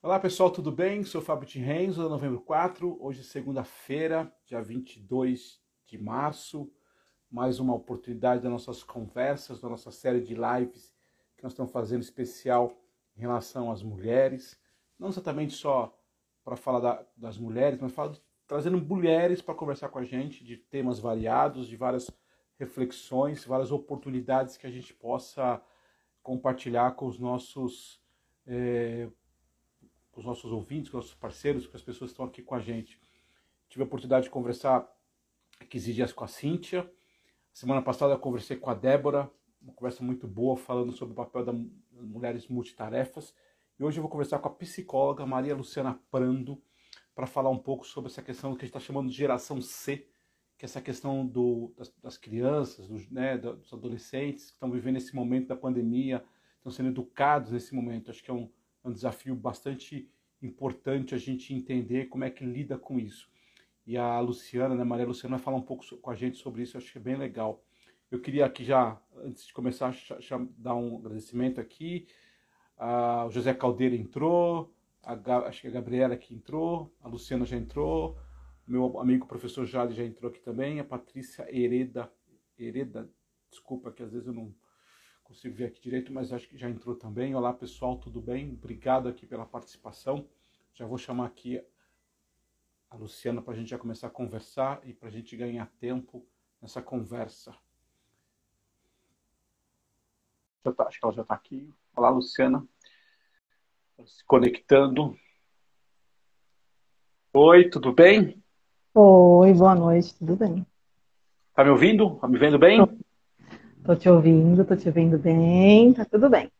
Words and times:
Olá 0.00 0.20
pessoal, 0.20 0.48
tudo 0.48 0.70
bem? 0.70 1.02
Sou 1.02 1.20
Fábio 1.20 1.44
Tinrenzo, 1.44 2.08
novembro 2.08 2.40
4, 2.42 2.96
hoje 3.00 3.18
é 3.18 3.24
segunda-feira, 3.24 4.32
dia 4.46 4.62
22 4.62 5.60
de 5.84 5.98
março, 5.98 6.72
mais 7.28 7.58
uma 7.58 7.74
oportunidade 7.74 8.40
das 8.40 8.52
nossas 8.52 8.84
conversas, 8.84 9.60
da 9.60 9.68
nossa 9.68 9.90
série 9.90 10.20
de 10.20 10.36
lives 10.36 10.94
que 11.36 11.42
nós 11.42 11.50
estamos 11.50 11.72
fazendo 11.72 12.02
especial 12.02 12.80
em 13.16 13.22
relação 13.22 13.72
às 13.72 13.82
mulheres, 13.82 14.56
não 14.96 15.08
exatamente 15.08 15.54
só 15.54 15.92
para 16.44 16.54
falar 16.54 16.78
da, 16.78 17.04
das 17.16 17.36
mulheres, 17.36 17.80
mas 17.80 17.90
falar, 17.90 18.14
trazendo 18.46 18.80
mulheres 18.80 19.42
para 19.42 19.56
conversar 19.56 19.88
com 19.88 19.98
a 19.98 20.04
gente 20.04 20.44
de 20.44 20.56
temas 20.56 21.00
variados, 21.00 21.66
de 21.66 21.76
várias 21.76 22.08
reflexões, 22.56 23.44
várias 23.44 23.72
oportunidades 23.72 24.56
que 24.56 24.66
a 24.68 24.70
gente 24.70 24.94
possa 24.94 25.60
compartilhar 26.22 26.92
com 26.92 27.06
os 27.06 27.18
nossos 27.18 28.00
é, 28.46 29.10
com 30.18 30.20
os 30.20 30.26
nossos 30.26 30.50
ouvintes, 30.50 30.90
com 30.90 30.98
os 30.98 31.04
nossos 31.04 31.16
parceiros, 31.16 31.68
com 31.68 31.76
as 31.76 31.82
pessoas 31.82 32.10
que 32.10 32.14
estão 32.14 32.26
aqui 32.26 32.42
com 32.42 32.56
a 32.56 32.58
gente. 32.58 33.00
Tive 33.68 33.84
a 33.84 33.86
oportunidade 33.86 34.24
de 34.24 34.30
conversar 34.30 34.84
15 35.70 35.92
dias 35.92 36.12
com 36.12 36.24
a 36.24 36.26
Cíntia. 36.26 36.90
Semana 37.52 37.80
passada 37.80 38.14
eu 38.14 38.18
conversei 38.18 38.56
com 38.56 38.68
a 38.68 38.74
Débora, 38.74 39.30
uma 39.62 39.72
conversa 39.72 40.02
muito 40.02 40.26
boa 40.26 40.56
falando 40.56 40.90
sobre 40.90 41.12
o 41.12 41.14
papel 41.14 41.44
das 41.44 41.54
mulheres 41.92 42.48
multitarefas. 42.48 43.32
E 43.78 43.84
hoje 43.84 43.98
eu 43.98 44.02
vou 44.02 44.10
conversar 44.10 44.40
com 44.40 44.48
a 44.48 44.50
psicóloga 44.50 45.24
Maria 45.24 45.54
Luciana 45.54 46.00
Prando 46.10 46.60
para 47.14 47.26
falar 47.28 47.50
um 47.50 47.58
pouco 47.58 47.86
sobre 47.86 48.10
essa 48.10 48.20
questão 48.20 48.56
que 48.56 48.64
a 48.64 48.66
gente 48.66 48.76
está 48.76 48.80
chamando 48.80 49.08
de 49.08 49.14
geração 49.14 49.62
C, 49.62 50.08
que 50.56 50.64
é 50.64 50.66
essa 50.66 50.80
questão 50.80 51.24
do, 51.24 51.72
das, 51.76 51.94
das 52.02 52.18
crianças, 52.18 52.88
dos, 52.88 53.08
né, 53.08 53.38
dos 53.38 53.72
adolescentes 53.72 54.46
que 54.46 54.54
estão 54.54 54.68
vivendo 54.68 54.96
esse 54.96 55.14
momento 55.14 55.46
da 55.46 55.56
pandemia, 55.56 56.24
estão 56.56 56.72
sendo 56.72 56.88
educados 56.88 57.52
nesse 57.52 57.72
momento. 57.72 58.10
Acho 58.10 58.20
que 58.20 58.32
é 58.32 58.34
um, 58.34 58.50
um 58.88 58.92
desafio 58.92 59.34
bastante 59.34 60.10
importante 60.42 61.14
a 61.14 61.18
gente 61.18 61.54
entender 61.54 62.06
como 62.06 62.24
é 62.24 62.30
que 62.30 62.44
lida 62.44 62.78
com 62.78 62.98
isso. 62.98 63.30
E 63.86 63.96
a 63.96 64.20
Luciana, 64.20 64.74
né, 64.74 64.84
Maria 64.84 65.06
Luciana, 65.06 65.36
vai 65.36 65.44
falar 65.44 65.56
um 65.56 65.62
pouco 65.62 65.84
com 65.96 66.10
a 66.10 66.14
gente 66.14 66.36
sobre 66.36 66.62
isso, 66.62 66.76
acho 66.76 66.92
que 66.92 66.98
é 66.98 67.00
bem 67.00 67.16
legal. 67.16 67.64
Eu 68.10 68.20
queria 68.20 68.46
aqui 68.46 68.64
já, 68.64 69.00
antes 69.24 69.46
de 69.46 69.52
começar, 69.52 69.94
dar 70.56 70.74
um 70.74 70.98
agradecimento 70.98 71.60
aqui. 71.60 72.06
Ah, 72.76 73.26
o 73.26 73.30
José 73.30 73.52
Caldeira 73.52 73.94
entrou, 73.94 74.72
acho 75.46 75.62
que 75.62 75.68
a 75.68 75.70
Gabriela 75.70 76.16
que 76.16 76.34
entrou, 76.34 76.94
a 77.00 77.08
Luciana 77.08 77.44
já 77.44 77.56
entrou, 77.56 78.18
meu 78.66 78.98
amigo 79.00 79.26
professor 79.26 79.64
Jade 79.64 79.94
já 79.94 80.04
entrou 80.04 80.30
aqui 80.30 80.40
também, 80.40 80.78
a 80.78 80.84
Patrícia 80.84 81.46
Hereda, 81.50 82.12
Hereda, 82.58 83.10
desculpa 83.50 83.90
que 83.90 84.02
às 84.02 84.12
vezes 84.12 84.26
eu 84.26 84.34
não 84.34 84.54
consigo 85.28 85.54
ver 85.54 85.66
aqui 85.66 85.80
direito, 85.82 86.10
mas 86.10 86.32
acho 86.32 86.48
que 86.48 86.56
já 86.56 86.70
entrou 86.70 86.96
também. 86.96 87.34
Olá 87.34 87.52
pessoal, 87.52 87.98
tudo 87.98 88.18
bem? 88.18 88.54
Obrigado 88.54 89.08
aqui 89.08 89.26
pela 89.26 89.44
participação. 89.44 90.26
Já 90.72 90.86
vou 90.86 90.96
chamar 90.96 91.26
aqui 91.26 91.62
a 92.90 92.96
Luciana 92.96 93.42
para 93.42 93.52
a 93.52 93.56
gente 93.56 93.68
já 93.68 93.78
começar 93.78 94.06
a 94.06 94.10
conversar 94.10 94.80
e 94.84 94.94
para 94.94 95.08
a 95.08 95.12
gente 95.12 95.36
ganhar 95.36 95.66
tempo 95.78 96.26
nessa 96.62 96.80
conversa. 96.80 97.54
Tá, 100.62 100.84
acho 100.86 100.98
que 100.98 101.04
ela 101.04 101.14
já 101.14 101.22
está 101.22 101.34
aqui. 101.34 101.70
Olá, 101.94 102.08
Luciana. 102.08 102.66
Se 104.06 104.24
conectando. 104.24 105.14
Oi, 107.34 107.68
tudo 107.68 107.92
bem? 107.92 108.42
Oi, 108.94 109.52
boa 109.52 109.74
noite, 109.74 110.16
tudo 110.18 110.36
bem? 110.36 110.66
Tá 111.52 111.64
me 111.64 111.70
ouvindo? 111.70 112.16
Tá 112.16 112.26
me 112.26 112.38
vendo 112.38 112.58
bem? 112.58 112.80
Tô 113.84 113.96
te 113.96 114.08
ouvindo, 114.08 114.64
tô 114.64 114.76
te 114.76 114.88
ouvindo 114.88 115.18
bem, 115.18 115.92
tá 115.92 116.04
tudo 116.04 116.28
bem. 116.28 116.50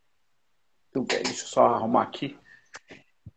Tudo 0.93 1.07
bem, 1.07 1.23
deixa 1.23 1.43
eu 1.43 1.47
só 1.47 1.67
arrumar 1.67 2.03
aqui. 2.03 2.37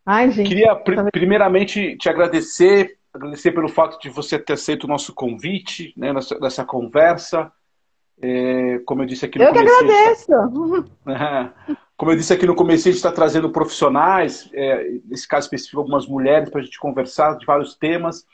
Ai, 0.04 0.30
gente. 0.30 0.48
Queria 0.48 0.74
pr 0.74 0.96
tá 0.96 1.04
primeiramente 1.12 1.96
te 1.96 2.08
agradecer, 2.08 2.98
agradecer 3.12 3.52
pelo 3.52 3.68
fato 3.68 4.00
de 4.00 4.08
você 4.08 4.38
ter 4.38 4.54
aceito 4.54 4.84
o 4.84 4.88
nosso 4.88 5.14
convite, 5.14 5.92
né, 5.96 6.12
nessa, 6.12 6.38
nessa 6.38 6.64
conversa. 6.64 7.52
É, 8.20 8.80
como 8.84 9.02
eu 9.02 9.06
disse 9.06 9.24
aqui 9.24 9.38
no 9.38 9.44
eu 9.44 9.52
começo. 9.52 9.72
Eu 9.72 9.78
que 9.78 9.84
agradeço! 9.84 10.26
Tá... 11.04 11.76
como 11.96 12.12
eu 12.12 12.16
disse 12.16 12.32
aqui 12.32 12.46
no 12.46 12.54
começo, 12.54 12.88
a 12.88 12.90
gente 12.90 12.98
está 12.98 13.12
trazendo 13.12 13.50
profissionais, 13.50 14.50
é, 14.52 14.98
nesse 15.04 15.26
caso 15.26 15.46
específico, 15.46 15.80
algumas 15.80 16.06
mulheres, 16.06 16.50
para 16.50 16.60
a 16.60 16.64
gente 16.64 16.78
conversar 16.78 17.36
de 17.36 17.46
vários 17.46 17.76
temas. 17.76 18.24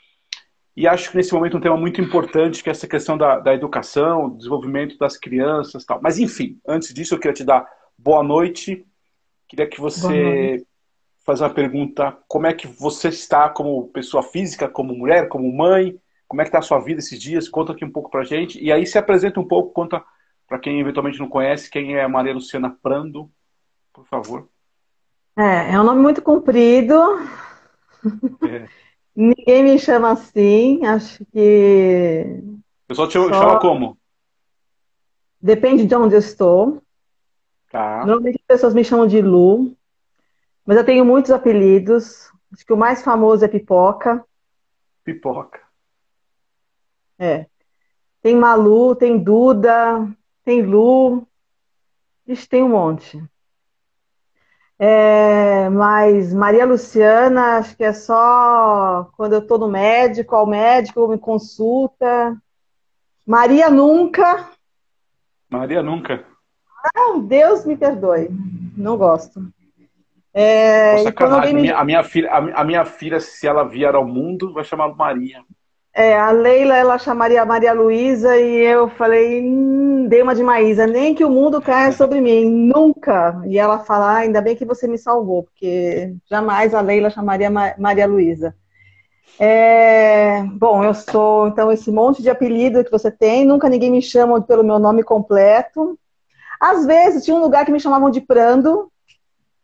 E 0.79 0.87
acho 0.87 1.11
que 1.11 1.17
nesse 1.17 1.33
momento 1.33 1.57
um 1.57 1.59
tema 1.59 1.75
muito 1.75 1.99
importante, 1.99 2.63
que 2.63 2.69
é 2.69 2.71
essa 2.71 2.87
questão 2.87 3.17
da, 3.17 3.37
da 3.37 3.53
educação, 3.53 4.29
desenvolvimento 4.29 4.97
das 4.97 5.17
crianças 5.17 5.83
tal. 5.83 5.99
Mas, 6.01 6.17
enfim, 6.17 6.57
antes 6.65 6.93
disso, 6.93 7.13
eu 7.13 7.19
queria 7.19 7.33
te 7.33 7.43
dar 7.43 7.69
boa 7.97 8.23
noite. 8.23 8.85
Queria 9.45 9.67
que 9.67 9.77
você 9.77 10.65
faça 11.25 11.43
uma 11.43 11.53
pergunta. 11.53 12.17
Como 12.29 12.47
é 12.47 12.53
que 12.53 12.65
você 12.65 13.09
está 13.09 13.49
como 13.49 13.89
pessoa 13.89 14.23
física, 14.23 14.69
como 14.69 14.95
mulher, 14.95 15.27
como 15.27 15.51
mãe? 15.51 15.99
Como 16.29 16.41
é 16.41 16.45
que 16.45 16.47
está 16.47 16.59
a 16.59 16.61
sua 16.61 16.79
vida 16.79 17.01
esses 17.01 17.19
dias? 17.19 17.49
Conta 17.49 17.73
aqui 17.73 17.83
um 17.83 17.91
pouco 17.91 18.09
para 18.09 18.23
gente. 18.23 18.57
E 18.63 18.71
aí 18.71 18.87
se 18.87 18.97
apresenta 18.97 19.37
um 19.37 19.45
pouco, 19.45 19.73
conta 19.73 20.01
para 20.47 20.59
quem 20.59 20.79
eventualmente 20.79 21.19
não 21.19 21.27
conhece, 21.27 21.69
quem 21.69 21.95
é 21.95 22.03
a 22.03 22.07
Maria 22.07 22.33
Luciana 22.33 22.73
Prando, 22.81 23.29
por 23.91 24.05
favor. 24.07 24.47
É, 25.37 25.73
é 25.73 25.81
um 25.81 25.83
nome 25.83 26.01
muito 26.01 26.21
comprido. 26.21 26.95
É. 28.49 28.88
Ninguém 29.21 29.63
me 29.63 29.77
chama 29.77 30.11
assim, 30.11 30.85
acho 30.85 31.25
que. 31.25 32.23
O 32.85 32.87
pessoal 32.87 33.05
te 33.05 33.19
Só... 33.19 33.33
chama 33.33 33.59
como? 33.59 33.97
Depende 35.41 35.85
de 35.85 35.93
onde 35.93 36.15
eu 36.15 36.19
estou. 36.19 36.81
Tá. 37.69 38.05
Normalmente 38.05 38.39
as 38.39 38.47
pessoas 38.47 38.73
me 38.73 38.81
chamam 38.81 39.05
de 39.05 39.21
Lu, 39.21 39.75
mas 40.65 40.77
eu 40.77 40.85
tenho 40.85 41.03
muitos 41.03 41.31
apelidos. 41.31 42.31
Acho 42.53 42.65
que 42.65 42.71
o 42.71 42.77
mais 42.77 43.03
famoso 43.03 43.43
é 43.43 43.49
Pipoca. 43.49 44.23
Pipoca. 45.03 45.63
É. 47.19 47.45
Tem 48.21 48.37
Malu, 48.37 48.95
tem 48.95 49.21
Duda, 49.21 50.09
tem 50.45 50.61
Lu. 50.61 51.27
Ixi, 52.25 52.47
tem 52.47 52.63
um 52.63 52.69
monte. 52.69 53.21
É, 54.81 55.67
mas 55.69 56.33
Maria 56.33 56.65
Luciana, 56.65 57.57
acho 57.57 57.75
que 57.75 57.83
é 57.83 57.91
só 57.91 59.09
quando 59.17 59.33
eu 59.33 59.39
estou 59.39 59.57
no 59.59 59.67
médico, 59.67 60.33
ao 60.33 60.47
médico 60.47 61.05
me 61.09 61.17
consulta. 61.17 62.37
Maria 63.27 63.69
Nunca. 63.69 64.49
Maria 65.49 65.83
Nunca. 65.83 66.23
Ah, 66.95 67.19
Deus 67.21 67.65
me 67.65 67.75
perdoe. 67.75 68.29
Não 68.77 68.97
gosto. 68.97 69.41
É, 70.33 71.03
Nossa, 71.03 71.53
me... 71.53 71.69
a, 71.69 71.83
minha 71.83 72.03
filha, 72.03 72.31
a 72.31 72.63
minha 72.63 72.85
filha, 72.85 73.19
se 73.19 73.45
ela 73.45 73.67
vier 73.67 73.93
ao 73.95 74.07
mundo, 74.07 74.53
vai 74.53 74.63
chamar 74.63 74.95
Maria. 74.95 75.43
É, 75.99 76.17
a 76.17 76.31
Leila, 76.31 76.77
ela 76.77 76.97
chamaria 76.97 77.45
Maria 77.45 77.73
Luísa 77.73 78.37
e 78.37 78.55
eu 78.63 78.87
falei, 78.87 79.43
hum, 79.43 80.07
dei 80.07 80.21
uma 80.21 80.33
de 80.33 80.41
Maísa, 80.41 80.87
nem 80.87 81.13
que 81.13 81.25
o 81.25 81.29
mundo 81.29 81.61
caia 81.61 81.91
sobre 81.91 82.21
mim, 82.21 82.45
nunca. 82.45 83.41
E 83.45 83.59
ela 83.59 83.79
fala, 83.79 84.13
ah, 84.13 84.17
ainda 84.19 84.41
bem 84.41 84.55
que 84.55 84.63
você 84.63 84.87
me 84.87 84.97
salvou, 84.97 85.43
porque 85.43 86.15
jamais 86.29 86.73
a 86.73 86.79
Leila 86.79 87.09
chamaria 87.09 87.49
Maria 87.77 88.07
Luísa. 88.07 88.55
É, 89.37 90.41
bom, 90.53 90.85
eu 90.85 90.93
sou, 90.93 91.49
então, 91.49 91.69
esse 91.69 91.91
monte 91.91 92.21
de 92.21 92.29
apelido 92.29 92.81
que 92.81 92.91
você 92.91 93.11
tem, 93.11 93.45
nunca 93.45 93.67
ninguém 93.67 93.91
me 93.91 94.01
chama 94.01 94.41
pelo 94.41 94.63
meu 94.63 94.79
nome 94.79 95.03
completo. 95.03 95.99
Às 96.61 96.85
vezes, 96.85 97.25
tinha 97.25 97.35
um 97.35 97.41
lugar 97.41 97.65
que 97.65 97.73
me 97.73 97.79
chamavam 97.79 98.09
de 98.09 98.21
Prando. 98.21 98.89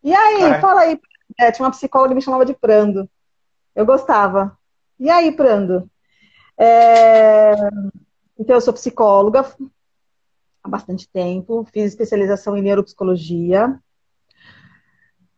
E 0.04 0.14
aí, 0.14 0.44
é. 0.44 0.60
fala 0.60 0.82
aí. 0.82 1.00
É, 1.40 1.50
tinha 1.50 1.66
uma 1.66 1.72
psicóloga 1.72 2.10
que 2.10 2.16
me 2.16 2.22
chamava 2.22 2.46
de 2.46 2.54
Prando. 2.54 3.10
Eu 3.74 3.86
gostava. 3.86 4.58
E 5.00 5.10
aí, 5.10 5.32
Prando? 5.32 5.90
É... 6.58 7.54
Então, 8.38 8.56
eu 8.56 8.62
sou 8.62 8.74
psicóloga 8.74 9.46
há 10.64 10.70
bastante 10.70 11.08
tempo, 11.08 11.66
fiz 11.72 11.86
especialização 11.86 12.58
em 12.58 12.62
neuropsicologia. 12.62 13.80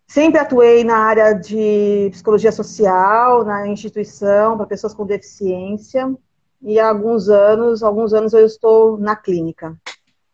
Sempre 0.08 0.40
atuei 0.40 0.84
na 0.86 0.98
área 0.98 1.34
de 1.34 2.10
psicologia 2.12 2.52
social, 2.52 3.44
na 3.44 3.68
instituição 3.68 4.56
para 4.56 4.66
pessoas 4.66 4.94
com 4.94 5.06
deficiência. 5.06 6.16
E 6.62 6.80
há 6.80 6.90
alguns 6.90 7.30
anos, 7.30 7.84
alguns 7.84 8.14
anos 8.14 8.34
eu 8.34 8.46
estou 8.46 8.98
na 8.98 9.16
clínica, 9.16 9.78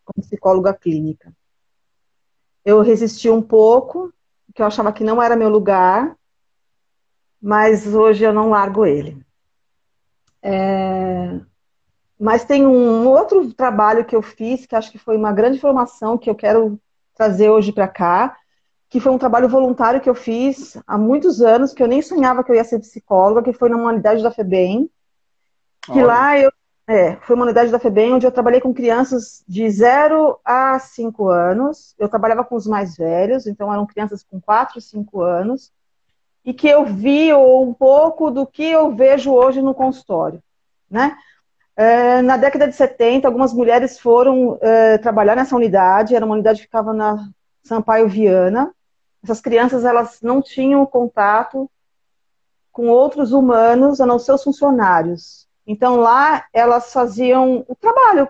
como 0.05 0.25
psicóloga 0.25 0.73
clínica. 0.73 1.33
Eu 2.63 2.81
resisti 2.81 3.29
um 3.29 3.41
pouco, 3.41 4.13
porque 4.45 4.61
eu 4.61 4.65
achava 4.65 4.93
que 4.93 5.03
não 5.03 5.21
era 5.21 5.35
meu 5.35 5.49
lugar, 5.49 6.15
mas 7.41 7.93
hoje 7.93 8.23
eu 8.23 8.31
não 8.31 8.51
largo 8.51 8.85
ele. 8.85 9.21
É... 10.43 11.39
Mas 12.19 12.43
tem 12.45 12.67
um 12.67 13.07
outro 13.07 13.53
trabalho 13.53 14.05
que 14.05 14.15
eu 14.15 14.21
fiz, 14.21 14.65
que 14.65 14.75
acho 14.75 14.91
que 14.91 14.97
foi 14.97 15.17
uma 15.17 15.31
grande 15.31 15.59
formação 15.59 16.17
que 16.17 16.29
eu 16.29 16.35
quero 16.35 16.79
trazer 17.15 17.49
hoje 17.49 17.71
para 17.71 17.87
cá, 17.87 18.37
que 18.89 18.99
foi 18.99 19.11
um 19.11 19.17
trabalho 19.17 19.49
voluntário 19.49 19.99
que 19.99 20.09
eu 20.09 20.13
fiz 20.13 20.77
há 20.85 20.97
muitos 20.97 21.41
anos, 21.41 21.73
que 21.73 21.81
eu 21.81 21.87
nem 21.87 22.01
sonhava 22.01 22.43
que 22.43 22.51
eu 22.51 22.55
ia 22.55 22.63
ser 22.63 22.79
psicóloga, 22.79 23.41
que 23.41 23.53
foi 23.53 23.69
na 23.69 23.77
unidade 23.77 24.21
da 24.21 24.29
FEBEM. 24.29 24.89
Que 25.85 25.91
Olha. 25.93 26.05
lá 26.05 26.39
eu. 26.39 26.51
É, 26.85 27.15
foi 27.21 27.35
uma 27.35 27.45
unidade 27.45 27.71
da 27.71 27.79
FEBEM 27.79 28.13
onde 28.13 28.27
eu 28.27 28.31
trabalhei 28.31 28.59
com 28.59 28.73
crianças 28.73 29.43
de 29.47 29.69
0 29.69 30.37
a 30.43 30.77
5 30.77 31.29
anos. 31.29 31.95
Eu 31.97 32.09
trabalhava 32.09 32.43
com 32.43 32.55
os 32.55 32.67
mais 32.67 32.97
velhos, 32.97 33.47
então 33.47 33.71
eram 33.71 33.85
crianças 33.85 34.21
com 34.23 34.39
4 34.39 34.77
e 34.77 34.81
5 34.81 35.21
anos. 35.21 35.71
E 36.45 36.53
que 36.53 36.67
eu 36.67 36.85
vi 36.85 37.33
um 37.33 37.73
pouco 37.73 38.29
do 38.29 38.45
que 38.45 38.63
eu 38.63 38.93
vejo 38.93 39.31
hoje 39.31 39.61
no 39.61 39.73
consultório, 39.73 40.41
né? 40.89 41.17
É, 41.75 42.21
na 42.21 42.37
década 42.37 42.67
de 42.67 42.75
70, 42.75 43.27
algumas 43.27 43.51
mulheres 43.51 43.97
foram 43.97 44.59
é, 44.61 44.97
trabalhar 44.99 45.35
nessa 45.35 45.55
unidade, 45.55 46.15
era 46.15 46.25
uma 46.25 46.35
unidade 46.35 46.59
que 46.59 46.65
ficava 46.65 46.93
na 46.93 47.29
Sampaio 47.63 48.07
Viana. 48.07 48.73
Essas 49.23 49.41
crianças, 49.41 49.83
elas 49.83 50.21
não 50.21 50.41
tinham 50.41 50.85
contato 50.85 51.69
com 52.71 52.87
outros 52.89 53.31
humanos, 53.31 54.01
a 54.01 54.05
não 54.05 54.19
ser 54.19 54.33
os 54.33 54.43
funcionários. 54.43 55.47
Então, 55.65 55.95
lá, 55.95 56.45
elas 56.53 56.91
faziam 56.91 57.63
o 57.67 57.75
trabalho 57.75 58.27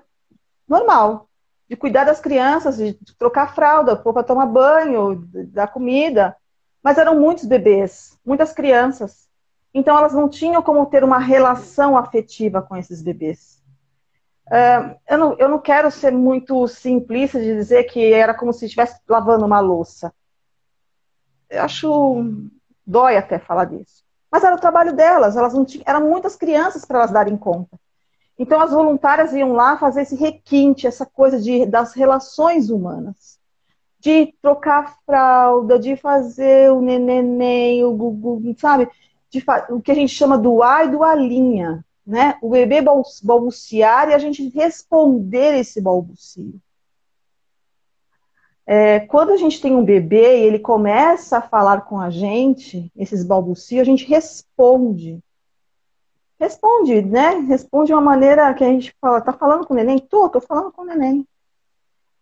normal, 0.68 1.28
de 1.68 1.76
cuidar 1.76 2.04
das 2.04 2.20
crianças, 2.20 2.78
de 2.78 2.94
trocar 3.18 3.56
fralda, 3.56 3.96
pôr 3.96 4.14
para 4.14 4.24
tomar 4.24 4.46
banho, 4.46 5.28
dar 5.48 5.68
comida. 5.68 6.36
Mas 6.84 6.98
eram 6.98 7.20
muitos 7.20 7.46
bebês, 7.46 8.20
muitas 8.26 8.52
crianças. 8.52 9.30
Então, 9.74 9.98
elas 9.98 10.14
não 10.14 10.30
tinham 10.30 10.62
como 10.62 10.86
ter 10.86 11.04
uma 11.04 11.18
relação 11.18 11.98
afetiva 11.98 12.62
com 12.62 12.76
esses 12.76 13.02
bebês. 13.02 13.64
Uh, 14.48 15.00
eu, 15.08 15.18
não, 15.18 15.38
eu 15.40 15.50
não 15.50 15.60
quero 15.60 15.90
ser 15.90 16.12
muito 16.12 16.68
simplista 16.68 17.40
de 17.40 17.56
dizer 17.56 17.86
que 17.86 18.12
era 18.12 18.34
como 18.34 18.52
se 18.52 18.66
estivesse 18.66 19.00
lavando 19.08 19.46
uma 19.46 19.60
louça. 19.62 20.14
Eu 21.50 21.64
acho. 21.64 22.26
dói 22.86 23.16
até 23.16 23.40
falar 23.40 23.66
disso. 23.66 24.04
Mas 24.30 24.44
era 24.44 24.56
o 24.56 24.60
trabalho 24.60 24.94
delas, 24.94 25.38
elas 25.38 25.54
não 25.54 25.64
tinham, 25.64 25.84
eram 25.88 26.10
muitas 26.10 26.36
crianças 26.36 26.84
para 26.84 27.00
elas 27.00 27.12
darem 27.12 27.38
conta. 27.38 27.80
Então 28.38 28.60
as 28.60 28.72
voluntárias 28.72 29.32
iam 29.32 29.54
lá 29.54 29.78
fazer 29.78 30.02
esse 30.02 30.16
requinte, 30.16 30.88
essa 30.88 31.06
coisa 31.06 31.40
de, 31.40 31.66
das 31.68 31.94
relações 31.94 32.70
humanas. 32.70 33.40
De 34.04 34.34
trocar 34.42 34.98
fralda, 35.06 35.80
de 35.80 35.96
fazer 35.96 36.70
o 36.70 36.82
neném, 36.82 37.86
o 37.86 37.94
gugu, 37.94 38.54
sabe? 38.58 38.90
De, 39.30 39.42
o 39.70 39.80
que 39.80 39.92
a 39.92 39.96
gente 39.96 40.14
chama 40.14 40.38
do 40.38 40.62
A 40.62 40.84
e 40.84 40.92
do 40.92 41.04
alinha, 41.04 41.86
né? 42.06 42.38
O 42.42 42.50
bebê 42.50 42.84
balbuciar 43.24 44.10
e 44.10 44.14
a 44.14 44.18
gente 44.18 44.50
responder 44.50 45.58
esse 45.58 45.80
balbucio. 45.80 46.54
É, 48.66 49.00
quando 49.00 49.32
a 49.32 49.38
gente 49.38 49.62
tem 49.62 49.74
um 49.74 49.86
bebê 49.86 50.40
e 50.40 50.44
ele 50.48 50.60
começa 50.60 51.38
a 51.38 51.42
falar 51.42 51.82
com 51.82 51.98
a 51.98 52.10
gente, 52.10 52.92
esses 52.98 53.24
balbucios, 53.24 53.80
a 53.80 53.86
gente 53.86 54.06
responde. 54.06 55.24
Responde, 56.38 57.02
né? 57.02 57.36
Responde 57.48 57.88
de 57.88 57.94
uma 57.94 58.02
maneira 58.02 58.54
que 58.54 58.66
a 58.66 58.68
gente 58.68 58.94
fala, 59.00 59.22
tá 59.22 59.32
falando 59.32 59.66
com 59.66 59.74
o 59.74 59.78
neném? 59.78 59.98
Tô, 59.98 60.28
tô 60.28 60.42
falando 60.42 60.74
com 60.74 60.82
o 60.82 60.86
neném. 60.86 61.26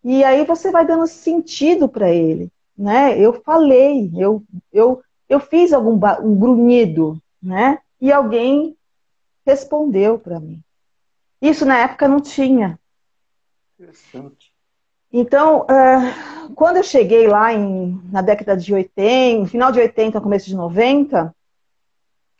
E 0.04 0.24
aí 0.24 0.46
você 0.46 0.72
vai 0.72 0.86
dando 0.86 1.06
sentido 1.08 1.88
para 1.88 2.10
ele, 2.10 2.52
né? 2.78 3.18
Eu 3.20 3.42
falei, 3.42 4.12
eu, 4.16 4.44
eu, 4.74 5.04
eu 5.30 5.40
fiz 5.40 5.72
algum 5.74 6.00
um 6.24 6.36
grunhido, 6.40 7.22
né? 7.42 7.80
E 8.00 8.12
alguém 8.12 8.76
respondeu 9.46 10.18
para 10.18 10.40
mim. 10.40 10.62
Isso 11.42 11.66
na 11.66 11.78
época 11.78 12.08
não 12.08 12.20
tinha. 12.20 12.80
Interessante. 13.80 14.52
Então, 15.14 15.64
uh, 15.64 16.54
quando 16.56 16.78
eu 16.78 16.84
cheguei 16.84 17.28
lá 17.28 17.54
em, 17.54 18.00
na 18.12 18.22
década 18.22 18.56
de 18.56 18.74
80, 18.74 19.50
final 19.50 19.72
de 19.72 19.80
80, 19.80 20.22
começo 20.22 20.46
de 20.46 20.56
90, 20.56 21.36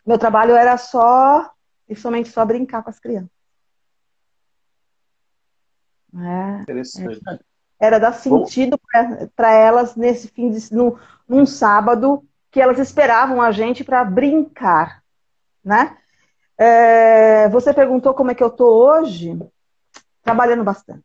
meu 0.06 0.18
trabalho 0.18 0.56
era 0.56 0.78
só 0.78 1.52
e 1.88 1.96
somente 1.96 2.30
só 2.30 2.46
brincar 2.46 2.82
com 2.82 2.90
as 2.90 3.00
crianças. 3.00 3.30
É, 6.14 6.62
Interessante. 6.62 7.22
Era 7.82 8.00
dar 8.00 8.14
sentido 8.14 8.80
para 9.36 9.52
elas 9.52 9.96
nesse 9.96 10.28
fim 10.28 10.52
de 10.52 10.72
num, 10.72 10.96
num 11.28 11.48
sábado 11.48 12.24
que 12.52 12.62
elas 12.62 12.78
esperavam 12.78 13.42
a 13.42 13.52
gente 13.52 13.84
para 13.84 14.04
brincar, 14.04 15.02
né? 15.66 15.98
É, 16.56 17.50
você 17.50 17.74
perguntou 17.74 18.14
como 18.14 18.30
é 18.30 18.36
que 18.36 18.44
eu 18.44 18.52
tô 18.52 18.68
hoje, 18.68 19.36
trabalhando 20.22 20.64
bastante. 20.64 21.04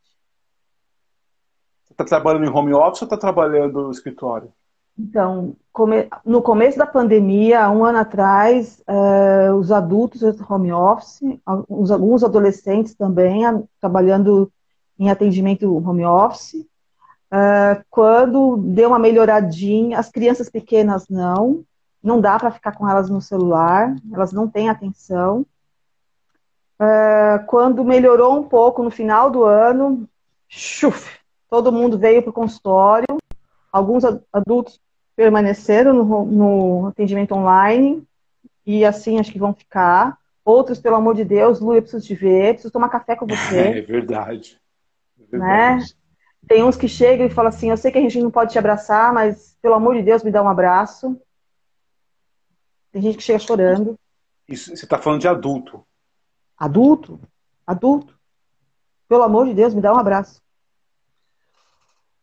Você 1.83 1.95
está 1.95 2.05
trabalhando 2.05 2.45
em 2.45 2.51
home 2.51 2.75
office 2.75 3.01
ou 3.01 3.07
está 3.07 3.17
trabalhando 3.17 3.85
no 3.85 3.91
escritório? 3.91 4.53
Então, 4.99 5.57
come... 5.73 6.11
no 6.27 6.43
começo 6.43 6.77
da 6.77 6.87
pandemia, 6.87 7.71
um 7.71 7.87
ano 7.87 7.99
atrás, 7.99 8.83
uh, 8.87 9.55
os 9.55 9.73
adultos 9.73 10.23
home 10.47 10.73
office, 10.73 11.21
alguns, 11.47 11.91
alguns 11.91 12.23
adolescentes 12.23 12.95
também 12.95 13.43
trabalhando 13.81 14.53
em 14.99 15.11
atendimento 15.11 15.75
home 15.77 16.05
office. 16.05 16.55
Uh, 17.33 17.83
quando 17.91 18.57
deu 18.57 18.89
uma 18.89 18.99
melhoradinha, 18.99 19.99
as 19.99 20.11
crianças 20.11 20.49
pequenas 20.49 21.09
não, 21.09 21.65
não 22.03 22.21
dá 22.21 22.39
para 22.39 22.51
ficar 22.51 22.73
com 22.73 22.89
elas 22.89 23.11
no 23.11 23.21
celular, 23.21 23.95
elas 24.13 24.33
não 24.33 24.49
têm 24.49 24.69
atenção. 24.69 25.45
Uh, 26.81 27.45
quando 27.47 27.85
melhorou 27.85 28.39
um 28.39 28.45
pouco 28.45 28.83
no 28.83 28.91
final 28.91 29.31
do 29.31 29.45
ano, 29.45 30.09
chuf, 30.49 31.19
todo 31.49 31.73
mundo 31.73 31.99
veio 31.99 32.23
para 32.23 32.31
o 32.31 32.35
consultório, 32.35 33.17
alguns 33.73 34.05
adultos 34.33 34.81
permaneceram 35.17 35.93
no, 35.93 36.25
no 36.27 36.87
atendimento 36.89 37.35
online 37.35 38.07
e 38.65 38.85
assim 38.85 39.19
acho 39.19 39.33
que 39.33 39.39
vão 39.39 39.55
ficar. 39.55 40.19
Outros, 40.45 40.79
pelo 40.79 40.97
amor 40.97 41.15
de 41.15 41.25
Deus, 41.25 41.59
Lu, 41.59 41.75
eu 41.75 41.83
preciso 41.83 42.07
te 42.07 42.15
ver, 42.15 42.53
preciso 42.53 42.73
tomar 42.73 42.89
café 42.89 43.17
com 43.17 43.27
você. 43.27 43.69
É 43.79 43.81
verdade. 43.81 44.61
É. 45.33 45.39
Né? 45.39 45.79
Tem 46.49 46.63
uns 46.63 46.77
que 46.77 46.89
chegam 46.89 47.27
e 47.27 47.31
falam 47.31 47.49
assim, 47.49 47.71
eu 47.71 47.77
sei 47.77 47.91
que 47.91 47.99
a 47.99 48.01
gente 48.01 48.21
não 48.21 48.31
pode 48.31 48.53
te 48.53 48.59
abraçar, 48.59 49.13
mas 49.13 49.57
pelo 49.61 49.75
amor 49.75 49.95
de 49.95 50.03
Deus, 50.03 50.23
me 50.23 50.31
dá 50.31 50.43
um 50.43 50.49
abraço. 50.49 51.21
Tem 52.93 53.03
gente 53.03 53.19
que 53.19 53.23
chega 53.23 53.39
chorando. 53.39 53.99
Isso, 54.49 54.75
você 54.75 54.85
está 54.85 54.99
falando 54.99 55.21
de 55.21 55.29
adulto. 55.29 55.85
Adulto? 56.57 57.21
Adulto. 57.67 58.17
Pelo 59.09 59.23
amor 59.23 59.47
de 59.47 59.55
Deus, 59.55 59.75
me 59.75 59.81
dá 59.81 59.93
um 59.93 59.99
abraço. 59.99 60.41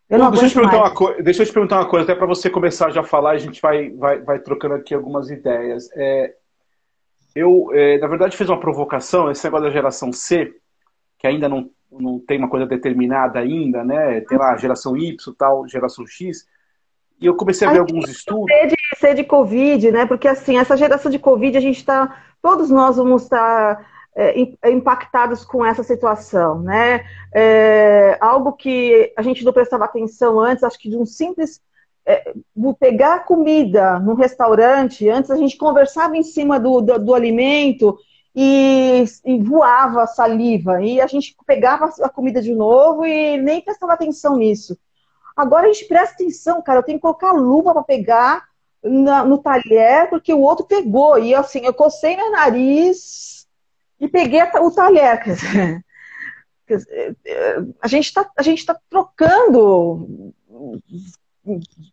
Eu 0.10 0.20
não, 0.20 0.32
deixa, 0.32 0.46
eu 0.46 0.50
te 0.50 0.56
perguntar 0.56 0.78
uma 0.78 0.94
coisa, 0.94 1.24
deixa 1.24 1.42
eu 1.42 1.46
te 1.48 1.54
perguntar 1.54 1.80
uma 1.80 1.90
coisa, 1.90 2.04
até 2.04 2.16
para 2.16 2.28
você 2.28 2.50
começar 2.50 2.92
já 2.92 3.02
a 3.02 3.06
falar, 3.06 3.32
a 3.32 3.38
gente 3.38 3.62
vai, 3.62 3.90
vai, 3.92 4.22
vai 4.22 4.40
trocando 4.40 4.76
aqui 4.76 4.94
algumas 4.94 5.30
ideias. 5.30 5.90
É, 5.96 6.36
eu, 7.36 7.70
é, 7.74 7.98
na 7.98 8.08
verdade, 8.08 8.38
fiz 8.38 8.48
uma 8.48 8.60
provocação, 8.60 9.32
esse 9.32 9.44
negócio 9.44 9.66
da 9.66 9.72
geração 9.72 10.12
C, 10.12 10.54
que 11.18 11.26
ainda 11.26 11.50
não, 11.50 11.70
não 12.00 12.20
tem 12.20 12.38
uma 12.38 12.50
coisa 12.50 12.66
determinada 12.66 13.40
ainda, 13.40 13.84
né? 13.84 14.22
Tem 14.22 14.38
lá 14.38 14.56
geração 14.58 14.96
Y, 14.98 15.16
tal, 15.38 15.68
geração 15.68 16.06
X. 16.08 16.48
E 17.20 17.26
eu 17.26 17.36
comecei 17.36 17.68
a 17.68 17.72
ver 17.72 17.78
a 17.78 17.82
alguns 17.82 18.10
estudos. 18.10 18.46
C 18.52 18.68
de, 18.68 18.76
C 18.98 19.14
de 19.14 19.24
Covid, 19.24 19.92
né? 19.92 20.06
Porque 20.06 20.28
assim, 20.28 20.58
essa 20.58 20.76
geração 20.76 21.12
de 21.12 21.20
Covid, 21.20 21.58
a 21.58 21.62
gente 21.62 21.78
está. 21.78 22.24
Todos 22.42 22.70
nós 22.70 22.98
vamos 22.98 23.24
estar. 23.24 23.78
Tá 23.78 23.94
é, 24.16 24.70
impactados 24.72 25.44
com 25.44 25.66
essa 25.66 25.84
situação, 25.84 26.62
né? 26.62 27.04
É, 27.34 28.18
algo 28.22 28.54
que 28.54 29.12
a 29.18 29.22
gente 29.22 29.44
não 29.44 29.52
prestava 29.52 29.86
atenção 29.86 30.40
antes, 30.40 30.64
acho 30.64 30.78
que 30.78 30.90
de 30.90 30.98
um 30.98 31.06
simples 31.06 31.62
é, 32.06 32.34
pegar 32.80 33.26
comida 33.26 34.00
no 34.00 34.14
restaurante, 34.14 35.10
antes 35.10 35.32
a 35.32 35.36
gente 35.36 35.58
conversava 35.58 36.16
em 36.16 36.24
cima 36.24 36.60
do, 36.60 36.82
do, 36.82 37.00
do 37.00 37.14
alimento 37.14 37.98
e, 38.36 39.04
e, 39.26 39.40
voava 39.40 40.08
saliva, 40.08 40.82
e 40.82 41.00
a 41.00 41.08
gente 41.08 41.36
pegava 41.46 41.86
a 42.02 42.10
comida 42.10 42.42
de 42.42 42.54
novo 42.54 43.06
e 43.06 43.38
nem 43.38 43.62
prestava 43.62 43.94
atenção 43.94 44.38
nisso. 44.38 44.78
Agora 45.36 45.68
a 45.68 45.74
gente 45.74 45.88
presta 45.88 46.16
atenção, 46.16 46.62
cara, 46.62 46.80
eu 46.80 46.84
tenho 46.84 46.98
que 46.98 47.02
colocar 47.02 47.32
luva 47.32 47.74
para 47.74 47.84
pegar 47.84 48.48
na, 48.84 49.24
no 49.24 49.38
talher, 49.38 50.10
porque 50.10 50.34
o 50.34 50.42
outro 50.42 50.66
pegou, 50.66 51.18
e 51.18 51.34
assim, 51.34 51.66
eu 51.66 51.74
cocei 51.74 52.16
meu 52.16 52.32
nariz, 52.32 53.48
e 54.00 54.08
peguei 54.08 54.42
o 54.44 54.72
talher. 54.72 55.24
Quer 55.24 56.78
dizer, 56.78 57.18
a 57.82 57.88
gente 57.88 58.08
está 58.08 58.24
tá 58.26 58.80
trocando 58.90 60.34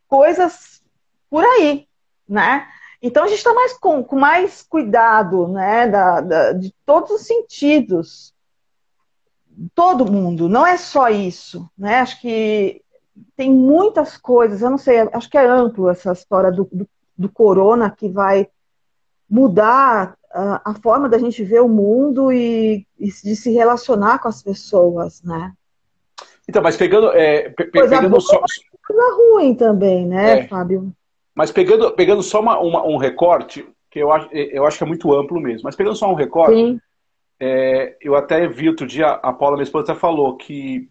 coisas 0.08 0.82
por 1.28 1.44
aí, 1.44 1.86
né? 2.28 2.66
Então 3.02 3.24
a 3.24 3.28
gente 3.28 3.38
está 3.38 3.54
mais 3.54 3.72
com, 3.78 4.04
com, 4.04 4.16
mais 4.16 4.62
cuidado, 4.62 5.48
né, 5.48 5.88
da, 5.88 6.20
da, 6.20 6.52
de 6.52 6.74
todos 6.84 7.10
os 7.10 7.26
sentidos. 7.26 8.34
Todo 9.74 10.10
mundo, 10.10 10.48
não 10.48 10.66
é 10.66 10.76
só 10.76 11.08
isso, 11.08 11.68
né? 11.76 12.00
Acho 12.00 12.20
que 12.20 12.82
tem 13.36 13.50
muitas 13.50 14.16
coisas, 14.16 14.62
eu 14.62 14.70
não 14.70 14.78
sei, 14.78 15.00
acho 15.12 15.28
que 15.28 15.36
é 15.36 15.46
amplo 15.46 15.88
essa 15.88 16.12
história 16.12 16.50
do, 16.50 16.68
do, 16.72 16.88
do 17.16 17.28
corona 17.28 17.90
que 17.90 18.08
vai 18.08 18.48
mudar 19.28 20.16
a, 20.32 20.74
forma 20.82 21.08
da 21.08 21.18
gente 21.18 21.42
ver 21.42 21.60
o 21.60 21.68
mundo 21.68 22.32
e, 22.32 22.86
e, 22.98 23.06
de 23.06 23.36
se 23.36 23.50
relacionar 23.52 24.18
com 24.18 24.28
as 24.28 24.42
pessoas, 24.42 25.22
né? 25.22 25.52
Então, 26.48 26.62
mas 26.62 26.76
pegando, 26.76 27.08
é, 27.12 27.50
pe 27.50 27.70
coisa 27.70 27.96
pegando 27.96 28.20
só 28.20 28.40
coisa 28.86 29.14
ruim 29.16 29.54
também, 29.54 30.06
né, 30.06 30.40
é. 30.40 30.48
Fábio? 30.48 30.92
Mas 31.34 31.50
pegando, 31.50 31.90
pegando 31.92 32.22
só 32.22 32.40
uma, 32.40 32.58
uma, 32.58 32.84
um 32.84 32.96
recorte 32.96 33.66
que 33.90 33.98
eu 33.98 34.12
acho, 34.12 34.28
eu 34.32 34.66
acho 34.66 34.78
que 34.78 34.84
é 34.84 34.86
muito 34.86 35.12
amplo 35.12 35.40
mesmo. 35.40 35.62
Mas 35.64 35.76
pegando 35.76 35.96
só 35.96 36.10
um 36.10 36.14
recorte, 36.14 36.80
é, 37.38 37.96
eu 38.00 38.14
até 38.14 38.46
vi 38.46 38.68
outro 38.68 38.86
dia 38.86 39.08
a 39.08 39.32
Paula, 39.32 39.56
minha 39.56 39.64
esposa, 39.64 39.92
até 39.92 40.00
falou 40.00 40.36
que 40.36 40.88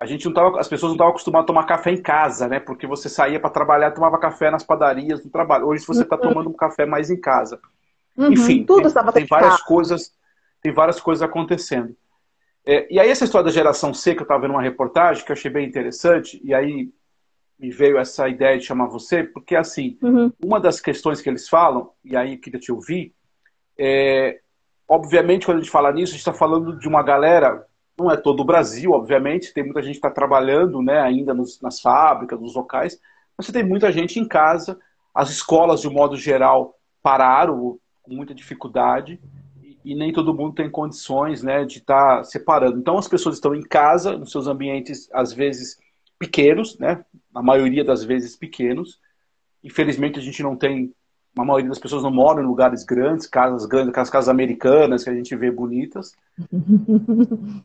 a 0.00 0.06
gente 0.06 0.24
não 0.24 0.32
tava, 0.32 0.58
as 0.58 0.68
pessoas 0.68 0.90
não 0.90 0.94
estavam 0.94 1.10
acostumadas 1.10 1.44
a 1.44 1.46
tomar 1.46 1.64
café 1.64 1.90
em 1.90 2.00
casa, 2.00 2.48
né? 2.48 2.58
Porque 2.58 2.86
você 2.86 3.08
saía 3.08 3.38
para 3.38 3.50
trabalhar, 3.50 3.90
tomava 3.90 4.18
café 4.18 4.50
nas 4.50 4.64
padarias 4.64 5.22
no 5.24 5.30
trabalho. 5.30 5.66
Hoje 5.66 5.84
você 5.84 6.02
está 6.02 6.16
tomando 6.16 6.48
um 6.48 6.54
café 6.54 6.86
mais 6.86 7.10
em 7.10 7.20
casa. 7.20 7.60
Uhum, 8.16 8.32
Enfim, 8.32 8.64
tudo 8.64 8.90
tem, 8.92 9.12
tem 9.12 9.26
várias 9.26 9.62
coisas, 9.62 10.14
tem 10.62 10.72
várias 10.72 11.00
coisas 11.00 11.22
acontecendo. 11.22 11.94
É, 12.64 12.86
e 12.92 13.00
aí 13.00 13.08
essa 13.08 13.24
história 13.24 13.46
da 13.46 13.50
geração 13.50 13.92
C 13.92 14.14
que 14.14 14.20
eu 14.20 14.24
estava 14.24 14.40
vendo 14.40 14.52
uma 14.52 14.62
reportagem 14.62 15.24
que 15.24 15.32
eu 15.32 15.34
achei 15.34 15.50
bem 15.50 15.66
interessante 15.66 16.40
e 16.44 16.52
aí 16.52 16.90
me 17.60 17.70
veio 17.70 17.98
essa 17.98 18.28
ideia 18.28 18.58
de 18.58 18.64
chamar 18.64 18.86
você 18.86 19.22
porque 19.22 19.54
assim 19.54 19.98
uhum. 20.02 20.32
uma 20.42 20.58
das 20.58 20.80
questões 20.80 21.20
que 21.20 21.28
eles 21.28 21.48
falam 21.48 21.90
e 22.04 22.16
aí 22.16 22.34
eu 22.34 22.40
queria 22.40 22.58
te 22.58 22.72
ouvir 22.72 23.14
é, 23.78 24.40
obviamente 24.88 25.46
quando 25.46 25.58
a 25.58 25.60
gente 25.60 25.70
fala 25.70 25.92
nisso 25.92 26.12
a 26.12 26.16
gente 26.16 26.20
está 26.20 26.32
falando 26.32 26.78
de 26.78 26.88
uma 26.88 27.02
galera 27.02 27.66
não 28.00 28.10
é 28.10 28.16
todo 28.16 28.40
o 28.40 28.44
Brasil, 28.44 28.92
obviamente, 28.92 29.52
tem 29.52 29.62
muita 29.62 29.82
gente 29.82 29.94
que 29.94 29.98
está 29.98 30.10
trabalhando 30.10 30.80
né, 30.80 31.00
ainda 31.00 31.34
nos, 31.34 31.60
nas 31.60 31.80
fábricas, 31.80 32.40
nos 32.40 32.54
locais, 32.54 32.98
mas 33.36 33.46
você 33.46 33.52
tem 33.52 33.62
muita 33.62 33.92
gente 33.92 34.18
em 34.18 34.26
casa, 34.26 34.78
as 35.14 35.30
escolas, 35.30 35.82
de 35.82 35.88
um 35.88 35.92
modo 35.92 36.16
geral, 36.16 36.78
pararam 37.02 37.78
com 38.02 38.14
muita 38.14 38.34
dificuldade 38.34 39.20
e, 39.62 39.78
e 39.84 39.94
nem 39.94 40.12
todo 40.12 40.34
mundo 40.34 40.54
tem 40.54 40.70
condições 40.70 41.42
né, 41.42 41.64
de 41.64 41.78
estar 41.78 42.18
tá 42.18 42.24
separando. 42.24 42.78
Então 42.78 42.96
as 42.96 43.06
pessoas 43.06 43.36
estão 43.36 43.54
em 43.54 43.62
casa, 43.62 44.16
nos 44.16 44.30
seus 44.30 44.46
ambientes, 44.46 45.08
às 45.12 45.32
vezes, 45.32 45.78
pequenos, 46.20 46.78
né, 46.78 47.02
na 47.34 47.42
maioria 47.42 47.82
das 47.82 48.04
vezes 48.04 48.36
pequenos. 48.36 49.00
Infelizmente 49.64 50.18
a 50.18 50.22
gente 50.22 50.42
não 50.42 50.54
tem, 50.54 50.94
a 51.36 51.44
maioria 51.44 51.70
das 51.70 51.78
pessoas 51.78 52.02
não 52.02 52.12
moram 52.12 52.42
em 52.42 52.46
lugares 52.46 52.84
grandes, 52.84 53.26
casas 53.26 53.64
grandes, 53.64 53.88
aquelas 53.88 54.10
casas 54.10 54.28
americanas 54.28 55.02
que 55.02 55.08
a 55.08 55.14
gente 55.14 55.34
vê 55.34 55.50
bonitas. 55.50 56.14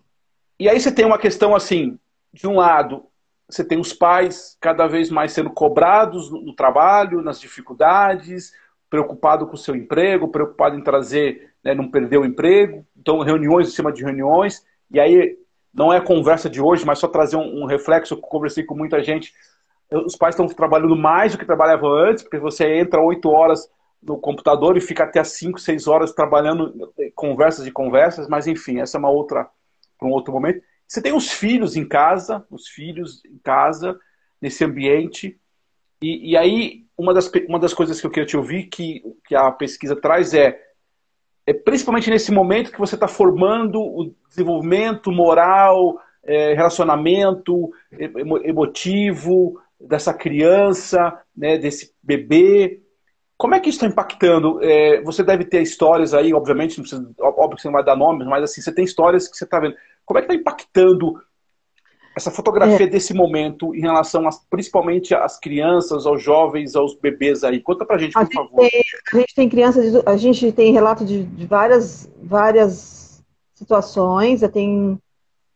E 0.57 0.69
aí 0.69 0.79
você 0.79 0.89
tem 0.89 1.03
uma 1.03 1.17
questão 1.17 1.53
assim, 1.53 1.99
de 2.31 2.47
um 2.47 2.55
lado, 2.55 3.03
você 3.49 3.61
tem 3.61 3.77
os 3.77 3.91
pais 3.91 4.55
cada 4.61 4.87
vez 4.87 5.09
mais 5.09 5.33
sendo 5.33 5.49
cobrados 5.49 6.31
no 6.31 6.55
trabalho, 6.55 7.21
nas 7.21 7.41
dificuldades, 7.41 8.53
preocupado 8.89 9.47
com 9.47 9.55
o 9.55 9.57
seu 9.57 9.75
emprego, 9.75 10.29
preocupado 10.29 10.77
em 10.77 10.81
trazer, 10.81 11.51
né, 11.61 11.73
não 11.73 11.91
perder 11.91 12.19
o 12.19 12.25
emprego. 12.25 12.85
Então, 12.95 13.19
reuniões 13.19 13.67
em 13.67 13.71
cima 13.71 13.91
de 13.91 14.01
reuniões. 14.01 14.65
E 14.89 14.97
aí, 14.97 15.37
não 15.75 15.91
é 15.91 15.99
conversa 15.99 16.49
de 16.49 16.61
hoje, 16.61 16.85
mas 16.85 16.99
só 16.99 17.07
trazer 17.07 17.35
um, 17.35 17.63
um 17.63 17.65
reflexo. 17.65 18.15
Conversei 18.17 18.63
com 18.63 18.75
muita 18.75 19.03
gente. 19.03 19.33
Os 19.91 20.15
pais 20.15 20.33
estão 20.33 20.47
trabalhando 20.47 20.95
mais 20.95 21.33
do 21.33 21.37
que 21.37 21.45
trabalhavam 21.45 21.91
antes, 21.91 22.23
porque 22.23 22.39
você 22.39 22.77
entra 22.77 23.01
oito 23.01 23.29
horas 23.29 23.69
no 24.01 24.17
computador 24.17 24.77
e 24.77 24.81
fica 24.81 25.03
até 25.03 25.23
cinco, 25.23 25.59
seis 25.59 25.85
horas 25.85 26.13
trabalhando 26.13 26.93
conversas 27.13 27.67
e 27.67 27.71
conversas. 27.71 28.27
Mas, 28.29 28.47
enfim, 28.47 28.79
essa 28.79 28.97
é 28.97 28.99
uma 28.99 29.09
outra 29.09 29.49
para 29.99 30.07
um 30.07 30.11
outro 30.11 30.33
momento. 30.33 30.61
Você 30.87 31.01
tem 31.01 31.13
os 31.13 31.31
filhos 31.31 31.75
em 31.75 31.85
casa, 31.85 32.45
os 32.49 32.69
filhos 32.69 33.23
em 33.25 33.37
casa, 33.39 33.99
nesse 34.41 34.63
ambiente. 34.63 35.37
E, 36.01 36.31
e 36.31 36.37
aí, 36.37 36.85
uma 36.97 37.13
das, 37.13 37.29
uma 37.49 37.59
das 37.59 37.73
coisas 37.73 37.99
que 37.99 38.07
eu 38.07 38.11
queria 38.11 38.27
te 38.27 38.37
ouvir, 38.37 38.67
que, 38.67 39.03
que 39.25 39.35
a 39.35 39.51
pesquisa 39.51 39.95
traz, 39.95 40.33
é, 40.33 40.57
é 41.47 41.53
principalmente 41.53 42.09
nesse 42.09 42.31
momento 42.31 42.71
que 42.71 42.79
você 42.79 42.95
está 42.95 43.07
formando 43.07 43.79
o 43.79 44.13
desenvolvimento 44.27 45.11
moral, 45.11 45.99
é, 46.23 46.53
relacionamento 46.53 47.71
emotivo 48.43 49.59
dessa 49.79 50.13
criança, 50.13 51.19
né, 51.35 51.57
desse 51.57 51.93
bebê. 52.01 52.81
Como 53.37 53.53
é 53.53 53.59
que 53.59 53.69
isso 53.69 53.77
está 53.77 53.87
impactando? 53.87 54.59
É, 54.63 55.01
você 55.01 55.21
deve 55.23 55.45
ter 55.45 55.61
histórias 55.61 56.13
aí, 56.13 56.33
obviamente, 56.33 56.77
não 56.77 56.83
precisa, 56.83 57.13
óbvio 57.19 57.57
que 57.57 57.61
você 57.61 57.67
não 57.67 57.73
vai 57.73 57.83
dar 57.83 57.95
nomes, 57.95 58.27
mas 58.27 58.43
assim, 58.43 58.61
você 58.61 58.73
tem 58.73 58.85
histórias 58.85 59.27
que 59.27 59.37
você 59.37 59.43
está 59.43 59.59
vendo. 59.59 59.75
Como 60.05 60.17
é 60.17 60.21
que 60.21 60.31
está 60.31 60.39
impactando 60.39 61.13
essa 62.15 62.31
fotografia 62.31 62.85
é. 62.85 62.89
desse 62.89 63.13
momento 63.13 63.75
em 63.75 63.81
relação 63.81 64.27
principalmente 64.49 65.13
às 65.13 65.37
crianças, 65.37 66.05
aos 66.05 66.23
jovens, 66.23 66.75
aos 66.75 66.95
bebês 66.95 67.43
aí? 67.43 67.59
Conta 67.59 67.85
pra 67.85 67.97
gente, 67.97 68.13
por 68.13 68.23
a 68.23 68.27
favor. 68.27 68.61
Gente 68.61 68.71
tem, 68.71 68.83
a 69.11 69.17
gente 69.17 69.35
tem 69.35 69.49
crianças, 69.49 70.05
a 70.05 70.15
gente 70.17 70.51
tem 70.53 70.71
relato 70.71 71.03
de, 71.03 71.23
de 71.23 71.45
várias, 71.45 72.09
várias 72.23 73.21
situações, 73.53 74.41
eu 74.41 74.49
tenho 74.49 74.97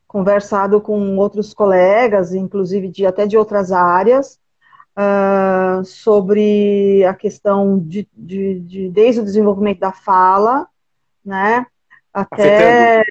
conversado 0.06 0.82
com 0.82 1.18
outros 1.18 1.54
colegas, 1.54 2.34
inclusive 2.34 2.90
de, 2.90 3.06
até 3.06 3.26
de 3.26 3.38
outras 3.38 3.72
áreas, 3.72 4.38
uh, 4.98 5.86
sobre 5.86 7.06
a 7.06 7.14
questão 7.14 7.80
de, 7.80 8.08
de, 8.14 8.60
de, 8.60 8.90
desde 8.90 9.22
o 9.22 9.24
desenvolvimento 9.24 9.80
da 9.80 9.94
fala, 9.94 10.68
né, 11.24 11.66
até 12.14 13.00
afetando. 13.00 13.06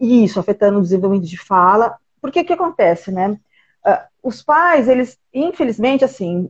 isso, 0.00 0.40
afetando 0.40 0.78
o 0.78 0.82
desenvolvimento 0.82 1.28
de 1.28 1.36
fala. 1.36 1.96
Porque 2.22 2.40
o 2.40 2.44
que 2.44 2.52
acontece, 2.52 3.10
né? 3.10 3.38
Uh, 3.84 3.98
os 4.22 4.42
pais, 4.42 4.88
eles, 4.88 5.18
infelizmente, 5.34 6.04
assim, 6.04 6.48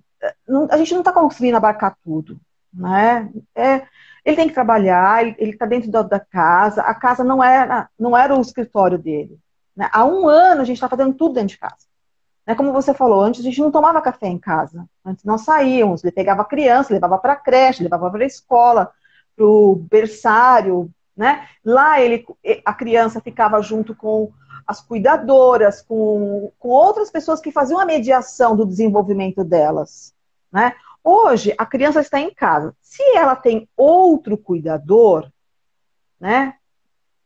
a 0.71 0.77
gente 0.77 0.93
não 0.93 1.01
está 1.01 1.13
conseguindo 1.13 1.57
abarcar 1.57 1.97
tudo, 2.05 2.39
né? 2.73 3.31
É, 3.55 3.83
ele 4.25 4.37
tem 4.37 4.49
que 4.49 4.55
trabalhar, 4.55 5.27
ele 5.27 5.51
está 5.51 5.67
dentro 5.67 5.91
da, 5.91 6.03
da, 6.03 6.21
casa, 6.21 6.83
a 6.83 6.95
casa 6.95 7.25
não 7.25 7.43
era, 7.43 7.89
não 7.99 8.17
era 8.17 8.37
o 8.37 8.41
escritório 8.41 8.99
dele. 8.99 9.37
Né? 9.75 9.89
Há 9.93 10.05
um 10.05 10.29
ano 10.29 10.61
a 10.61 10.65
gente 10.65 10.77
está 10.77 10.89
fazendo 10.89 11.15
tudo 11.15 11.35
dentro 11.35 11.49
de 11.49 11.59
casa. 11.59 11.87
Né? 12.47 12.55
Como 12.55 12.73
você 12.73 12.95
falou, 12.95 13.21
antes 13.21 13.41
a 13.41 13.45
gente 13.45 13.61
não 13.61 13.71
tomava 13.71 14.01
café 14.01 14.29
em 14.29 14.39
casa. 14.39 14.87
Antes 15.05 15.25
nós 15.25 15.41
saíamos, 15.41 16.05
ele 16.05 16.13
pegava 16.13 16.43
a 16.43 16.45
criança, 16.45 16.93
levava 16.93 17.19
para 17.19 17.33
a 17.33 17.37
creche, 17.37 17.83
levava 17.83 18.11
para 18.11 18.23
a 18.23 18.27
escola, 18.27 18.93
para 19.35 19.45
o 19.45 19.75
berçário. 19.91 20.89
Né? 21.17 21.47
Lá 21.65 22.01
ele, 22.01 22.25
a 22.65 22.73
criança 22.73 23.21
ficava 23.21 23.61
junto 23.61 23.95
com 23.95 24.33
as 24.67 24.81
cuidadoras, 24.81 25.83
com, 25.83 26.53
com 26.59 26.69
outras 26.69 27.11
pessoas 27.11 27.41
que 27.41 27.51
faziam 27.51 27.79
a 27.79 27.85
mediação 27.85 28.57
do 28.57 28.67
desenvolvimento 28.67 29.45
delas. 29.45 30.15
Né? 30.51 30.75
Hoje, 31.05 31.55
a 31.59 31.67
criança 31.67 32.01
está 32.01 32.21
em 32.21 32.33
casa. 32.33 32.75
Se 32.81 33.03
ela 33.17 33.35
tem 33.35 33.69
outro 33.77 34.37
cuidador, 34.39 35.29
né? 36.21 36.55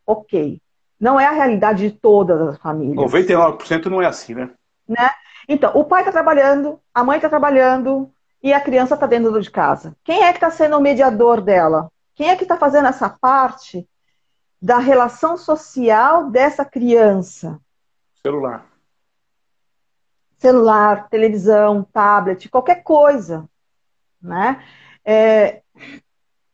Ok. 0.07 0.61
Não 0.99 1.21
é 1.21 1.26
a 1.26 1.33
realidade 1.33 1.90
de 1.90 1.95
todas 1.95 2.40
as 2.40 2.57
famílias. 2.57 2.97
99% 2.97 3.87
não 3.87 4.00
é 4.00 4.07
assim, 4.07 4.35
né? 4.35 4.50
né? 4.88 5.11
Então, 5.47 5.73
o 5.75 5.85
pai 5.85 6.00
está 6.00 6.11
trabalhando, 6.11 6.81
a 6.95 7.05
mãe 7.05 7.16
está 7.16 7.28
trabalhando 7.28 8.11
e 8.43 8.52
a 8.52 8.61
criança 8.61 8.95
está 8.95 9.07
dentro 9.07 9.40
de 9.40 9.50
casa. 9.50 9.95
Quem 10.02 10.25
é 10.25 10.33
que 10.33 10.38
está 10.38 10.50
sendo 10.50 10.78
o 10.78 10.81
mediador 10.81 11.43
dela? 11.43 11.90
Quem 12.16 12.30
é 12.30 12.37
que 12.37 12.44
está 12.44 12.56
fazendo 12.56 12.88
essa 12.88 13.11
parte 13.11 13.87
da 14.61 14.78
relação 14.78 15.37
social 15.37 16.30
dessa 16.30 16.64
criança? 16.64 17.61
Celular. 18.23 18.66
Celular, 20.38 21.08
televisão, 21.11 21.85
tablet, 21.92 22.49
qualquer 22.49 22.82
coisa, 22.82 23.49
né? 24.20 24.64
É, 25.04 25.62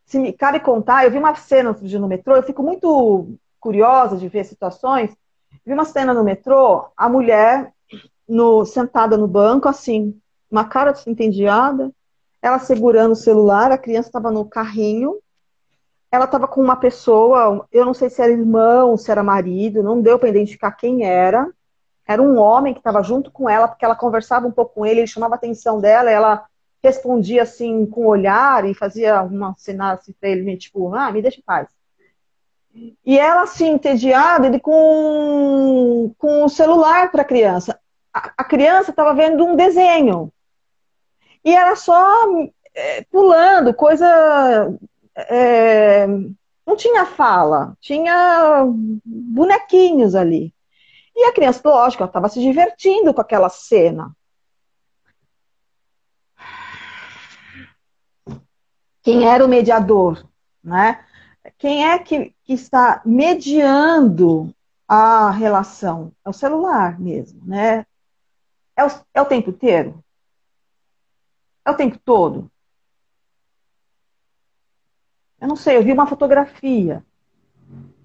se 0.04 0.18
me 0.18 0.32
cabe 0.32 0.58
contar, 0.60 1.04
eu 1.04 1.10
vi 1.12 1.18
uma 1.18 1.34
cena 1.36 1.70
outro 1.70 1.86
dia 1.86 1.98
no 1.98 2.08
metrô, 2.08 2.34
eu 2.34 2.42
fico 2.42 2.62
muito 2.62 3.38
curiosa 3.60 4.16
de 4.16 4.28
ver 4.28 4.44
situações. 4.44 5.16
Vi 5.64 5.72
uma 5.72 5.84
cena 5.84 6.12
no 6.12 6.24
metrô, 6.24 6.90
a 6.96 7.08
mulher 7.08 7.72
no, 8.28 8.64
sentada 8.64 9.16
no 9.16 9.28
banco, 9.28 9.68
assim, 9.68 10.20
uma 10.50 10.64
cara 10.64 10.92
desentediada, 10.92 11.92
ela 12.42 12.58
segurando 12.58 13.12
o 13.12 13.16
celular, 13.16 13.70
a 13.70 13.78
criança 13.78 14.08
estava 14.08 14.30
no 14.30 14.44
carrinho, 14.44 15.18
ela 16.12 16.26
estava 16.26 16.46
com 16.46 16.60
uma 16.60 16.76
pessoa, 16.76 17.66
eu 17.72 17.84
não 17.84 17.94
sei 17.94 18.10
se 18.10 18.22
era 18.22 18.30
irmão, 18.30 18.96
se 18.96 19.10
era 19.10 19.22
marido, 19.22 19.82
não 19.82 20.00
deu 20.00 20.18
para 20.18 20.28
identificar 20.28 20.72
quem 20.72 21.04
era. 21.04 21.50
Era 22.06 22.22
um 22.22 22.38
homem 22.38 22.74
que 22.74 22.80
estava 22.80 23.02
junto 23.02 23.30
com 23.30 23.48
ela, 23.48 23.66
porque 23.66 23.84
ela 23.84 23.96
conversava 23.96 24.46
um 24.46 24.52
pouco 24.52 24.74
com 24.74 24.86
ele, 24.86 25.00
ele 25.00 25.06
chamava 25.06 25.34
a 25.34 25.36
atenção 25.36 25.80
dela, 25.80 26.10
ela 26.10 26.44
respondia 26.82 27.42
assim 27.42 27.86
com 27.86 28.02
o 28.02 28.08
olhar 28.08 28.64
e 28.64 28.74
fazia 28.74 29.22
uma 29.22 29.54
sinal 29.56 29.94
assim 29.94 30.12
para 30.12 30.28
ele, 30.28 30.56
tipo, 30.56 30.94
ah, 30.94 31.10
me 31.10 31.22
deixa 31.22 31.40
em 31.40 31.42
paz. 31.42 31.68
E 33.04 33.18
ela, 33.18 33.42
assim, 33.42 33.70
entediada, 33.70 34.46
ele 34.46 34.60
com, 34.60 36.12
com 36.18 36.44
o 36.44 36.48
celular 36.48 37.10
para 37.10 37.22
a 37.22 37.24
criança 37.24 37.78
a, 38.12 38.44
criança 38.44 38.90
estava 38.90 39.14
vendo 39.14 39.44
um 39.44 39.56
desenho. 39.56 40.30
E 41.44 41.54
era 41.54 41.74
só 41.74 42.06
é, 42.74 43.02
pulando, 43.04 43.74
coisa. 43.74 44.76
É, 45.14 46.06
não 46.06 46.76
tinha 46.76 47.04
fala, 47.04 47.76
tinha 47.80 48.64
bonequinhos 49.04 50.14
ali. 50.14 50.54
E 51.14 51.24
a 51.24 51.32
criança, 51.32 51.60
lógico, 51.64 52.02
ela 52.02 52.08
estava 52.08 52.28
se 52.28 52.40
divertindo 52.40 53.12
com 53.12 53.20
aquela 53.20 53.48
cena. 53.48 54.14
Quem 59.02 59.26
era 59.28 59.44
o 59.44 59.48
mediador? 59.48 60.26
Né? 60.62 61.04
Quem 61.58 61.86
é 61.88 61.98
que, 61.98 62.34
que 62.44 62.52
está 62.52 63.02
mediando 63.04 64.54
a 64.86 65.30
relação? 65.30 66.12
É 66.24 66.30
o 66.30 66.32
celular 66.32 66.98
mesmo, 67.00 67.44
né? 67.44 67.84
É 68.76 68.84
o, 68.84 68.88
é 69.12 69.20
o 69.20 69.26
tempo 69.26 69.50
inteiro? 69.50 70.02
É 71.64 71.70
o 71.70 71.76
tempo 71.76 71.98
todo? 71.98 72.51
Eu 75.42 75.48
não 75.48 75.56
sei, 75.56 75.76
eu 75.76 75.82
vi 75.82 75.92
uma 75.92 76.06
fotografia, 76.06 77.04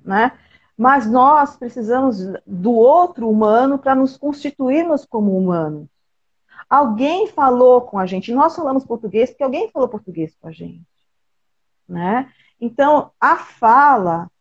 né? 0.04 0.36
Mas 0.76 1.06
nós 1.06 1.56
precisamos 1.56 2.18
do 2.48 2.74
outro 2.74 3.30
humano 3.30 3.78
para 3.78 3.94
nos 3.94 4.18
constituirmos 4.18 5.06
como 5.06 5.38
humanos. 5.38 5.88
Alguém 6.68 7.28
falou 7.28 7.82
com 7.82 8.00
a 8.00 8.08
gente, 8.08 8.34
nós 8.34 8.56
falamos 8.56 8.84
português 8.84 9.30
porque 9.30 9.44
alguém 9.44 9.70
falou 9.70 9.88
português 9.88 10.36
com 10.42 10.48
a 10.48 10.52
gente. 10.52 10.84
Né? 11.88 12.34
Então, 12.60 13.12
a 13.22 13.36
fala, 13.36 14.32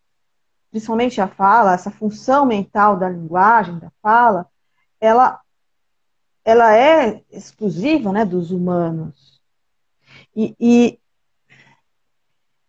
principalmente 0.70 1.20
a 1.20 1.28
fala, 1.28 1.74
essa 1.74 1.90
função 1.90 2.46
mental 2.46 2.96
da 2.96 3.10
linguagem, 3.10 3.78
da 3.78 3.92
fala, 4.00 4.48
ela, 4.98 5.38
ela 6.42 6.74
é 6.74 7.22
exclusiva 7.30 8.10
né, 8.10 8.24
dos 8.24 8.50
humanos. 8.50 9.38
E, 10.34 10.56
e, 10.58 10.98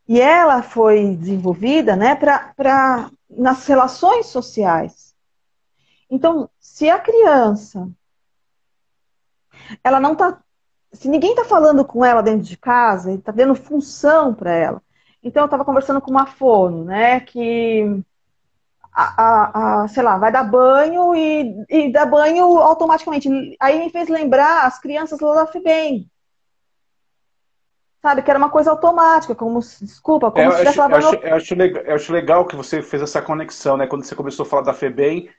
e 0.07 0.21
ela 0.21 0.61
foi 0.61 1.15
desenvolvida 1.15 1.95
né, 1.95 2.15
para 2.15 3.11
nas 3.29 3.65
relações 3.67 4.27
sociais. 4.27 5.13
Então, 6.09 6.49
se 6.59 6.89
a 6.89 6.97
criança 6.97 7.89
ela 9.83 9.99
não 9.99 10.13
está. 10.13 10.39
Se 10.93 11.09
ninguém 11.09 11.31
está 11.31 11.43
falando 11.43 11.83
com 11.83 12.03
ela 12.03 12.23
dentro 12.23 12.43
de 12.43 12.57
casa, 12.57 13.11
está 13.11 13.31
dando 13.31 13.53
função 13.55 14.33
para 14.33 14.53
ela. 14.53 14.81
Então, 15.21 15.43
eu 15.43 15.45
estava 15.45 15.65
conversando 15.65 15.99
com 15.99 16.09
uma 16.09 16.25
fono, 16.25 16.85
né, 16.85 17.19
que, 17.19 18.01
a, 18.93 19.23
a, 19.23 19.83
a, 19.83 19.87
sei 19.89 20.01
lá, 20.01 20.17
vai 20.17 20.31
dar 20.31 20.43
banho 20.43 21.13
e, 21.13 21.65
e 21.69 21.91
dá 21.91 22.05
banho 22.05 22.45
automaticamente. 22.57 23.29
Aí 23.59 23.79
me 23.79 23.89
fez 23.89 24.07
lembrar 24.07 24.65
as 24.65 24.79
crianças 24.79 25.19
lá 25.19 25.35
da 25.35 25.47
FEBEM. 25.47 26.09
Sabe, 28.07 28.21
que 28.21 28.29
era 28.29 28.37
uma 28.37 28.49
coisa 28.49 28.71
automática, 28.71 29.35
como, 29.35 29.59
desculpa, 29.59 30.31
como 30.31 30.45
é, 30.45 30.49
se 30.49 30.53
estivesse 30.53 30.79
lavando... 30.79 31.03
Eu 31.03 31.09
acho, 31.09 31.27
eu, 31.27 31.35
acho 31.35 31.55
legal, 31.55 31.83
eu 31.83 31.95
acho 31.95 32.13
legal 32.13 32.45
que 32.45 32.55
você 32.55 32.81
fez 32.81 33.03
essa 33.03 33.21
conexão, 33.21 33.75
né, 33.75 33.85
quando 33.85 34.05
você 34.05 34.15
começou 34.15 34.45
a 34.45 34.49
falar 34.49 34.61
da 34.61 34.73
FEBEM, 34.73 35.29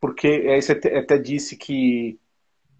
porque 0.00 0.26
aí 0.26 0.60
você 0.60 0.72
até 0.72 1.16
disse 1.16 1.56
que 1.56 2.18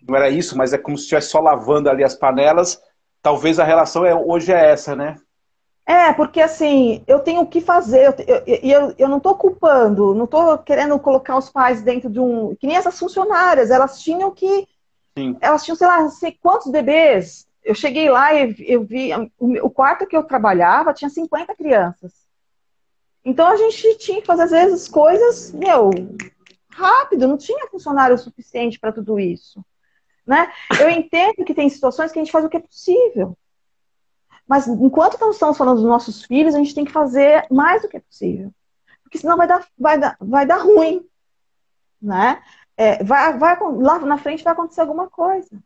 não 0.08 0.16
era 0.16 0.28
isso, 0.28 0.58
mas 0.58 0.72
é 0.72 0.78
como 0.78 0.98
se 0.98 1.04
estivesse 1.04 1.28
só 1.28 1.38
lavando 1.38 1.88
ali 1.88 2.02
as 2.02 2.16
panelas. 2.16 2.82
Talvez 3.22 3.60
a 3.60 3.64
relação 3.64 4.04
é, 4.04 4.12
hoje 4.12 4.52
é 4.52 4.72
essa, 4.72 4.96
né? 4.96 5.14
É, 5.86 6.12
porque 6.12 6.40
assim, 6.40 7.04
eu 7.06 7.20
tenho 7.20 7.42
o 7.42 7.46
que 7.46 7.60
fazer, 7.60 8.12
e 8.44 8.72
eu, 8.72 8.80
eu, 8.80 8.94
eu, 8.98 9.08
não 9.08 9.18
estou 9.18 9.36
culpando, 9.36 10.16
não 10.16 10.24
estou 10.24 10.58
querendo 10.58 10.98
colocar 10.98 11.36
os 11.36 11.48
pais 11.48 11.80
dentro 11.80 12.10
de 12.10 12.18
um. 12.18 12.56
Que 12.56 12.66
nem 12.66 12.76
essas 12.76 12.98
funcionárias, 12.98 13.70
elas 13.70 14.00
tinham 14.00 14.32
que. 14.32 14.66
Sim. 15.16 15.36
Elas 15.40 15.64
tinham, 15.64 15.76
sei 15.76 15.86
lá, 15.86 16.08
sei 16.08 16.36
quantos 16.42 16.72
bebês. 16.72 17.46
Eu 17.64 17.74
cheguei 17.74 18.10
lá 18.10 18.34
e 18.34 18.54
eu 18.66 18.84
vi. 18.84 19.10
O 19.38 19.70
quarto 19.70 20.06
que 20.06 20.16
eu 20.16 20.24
trabalhava 20.24 20.92
tinha 20.92 21.08
50 21.08 21.54
crianças. 21.54 22.12
Então 23.24 23.46
a 23.46 23.56
gente 23.56 23.98
tinha 23.98 24.20
que 24.20 24.26
fazer, 24.26 24.42
às 24.42 24.50
vezes, 24.50 24.88
coisas, 24.88 25.52
meu, 25.52 25.90
rápido, 26.70 27.28
não 27.28 27.36
tinha 27.36 27.68
funcionário 27.68 28.18
suficiente 28.18 28.80
para 28.80 28.92
tudo 28.92 29.18
isso. 29.18 29.64
Né? 30.26 30.52
Eu 30.80 30.90
entendo 30.90 31.44
que 31.44 31.54
tem 31.54 31.68
situações 31.68 32.10
que 32.10 32.18
a 32.18 32.22
gente 32.22 32.32
faz 32.32 32.44
o 32.44 32.48
que 32.48 32.56
é 32.56 32.60
possível. 32.60 33.36
Mas 34.46 34.66
enquanto 34.66 35.20
nós 35.20 35.36
estamos 35.36 35.56
falando 35.56 35.76
dos 35.76 35.86
nossos 35.86 36.24
filhos, 36.24 36.54
a 36.54 36.58
gente 36.58 36.74
tem 36.74 36.84
que 36.84 36.92
fazer 36.92 37.46
mais 37.50 37.82
do 37.82 37.88
que 37.88 37.96
é 37.96 38.00
possível. 38.00 38.52
Porque 39.02 39.18
senão 39.18 39.36
vai 39.36 39.46
dar, 39.46 39.66
vai 39.78 39.98
dar, 39.98 40.16
vai 40.20 40.46
dar 40.46 40.58
ruim. 40.58 41.06
Né? 42.00 42.42
É, 42.76 43.04
vai, 43.04 43.38
vai, 43.38 43.56
lá 43.60 43.98
na 44.00 44.18
frente 44.18 44.42
vai 44.42 44.52
acontecer 44.52 44.80
alguma 44.80 45.08
coisa. 45.08 45.62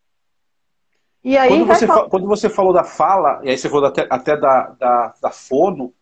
E 1.27 1.37
aí 1.37 1.49
quando, 1.49 1.67
você, 1.67 1.87
quando 2.09 2.27
você 2.29 2.49
falou 2.49 2.73
da 2.73 2.85
fala, 2.85 3.41
e 3.43 3.51
aí 3.51 3.59
você 3.59 3.69
falou 3.69 3.87
até, 3.87 4.07
até 4.09 4.37
da, 4.37 4.69
da, 4.79 5.15
da 5.21 5.31
fono, 5.33 5.93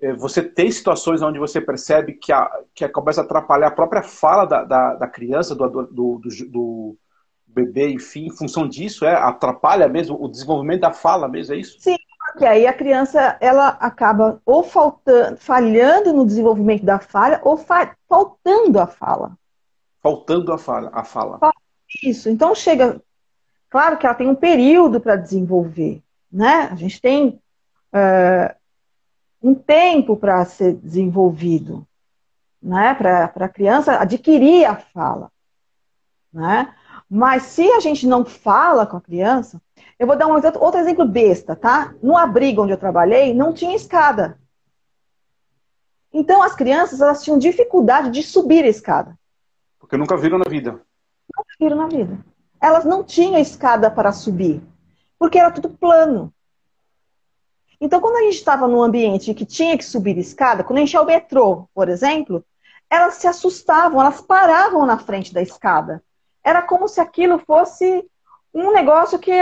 é, 0.00 0.12
você 0.14 0.42
tem 0.42 0.68
situações 0.68 1.22
onde 1.22 1.38
você 1.38 1.60
percebe 1.60 2.14
que, 2.14 2.32
a, 2.32 2.50
que 2.74 2.88
começa 2.88 3.20
a 3.20 3.24
atrapalhar 3.24 3.68
a 3.68 3.70
própria 3.70 4.02
fala 4.02 4.44
da, 4.44 4.64
da, 4.64 4.94
da 4.96 5.06
criança, 5.06 5.54
do, 5.54 5.68
do, 5.68 5.86
do, 5.86 6.20
do, 6.48 6.98
bebê, 7.46 7.90
enfim, 7.90 8.26
em 8.26 8.36
função 8.36 8.66
disso, 8.66 9.04
é, 9.04 9.14
atrapalha 9.14 9.86
mesmo 9.86 10.20
o 10.20 10.28
desenvolvimento 10.28 10.80
da 10.80 10.92
fala 10.92 11.28
mesmo, 11.28 11.54
é 11.54 11.58
isso? 11.58 11.76
Sim, 11.78 11.96
porque 12.26 12.44
aí 12.44 12.66
a 12.66 12.72
criança 12.72 13.36
ela 13.40 13.68
acaba 13.68 14.42
ou 14.44 14.64
faltando, 14.64 15.36
falhando 15.36 16.12
no 16.12 16.26
desenvolvimento 16.26 16.84
da 16.84 16.98
fala 16.98 17.40
ou 17.44 17.56
fa 17.56 17.94
faltando 18.08 18.80
a 18.80 18.88
fala. 18.88 19.38
Faltando 20.02 20.52
a 20.52 20.58
fala, 20.58 20.90
a 20.92 21.04
fala. 21.04 21.38
Isso. 22.02 22.28
Então 22.28 22.56
chega, 22.56 23.00
claro 23.72 23.96
que 23.96 24.04
ela 24.04 24.14
tem 24.14 24.28
um 24.28 24.34
período 24.34 25.00
para 25.00 25.16
desenvolver, 25.16 26.02
né? 26.30 26.68
A 26.70 26.74
gente 26.74 27.00
tem 27.00 27.40
uh, 27.90 28.54
um 29.42 29.54
tempo 29.54 30.14
para 30.14 30.44
ser 30.44 30.74
desenvolvido, 30.74 31.86
né? 32.62 32.92
Para 32.94 33.24
a 33.34 33.48
criança 33.48 33.96
adquirir 33.96 34.66
a 34.66 34.76
fala, 34.76 35.32
né? 36.30 36.74
Mas 37.08 37.44
se 37.44 37.66
a 37.72 37.80
gente 37.80 38.06
não 38.06 38.26
fala 38.26 38.86
com 38.86 38.98
a 38.98 39.00
criança, 39.00 39.60
eu 39.98 40.06
vou 40.06 40.16
dar 40.16 40.26
um 40.26 40.36
exemplo, 40.36 40.62
outro 40.62 40.78
exemplo 40.78 41.06
besta, 41.06 41.56
tá? 41.56 41.94
No 42.02 42.14
abrigo 42.16 42.62
onde 42.62 42.72
eu 42.72 42.78
trabalhei, 42.78 43.32
não 43.32 43.54
tinha 43.54 43.74
escada. 43.74 44.38
Então 46.12 46.42
as 46.42 46.54
crianças 46.54 47.00
elas 47.00 47.24
tinham 47.24 47.38
dificuldade 47.38 48.10
de 48.10 48.22
subir 48.22 48.64
a 48.64 48.68
escada. 48.68 49.18
Porque 49.78 49.96
nunca 49.96 50.14
viram 50.14 50.36
na 50.38 50.48
vida. 50.48 50.72
Nunca 50.72 51.54
viram 51.58 51.76
na 51.78 51.86
vida. 51.86 52.31
Elas 52.62 52.84
não 52.84 53.04
tinham 53.04 53.38
escada 53.38 53.90
para 53.90 54.12
subir, 54.12 54.62
porque 55.18 55.38
era 55.38 55.50
tudo 55.50 55.68
plano. 55.68 56.32
Então, 57.80 58.00
quando 58.00 58.16
a 58.16 58.22
gente 58.22 58.36
estava 58.36 58.68
num 58.68 58.80
ambiente 58.80 59.34
que 59.34 59.44
tinha 59.44 59.76
que 59.76 59.84
subir 59.84 60.16
escada, 60.16 60.62
quando 60.62 60.78
a 60.78 60.80
gente 60.80 60.94
ia 60.94 61.00
ao 61.00 61.06
metrô, 61.06 61.68
por 61.74 61.88
exemplo, 61.88 62.44
elas 62.88 63.14
se 63.14 63.26
assustavam, 63.26 64.00
elas 64.00 64.20
paravam 64.20 64.86
na 64.86 64.98
frente 64.98 65.34
da 65.34 65.42
escada 65.42 66.02
era 66.42 66.62
como 66.62 66.88
se 66.88 67.00
aquilo 67.00 67.38
fosse 67.38 68.04
um 68.52 68.72
negócio 68.72 69.18
que, 69.18 69.32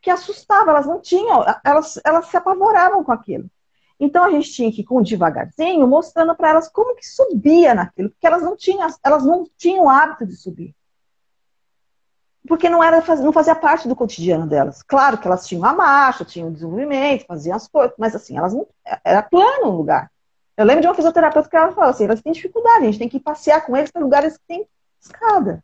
que 0.00 0.10
assustava, 0.10 0.70
elas 0.70 0.86
não 0.86 1.00
tinham, 1.00 1.44
elas, 1.64 1.98
elas 2.04 2.26
se 2.26 2.36
apavoravam 2.36 3.02
com 3.02 3.10
aquilo. 3.10 3.50
Então 3.98 4.24
a 4.24 4.30
gente 4.30 4.52
tinha 4.52 4.70
que 4.70 4.82
ir 4.82 4.84
com 4.84 5.02
devagarzinho, 5.02 5.86
mostrando 5.86 6.34
para 6.34 6.50
elas 6.50 6.68
como 6.68 6.94
que 6.94 7.06
subia 7.06 7.74
naquilo, 7.74 8.10
porque 8.10 8.26
elas 8.26 8.42
não 8.42 8.56
tinham, 8.56 8.86
elas 9.02 9.24
não 9.24 9.44
tinham 9.56 9.86
o 9.86 9.88
hábito 9.88 10.26
de 10.26 10.36
subir. 10.36 10.74
Porque 12.46 12.68
não 12.68 12.82
era 12.82 13.02
não 13.16 13.32
fazia 13.32 13.54
parte 13.54 13.86
do 13.86 13.94
cotidiano 13.94 14.46
delas. 14.46 14.82
Claro 14.82 15.18
que 15.18 15.26
elas 15.26 15.46
tinham 15.46 15.64
a 15.64 15.72
marcha, 15.72 16.24
tinham 16.24 16.48
o 16.48 16.52
desenvolvimento, 16.52 17.26
faziam 17.26 17.56
as 17.56 17.68
coisas, 17.68 17.94
mas 17.96 18.14
assim, 18.14 18.36
elas 18.36 18.52
não 18.52 18.66
era 19.04 19.22
plano 19.22 19.66
o 19.66 19.76
lugar. 19.76 20.10
Eu 20.56 20.64
lembro 20.64 20.82
de 20.82 20.88
uma 20.88 20.94
fisioterapeuta 20.94 21.48
que 21.48 21.56
ela 21.56 21.72
falou 21.72 21.90
assim, 21.90 22.04
elas 22.04 22.20
têm 22.20 22.32
dificuldade, 22.32 22.82
a 22.82 22.86
gente 22.86 22.98
tem 22.98 23.08
que 23.08 23.20
passear 23.20 23.64
com 23.64 23.76
eles 23.76 23.90
para 23.90 24.02
lugares 24.02 24.36
que 24.36 24.44
tem 24.46 24.66
escada. 25.00 25.62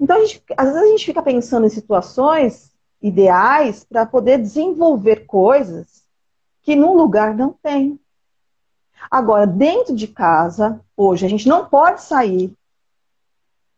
Então, 0.00 0.18
gente, 0.20 0.42
às 0.56 0.66
vezes 0.66 0.82
a 0.82 0.86
gente 0.86 1.06
fica 1.06 1.22
pensando 1.22 1.66
em 1.66 1.70
situações 1.70 2.72
ideais 3.00 3.84
para 3.84 4.06
poder 4.06 4.38
desenvolver 4.38 5.26
coisas 5.26 6.04
que 6.62 6.76
num 6.76 6.94
lugar 6.94 7.34
não 7.34 7.52
tem. 7.62 7.98
Agora, 9.10 9.46
dentro 9.46 9.94
de 9.94 10.08
casa, 10.08 10.80
hoje, 10.96 11.24
a 11.24 11.28
gente 11.28 11.48
não 11.48 11.66
pode 11.66 12.02
sair, 12.02 12.55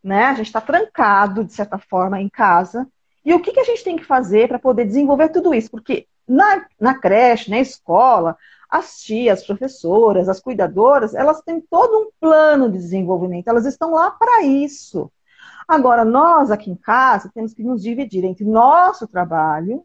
né? 0.02 0.26
A 0.26 0.34
gente 0.34 0.46
está 0.46 0.60
trancado, 0.60 1.44
de 1.44 1.52
certa 1.52 1.78
forma, 1.78 2.20
em 2.20 2.28
casa. 2.28 2.86
E 3.24 3.34
o 3.34 3.40
que, 3.40 3.52
que 3.52 3.60
a 3.60 3.64
gente 3.64 3.84
tem 3.84 3.96
que 3.96 4.04
fazer 4.04 4.48
para 4.48 4.58
poder 4.58 4.84
desenvolver 4.84 5.28
tudo 5.30 5.54
isso? 5.54 5.70
Porque 5.70 6.06
na, 6.26 6.66
na 6.80 6.94
creche, 6.94 7.50
na 7.50 7.58
escola, 7.58 8.36
as 8.68 9.00
tias, 9.00 9.40
as 9.40 9.46
professoras, 9.46 10.28
as 10.28 10.40
cuidadoras, 10.40 11.14
elas 11.14 11.40
têm 11.40 11.60
todo 11.60 11.98
um 11.98 12.10
plano 12.20 12.70
de 12.70 12.78
desenvolvimento, 12.78 13.48
elas 13.48 13.64
estão 13.64 13.92
lá 13.92 14.10
para 14.10 14.42
isso. 14.44 15.10
Agora, 15.66 16.04
nós 16.04 16.50
aqui 16.50 16.70
em 16.70 16.76
casa 16.76 17.30
temos 17.34 17.52
que 17.52 17.62
nos 17.62 17.82
dividir 17.82 18.24
entre 18.24 18.44
nosso 18.44 19.06
trabalho 19.06 19.84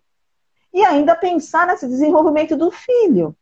e 0.74 0.84
ainda 0.84 1.16
pensar 1.16 1.68
nesse 1.68 1.88
desenvolvimento 1.88 2.56
do 2.56 2.72
filho. 2.72 3.36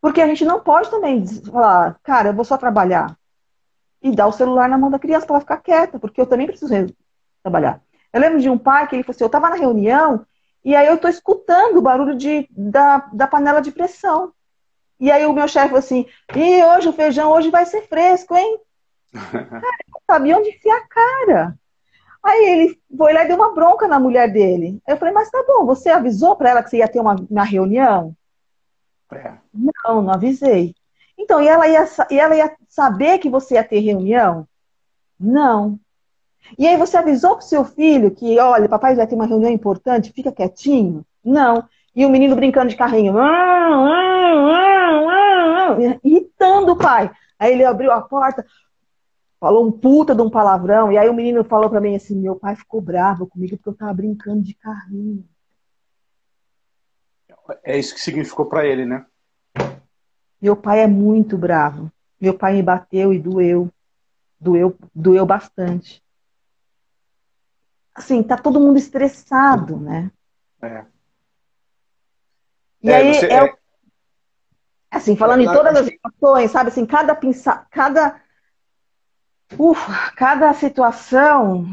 Porque 0.00 0.20
a 0.20 0.26
gente 0.26 0.44
não 0.44 0.60
pode 0.60 0.90
também 0.90 1.26
falar, 1.26 1.98
cara, 2.02 2.30
eu 2.30 2.34
vou 2.34 2.44
só 2.44 2.56
trabalhar 2.56 3.16
e 4.02 4.10
dar 4.10 4.26
o 4.26 4.32
celular 4.32 4.68
na 4.68 4.78
mão 4.78 4.90
da 4.90 4.98
criança 4.98 5.26
para 5.26 5.36
ela 5.36 5.40
ficar 5.40 5.58
quieta, 5.58 5.98
porque 5.98 6.20
eu 6.20 6.26
também 6.26 6.46
preciso 6.46 6.72
trabalhar. 7.42 7.80
Eu 8.12 8.20
lembro 8.20 8.40
de 8.40 8.48
um 8.48 8.58
pai 8.58 8.88
que 8.88 8.96
ele 8.96 9.02
falou 9.02 9.14
assim, 9.14 9.24
eu 9.24 9.26
estava 9.26 9.50
na 9.50 9.56
reunião 9.56 10.26
e 10.64 10.74
aí 10.74 10.86
eu 10.86 10.94
estou 10.94 11.10
escutando 11.10 11.78
o 11.78 11.82
barulho 11.82 12.16
de, 12.16 12.48
da, 12.50 13.08
da 13.12 13.26
panela 13.26 13.60
de 13.60 13.70
pressão. 13.70 14.32
E 14.98 15.10
aí 15.10 15.24
o 15.24 15.32
meu 15.32 15.48
chefe 15.48 15.68
falou 15.68 15.78
assim, 15.78 16.06
e 16.34 16.64
hoje 16.64 16.88
o 16.88 16.92
feijão 16.92 17.30
hoje 17.30 17.50
vai 17.50 17.64
ser 17.64 17.82
fresco, 17.82 18.36
hein? 18.36 18.58
Cara, 19.12 19.76
não 19.88 20.00
sabia 20.06 20.36
onde 20.36 20.50
enfiar 20.50 20.76
a 20.76 20.86
cara. 20.86 21.58
Aí 22.22 22.44
ele 22.44 22.80
foi 22.96 23.12
lá 23.14 23.24
e 23.24 23.28
deu 23.28 23.36
uma 23.36 23.54
bronca 23.54 23.88
na 23.88 23.98
mulher 23.98 24.30
dele. 24.30 24.80
Eu 24.86 24.96
falei, 24.98 25.14
mas 25.14 25.30
tá 25.30 25.42
bom, 25.46 25.64
você 25.64 25.88
avisou 25.88 26.36
para 26.36 26.50
ela 26.50 26.62
que 26.62 26.68
você 26.68 26.78
ia 26.78 26.88
ter 26.88 27.00
uma, 27.00 27.16
uma 27.30 27.44
reunião? 27.44 28.14
É. 29.12 29.32
Não, 29.52 30.02
não 30.02 30.12
avisei. 30.12 30.74
Então, 31.20 31.42
e 31.42 31.46
ela, 31.46 31.68
ia, 31.68 31.86
e 32.10 32.18
ela 32.18 32.34
ia 32.34 32.56
saber 32.66 33.18
que 33.18 33.28
você 33.28 33.54
ia 33.54 33.62
ter 33.62 33.78
reunião? 33.80 34.48
Não. 35.18 35.78
E 36.58 36.66
aí 36.66 36.78
você 36.78 36.96
avisou 36.96 37.36
pro 37.36 37.44
seu 37.44 37.62
filho 37.62 38.10
que, 38.10 38.38
olha, 38.38 38.70
papai 38.70 38.94
vai 38.94 39.06
ter 39.06 39.14
uma 39.14 39.26
reunião 39.26 39.52
importante, 39.52 40.14
fica 40.14 40.32
quietinho? 40.32 41.04
Não. 41.22 41.68
E 41.94 42.06
o 42.06 42.08
menino 42.08 42.34
brincando 42.34 42.68
de 42.68 42.76
carrinho. 42.76 43.14
E 45.78 46.00
gritando, 46.02 46.74
pai. 46.74 47.10
Aí 47.38 47.52
ele 47.52 47.66
abriu 47.66 47.92
a 47.92 48.00
porta, 48.00 48.46
falou 49.38 49.66
um 49.66 49.70
puta 49.70 50.14
de 50.14 50.22
um 50.22 50.30
palavrão, 50.30 50.90
e 50.90 50.96
aí 50.96 51.08
o 51.10 51.14
menino 51.14 51.44
falou 51.44 51.68
para 51.68 51.82
mim 51.82 51.96
assim: 51.96 52.16
meu 52.16 52.36
pai 52.36 52.56
ficou 52.56 52.80
bravo 52.80 53.26
comigo 53.26 53.58
porque 53.58 53.68
eu 53.68 53.74
tava 53.74 53.92
brincando 53.92 54.40
de 54.40 54.54
carrinho. 54.54 55.22
É 57.62 57.78
isso 57.78 57.94
que 57.94 58.00
significou 58.00 58.46
para 58.46 58.66
ele, 58.66 58.86
né? 58.86 59.04
Meu 60.40 60.56
pai 60.56 60.80
é 60.80 60.86
muito 60.86 61.36
bravo. 61.36 61.90
Meu 62.20 62.36
pai 62.36 62.54
me 62.54 62.62
bateu 62.62 63.12
e 63.12 63.18
doeu. 63.18 63.70
Doeu, 64.38 64.76
doeu 64.94 65.26
bastante. 65.26 66.02
Assim, 67.94 68.22
tá 68.22 68.36
todo 68.36 68.60
mundo 68.60 68.78
estressado, 68.78 69.76
né? 69.76 70.10
É. 70.62 70.84
E 72.82 72.90
é, 72.90 72.96
aí, 72.96 73.14
você, 73.14 73.26
é, 73.26 73.44
é... 73.44 73.54
assim, 74.90 75.14
falando 75.16 75.40
é, 75.40 75.44
em 75.44 75.52
todas 75.52 75.76
as 75.76 75.86
situações, 75.86 76.50
sabe, 76.50 76.70
assim, 76.70 76.86
cada, 76.86 77.14
pinça, 77.14 77.66
cada 77.70 78.20
Ufa, 79.58 80.12
cada 80.16 80.52
situação, 80.54 81.66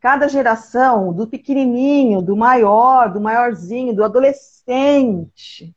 cada 0.00 0.28
geração, 0.28 1.12
do 1.12 1.26
pequenininho, 1.26 2.22
do 2.22 2.36
maior, 2.36 3.12
do 3.12 3.20
maiorzinho, 3.20 3.94
do 3.94 4.04
adolescente. 4.04 5.74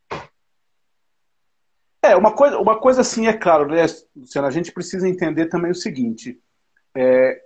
É, 2.02 2.14
uma 2.16 2.34
coisa, 2.34 2.58
uma 2.58 2.78
coisa 2.78 3.00
assim 3.00 3.26
é 3.26 3.32
claro, 3.32 3.66
né, 3.66 3.84
Luciana? 4.14 4.48
A 4.48 4.52
gente 4.52 4.72
precisa 4.72 5.08
entender 5.08 5.46
também 5.46 5.70
o 5.70 5.74
seguinte: 5.74 6.40
é, 6.94 7.42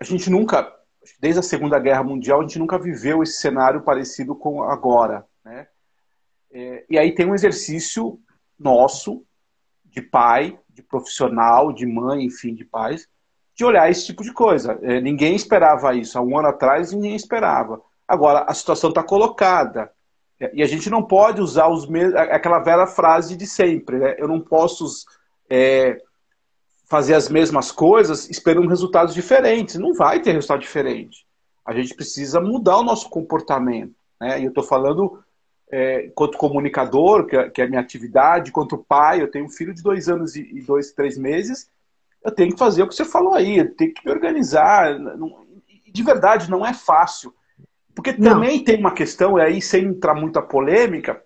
a 0.00 0.04
gente 0.04 0.30
nunca, 0.30 0.72
desde 1.20 1.40
a 1.40 1.42
Segunda 1.42 1.78
Guerra 1.78 2.02
Mundial, 2.02 2.40
a 2.40 2.42
gente 2.42 2.58
nunca 2.58 2.78
viveu 2.78 3.22
esse 3.22 3.40
cenário 3.40 3.82
parecido 3.82 4.34
com 4.34 4.62
agora. 4.62 5.24
Né? 5.44 5.66
É, 6.50 6.84
e 6.88 6.98
aí 6.98 7.14
tem 7.14 7.26
um 7.26 7.34
exercício 7.34 8.18
nosso, 8.58 9.24
de 9.84 10.00
pai, 10.00 10.58
de 10.68 10.82
profissional, 10.82 11.72
de 11.72 11.86
mãe, 11.86 12.24
enfim, 12.24 12.54
de 12.54 12.64
pais, 12.64 13.08
de 13.54 13.64
olhar 13.64 13.88
esse 13.90 14.06
tipo 14.06 14.22
de 14.22 14.32
coisa. 14.32 14.78
É, 14.82 15.00
ninguém 15.00 15.36
esperava 15.36 15.94
isso. 15.94 16.18
Há 16.18 16.22
um 16.22 16.36
ano 16.36 16.48
atrás, 16.48 16.92
ninguém 16.92 17.14
esperava. 17.14 17.80
Agora, 18.06 18.44
a 18.48 18.54
situação 18.54 18.90
está 18.90 19.02
colocada. 19.02 19.92
E 20.52 20.62
a 20.62 20.66
gente 20.66 20.90
não 20.90 21.02
pode 21.02 21.40
usar 21.40 21.68
os 21.68 21.86
mesmos, 21.86 22.16
aquela 22.16 22.58
velha 22.58 22.86
frase 22.86 23.36
de 23.36 23.46
sempre. 23.46 23.98
Né? 23.98 24.16
Eu 24.18 24.28
não 24.28 24.40
posso 24.40 24.86
é, 25.48 26.00
fazer 26.88 27.14
as 27.14 27.28
mesmas 27.28 27.70
coisas 27.70 28.28
esperando 28.28 28.68
resultados 28.68 29.14
diferentes. 29.14 29.76
Não 29.76 29.94
vai 29.94 30.20
ter 30.20 30.32
resultado 30.32 30.60
diferente. 30.60 31.26
A 31.64 31.72
gente 31.72 31.94
precisa 31.94 32.40
mudar 32.40 32.78
o 32.78 32.84
nosso 32.84 33.08
comportamento. 33.08 33.94
Né? 34.20 34.40
E 34.40 34.44
eu 34.44 34.48
estou 34.48 34.64
falando 34.64 35.22
é, 35.70 36.10
quanto 36.14 36.36
comunicador, 36.36 37.26
que 37.26 37.36
é, 37.36 37.50
que 37.50 37.62
é, 37.62 37.64
a 37.64 37.68
minha 37.68 37.80
atividade, 37.80 38.52
quanto 38.52 38.76
pai. 38.76 39.22
Eu 39.22 39.30
tenho 39.30 39.46
um 39.46 39.50
filho 39.50 39.72
de 39.72 39.82
dois 39.82 40.08
anos 40.08 40.34
e 40.36 40.60
dois, 40.62 40.92
três 40.92 41.16
meses 41.16 41.68
eu 42.24 42.32
tenho 42.32 42.52
que 42.52 42.58
fazer 42.58 42.82
o 42.82 42.88
que 42.88 42.94
você 42.94 43.04
falou 43.04 43.34
aí, 43.34 43.58
eu 43.58 43.74
tenho 43.74 43.92
que 43.92 44.04
me 44.04 44.10
organizar. 44.10 44.96
De 45.86 46.02
verdade, 46.02 46.50
não 46.50 46.64
é 46.64 46.72
fácil. 46.72 47.34
Porque 47.94 48.12
não. 48.12 48.32
também 48.32 48.62
tem 48.62 48.78
uma 48.78 48.92
questão, 48.92 49.38
e 49.38 49.42
aí 49.42 49.62
sem 49.62 49.84
entrar 49.84 50.14
muita 50.14 50.42
polêmica, 50.42 51.22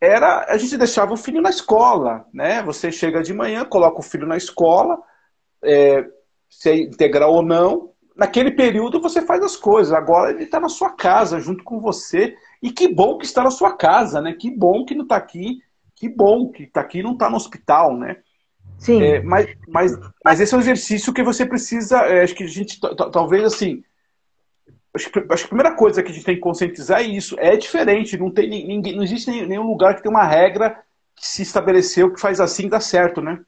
era 0.00 0.46
a 0.48 0.56
gente 0.56 0.76
deixava 0.76 1.12
o 1.12 1.16
filho 1.16 1.42
na 1.42 1.50
escola, 1.50 2.26
né? 2.32 2.62
Você 2.62 2.92
chega 2.92 3.22
de 3.22 3.34
manhã, 3.34 3.64
coloca 3.64 4.00
o 4.00 4.02
filho 4.02 4.26
na 4.26 4.36
escola, 4.36 4.98
é, 5.62 6.06
se 6.48 6.70
é 6.70 6.76
integral 6.76 7.32
ou 7.32 7.42
não, 7.42 7.92
naquele 8.16 8.50
período 8.50 9.00
você 9.00 9.20
faz 9.22 9.42
as 9.42 9.56
coisas. 9.56 9.92
Agora 9.92 10.30
ele 10.30 10.44
está 10.44 10.58
na 10.58 10.68
sua 10.68 10.90
casa, 10.90 11.38
junto 11.38 11.62
com 11.62 11.80
você. 11.80 12.34
E 12.62 12.70
que 12.70 12.88
bom 12.88 13.18
que 13.18 13.26
está 13.26 13.44
na 13.44 13.50
sua 13.50 13.76
casa, 13.76 14.20
né? 14.20 14.32
Que 14.32 14.50
bom 14.50 14.84
que 14.84 14.94
não 14.94 15.02
está 15.02 15.16
aqui, 15.16 15.60
que 15.94 16.08
bom 16.08 16.50
que 16.50 16.64
está 16.64 16.80
aqui 16.80 17.00
e 17.00 17.02
não 17.02 17.12
está 17.12 17.28
no 17.28 17.36
hospital, 17.36 17.96
né? 17.96 18.16
Sim. 18.78 19.02
É, 19.02 19.22
mas, 19.22 19.54
mas, 19.68 19.92
mas 20.24 20.40
esse 20.40 20.54
é 20.54 20.56
um 20.56 20.60
exercício 20.60 21.12
que 21.12 21.22
você 21.22 21.44
precisa. 21.44 21.98
É, 22.00 22.22
acho 22.22 22.34
que 22.34 22.44
a 22.44 22.48
gente 22.48 22.80
talvez 23.12 23.44
assim. 23.44 23.82
Acho 24.96 25.10
que, 25.10 25.18
acho 25.18 25.42
que 25.42 25.46
a 25.46 25.48
primeira 25.48 25.74
coisa 25.74 26.02
que 26.02 26.10
a 26.10 26.14
gente 26.14 26.24
tem 26.24 26.34
que 26.34 26.40
conscientizar 26.40 27.00
é 27.00 27.04
isso. 27.04 27.36
É 27.38 27.56
diferente. 27.56 28.16
Não, 28.16 28.30
tem, 28.30 28.48
ninguém, 28.48 28.96
não 28.96 29.04
existe 29.04 29.30
nenhum 29.30 29.66
lugar 29.66 29.94
que 29.94 30.02
tem 30.02 30.10
uma 30.10 30.24
regra 30.24 30.82
que 31.14 31.26
se 31.26 31.42
estabeleceu 31.42 32.12
que 32.12 32.20
faz 32.20 32.40
assim 32.40 32.68
dá 32.68 32.80
certo, 32.80 33.20
né? 33.22 33.40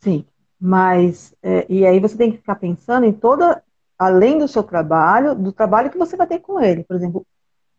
Sim. 0.00 0.24
Mas. 0.60 1.34
É, 1.42 1.66
e 1.68 1.84
aí 1.84 2.00
você 2.00 2.16
tem 2.16 2.30
que 2.30 2.38
ficar 2.38 2.56
pensando 2.56 3.04
em 3.04 3.12
toda. 3.12 3.62
Além 3.98 4.38
do 4.38 4.46
seu 4.46 4.62
trabalho, 4.62 5.34
do 5.34 5.52
trabalho 5.52 5.90
que 5.90 5.96
você 5.96 6.16
vai 6.16 6.26
ter 6.26 6.38
com 6.40 6.60
ele. 6.60 6.84
Por 6.84 6.96
exemplo, 6.96 7.26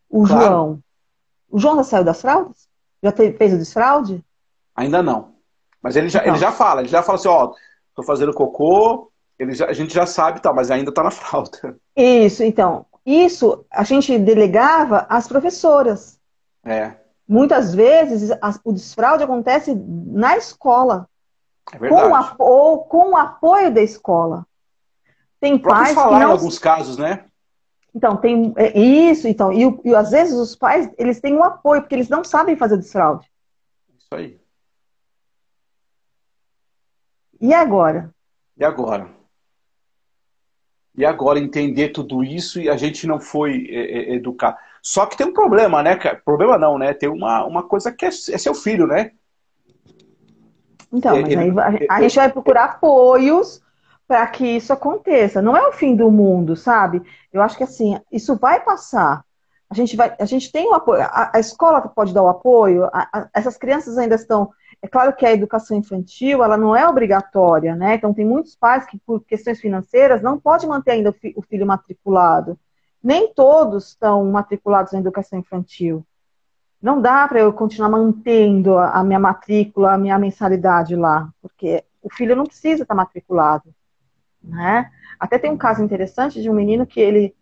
o 0.10 0.26
claro. 0.26 0.46
João. 0.46 0.80
O 1.50 1.60
João 1.60 1.76
já 1.78 1.84
saiu 1.84 2.04
das 2.04 2.22
fraldas? 2.22 2.68
Já 3.04 3.12
fez 3.12 3.54
o 3.54 3.58
desfraude? 3.58 4.24
Ainda 4.76 5.04
não. 5.04 5.36
Mas 5.82 5.96
ele 5.96 6.10
já, 6.10 6.20
então. 6.20 6.34
ele 6.34 6.42
já 6.42 6.52
fala, 6.52 6.82
ele 6.82 6.90
já 6.90 7.04
fala 7.04 7.18
assim, 7.18 7.28
ó, 7.28 7.54
tô 7.96 8.04
fazendo 8.04 8.34
cocô, 8.34 9.12
ele 9.40 9.54
já, 9.54 9.68
a 9.68 9.74
gente 9.74 9.94
já 9.94 10.06
sabe, 10.06 10.42
tá, 10.42 10.52
mas 10.52 10.72
ainda 10.72 10.92
tá 10.92 11.04
na 11.04 11.12
fralda. 11.12 11.78
Isso, 11.96 12.44
então. 12.44 12.86
Isso 13.06 13.66
a 13.72 13.84
gente 13.84 14.18
delegava 14.20 15.06
às 15.10 15.28
professoras. 15.28 16.20
É. 16.66 16.96
Muitas 17.28 17.74
vezes 17.74 18.32
a, 18.42 18.54
o 18.64 18.74
desfraude 18.74 19.24
acontece 19.24 19.74
na 19.76 20.38
escola. 20.38 21.08
É 21.72 21.78
verdade. 21.78 22.04
Com 22.04 22.16
a, 22.16 22.36
ou 22.40 22.84
com 22.86 23.12
o 23.12 23.18
apoio 23.18 23.74
da 23.74 23.82
escola. 23.82 24.46
Tem 25.40 25.58
pais 25.58 25.94
falar 25.94 26.20
que 26.20 26.24
não... 26.24 26.30
em 26.32 26.34
alguns 26.34 26.58
casos, 26.58 26.98
né? 26.98 27.26
Então, 27.94 28.18
tem 28.18 28.54
é, 28.58 28.78
isso, 28.78 29.28
então, 29.28 29.52
e, 29.52 29.80
e 29.86 29.96
às 29.96 30.12
vezes 30.12 30.36
os 30.36 30.56
pais, 30.56 30.90
eles 30.98 31.20
têm 31.20 31.34
um 31.34 31.44
apoio, 31.44 31.82
porque 31.82 31.96
eles 31.96 32.10
não 32.10 32.24
sabem 32.24 32.56
fazer 32.56 32.78
desfraude. 32.78 33.28
Isso 33.98 34.14
aí. 34.14 34.40
E 37.40 37.54
agora? 37.54 38.14
E 38.56 38.64
agora? 38.64 39.17
E 40.98 41.06
agora 41.06 41.40
entender 41.40 41.90
tudo 41.90 42.24
isso 42.24 42.60
e 42.60 42.70
a 42.70 42.76
gente 42.76 43.06
não 43.06 43.20
foi 43.20 43.68
é, 43.70 43.80
é, 43.80 44.16
educar. 44.16 44.58
Só 44.82 45.06
que 45.06 45.16
tem 45.16 45.28
um 45.28 45.34
problema, 45.34 45.84
né? 45.84 45.96
Problema 46.26 46.58
não, 46.58 46.78
né? 46.78 46.94
Tem 46.94 47.08
uma, 47.08 47.46
uma 47.46 47.62
coisa 47.62 47.92
que 47.92 48.04
é, 48.04 48.08
é 48.08 48.12
seu 48.12 48.56
filho, 48.56 48.88
né? 48.88 49.12
Então, 50.92 51.16
mas 51.22 51.58
aí 51.58 51.88
a 51.90 52.02
gente 52.02 52.16
vai 52.16 52.32
procurar 52.32 52.64
apoios 52.66 53.62
para 54.08 54.26
que 54.28 54.46
isso 54.46 54.74
aconteça. 54.74 55.42
Não 55.42 55.56
é 55.56 55.68
o 55.68 55.74
fim 55.74 55.96
do 55.96 56.10
mundo, 56.10 56.56
sabe? 56.56 57.04
Eu 57.32 57.42
acho 57.42 57.58
que 57.58 57.64
assim, 57.64 58.00
isso 58.12 58.36
vai 58.36 58.62
passar. 58.62 59.24
A 59.70 59.76
gente 59.76 59.98
vai, 59.98 60.16
a 60.18 60.26
gente 60.26 60.52
tem 60.52 60.68
o 60.68 60.74
apoio. 60.74 61.02
A, 61.02 61.32
a 61.36 61.40
escola 61.40 61.82
pode 61.82 62.14
dar 62.14 62.24
o 62.24 62.30
apoio. 62.30 62.86
A, 62.86 63.08
a, 63.14 63.30
essas 63.34 63.58
crianças 63.58 63.98
ainda 63.98 64.16
estão 64.16 64.50
é 64.82 64.88
claro 64.88 65.16
que 65.16 65.26
a 65.26 65.34
educação 65.34 65.78
infantil, 65.78 66.44
ela 66.44 66.58
não 66.58 66.76
é 66.76 66.88
obrigatória, 66.88 67.76
né? 67.76 67.96
Então, 67.96 68.14
tem 68.14 68.26
muitos 68.26 68.56
pais 68.56 68.86
que, 68.86 68.98
por 69.00 69.24
questões 69.24 69.60
financeiras, 69.60 70.22
não 70.22 70.40
pode 70.40 70.68
manter 70.68 70.92
ainda 70.92 71.14
o 71.36 71.42
filho 71.42 71.66
matriculado. 71.66 72.60
Nem 73.04 73.34
todos 73.34 73.90
estão 73.90 74.24
matriculados 74.26 74.94
na 74.94 75.00
educação 75.00 75.40
infantil. 75.40 76.06
Não 76.82 77.02
dá 77.02 77.28
para 77.28 77.40
eu 77.40 77.52
continuar 77.52 77.90
mantendo 77.90 78.78
a 78.78 79.04
minha 79.04 79.20
matrícula, 79.20 79.94
a 79.94 79.98
minha 79.98 80.20
mensalidade 80.20 80.96
lá, 80.96 81.30
porque 81.42 81.84
o 82.02 82.14
filho 82.14 82.36
não 82.36 82.46
precisa 82.46 82.84
estar 82.84 82.94
matriculado, 82.94 83.74
né? 84.44 84.92
Até 85.20 85.40
tem 85.40 85.50
um 85.52 85.58
caso 85.58 85.84
interessante 85.84 86.40
de 86.40 86.50
um 86.50 86.54
menino 86.54 86.86
que 86.86 87.00
ele, 87.00 87.36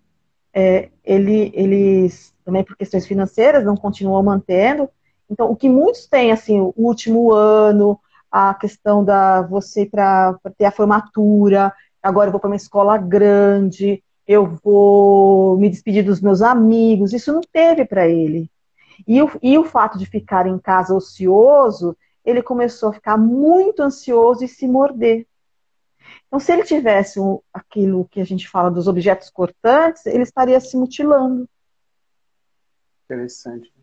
é, 0.53 0.89
ele, 1.03 1.51
eles, 1.53 2.33
também 2.45 2.63
por 2.63 2.77
questões 2.77 3.05
financeiras, 3.05 3.65
não 3.65 3.75
continuou 3.75 4.23
mantendo, 4.23 4.89
então, 5.29 5.51
o 5.51 5.55
que 5.55 5.67
muitos 5.67 6.07
têm, 6.07 6.31
assim, 6.31 6.59
o 6.59 6.73
último 6.77 7.31
ano, 7.31 7.99
a 8.31 8.53
questão 8.53 9.03
da 9.03 9.41
você 9.41 9.85
para 9.85 10.39
ter 10.57 10.65
a 10.65 10.71
formatura, 10.71 11.73
agora 12.01 12.27
eu 12.27 12.31
vou 12.31 12.39
para 12.39 12.49
uma 12.49 12.55
escola 12.55 12.97
grande, 12.97 14.03
eu 14.27 14.59
vou 14.63 15.57
me 15.57 15.69
despedir 15.69 16.03
dos 16.03 16.21
meus 16.21 16.41
amigos, 16.41 17.13
isso 17.13 17.33
não 17.33 17.41
teve 17.41 17.85
para 17.85 18.07
ele. 18.07 18.49
E 19.07 19.21
o, 19.21 19.29
e 19.41 19.57
o 19.57 19.65
fato 19.65 19.97
de 19.97 20.05
ficar 20.05 20.47
em 20.47 20.57
casa 20.57 20.93
ocioso, 20.93 21.97
ele 22.23 22.41
começou 22.41 22.89
a 22.89 22.93
ficar 22.93 23.17
muito 23.17 23.81
ansioso 23.81 24.43
e 24.43 24.47
se 24.47 24.67
morder. 24.67 25.27
Então, 26.27 26.39
se 26.39 26.51
ele 26.51 26.63
tivesse 26.63 27.19
aquilo 27.53 28.07
que 28.09 28.21
a 28.21 28.25
gente 28.25 28.47
fala 28.47 28.69
dos 28.69 28.87
objetos 28.87 29.29
cortantes, 29.29 30.05
ele 30.05 30.23
estaria 30.23 30.59
se 30.59 30.77
mutilando. 30.77 31.47
Interessante 33.05 33.74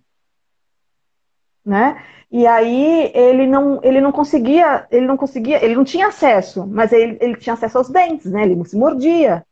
né? 1.64 2.02
E 2.30 2.46
aí 2.46 3.10
ele 3.14 3.46
não, 3.46 3.78
ele 3.82 4.00
não 4.00 4.10
conseguia, 4.10 4.86
ele 4.90 5.06
não 5.06 5.16
conseguia, 5.16 5.62
ele 5.62 5.74
não 5.74 5.84
tinha 5.84 6.08
acesso, 6.08 6.66
mas 6.66 6.90
ele, 6.92 7.18
ele 7.20 7.36
tinha 7.36 7.52
acesso 7.52 7.78
aos 7.78 7.90
dentes, 7.90 8.30
né? 8.32 8.42
Ele 8.42 8.64
se 8.64 8.76
mordia. 8.76 9.44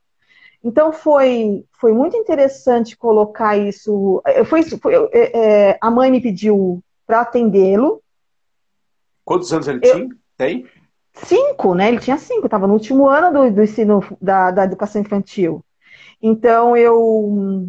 Então 0.62 0.92
foi, 0.92 1.64
foi 1.72 1.92
muito 1.92 2.16
interessante 2.16 2.96
colocar 2.96 3.56
isso. 3.56 4.22
Foi, 4.46 4.62
foi 4.62 4.94
é, 5.12 5.78
a 5.80 5.90
mãe 5.90 6.10
me 6.10 6.20
pediu 6.20 6.82
para 7.06 7.20
atendê-lo. 7.20 8.02
Quantos 9.24 9.52
anos 9.52 9.68
ele 9.68 9.80
Eu, 9.82 9.94
tinha? 9.94 10.08
Tem? 10.36 10.66
Cinco, 11.12 11.74
né? 11.74 11.88
Ele 11.88 11.98
tinha 11.98 12.18
cinco, 12.18 12.46
estava 12.46 12.66
no 12.66 12.74
último 12.74 13.08
ano 13.08 13.32
do, 13.32 13.54
do 13.54 13.62
ensino 13.62 14.00
da, 14.20 14.50
da 14.50 14.64
educação 14.64 15.00
infantil. 15.00 15.64
Então 16.22 16.76
eu 16.76 17.68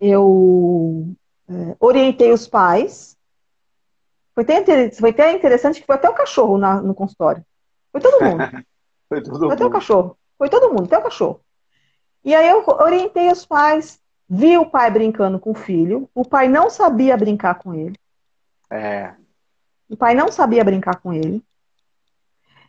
eu 0.00 1.12
é, 1.48 1.76
orientei 1.78 2.32
os 2.32 2.48
pais 2.48 3.16
Foi 4.34 4.44
até, 4.44 4.90
foi 4.92 5.10
até 5.10 5.32
interessante 5.32 5.80
que 5.80 5.86
foi 5.86 5.96
até 5.96 6.08
o 6.08 6.14
cachorro 6.14 6.56
na, 6.56 6.80
no 6.80 6.94
consultório. 6.94 7.44
Foi 7.92 8.00
todo 8.00 8.24
mundo. 8.24 8.38
foi 9.08 9.22
todo 9.22 9.38
foi 9.38 9.40
mundo. 9.42 9.52
até 9.52 9.64
o 9.64 9.70
cachorro. 9.70 10.16
Foi 10.38 10.48
todo 10.48 10.70
mundo, 10.70 10.84
até 10.84 10.98
o 10.98 11.02
cachorro. 11.02 11.40
E 12.24 12.34
aí 12.34 12.48
eu 12.48 12.64
orientei 12.66 13.30
os 13.30 13.44
pais, 13.44 14.00
vi 14.28 14.56
o 14.58 14.66
pai 14.66 14.90
brincando 14.90 15.38
com 15.38 15.50
o 15.50 15.54
filho, 15.54 16.08
o 16.14 16.24
pai 16.24 16.48
não 16.48 16.70
sabia 16.70 17.16
brincar 17.16 17.56
com 17.56 17.74
ele. 17.74 17.96
É. 18.70 19.14
O 19.88 19.96
pai 19.96 20.14
não 20.14 20.30
sabia 20.30 20.64
brincar 20.64 20.96
com 21.00 21.12
ele. 21.12 21.44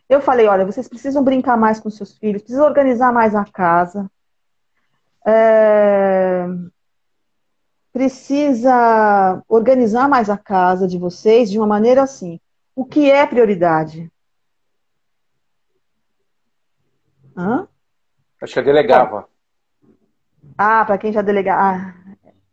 Eu 0.08 0.20
falei, 0.20 0.46
olha, 0.46 0.66
vocês 0.66 0.88
precisam 0.88 1.22
brincar 1.22 1.56
mais 1.56 1.78
com 1.80 1.88
seus 1.88 2.16
filhos, 2.18 2.42
precisam 2.42 2.66
organizar 2.66 3.12
mais 3.12 3.34
a 3.34 3.44
casa. 3.44 4.10
É... 5.26 6.44
Precisa 7.92 9.42
organizar 9.46 10.08
mais 10.08 10.30
a 10.30 10.38
casa 10.38 10.88
de 10.88 10.98
vocês 10.98 11.50
de 11.50 11.58
uma 11.58 11.66
maneira 11.66 12.02
assim. 12.02 12.40
O 12.74 12.84
que 12.84 13.10
é 13.10 13.26
prioridade? 13.26 14.10
Hã? 17.36 17.68
Acho 18.40 18.54
que 18.54 18.58
eu 18.60 18.64
delegava. 18.64 19.28
Ah, 20.56 20.84
para 20.84 20.98
quem 20.98 21.12
já 21.12 21.22
delega. 21.22 21.54
Ah, 21.54 21.94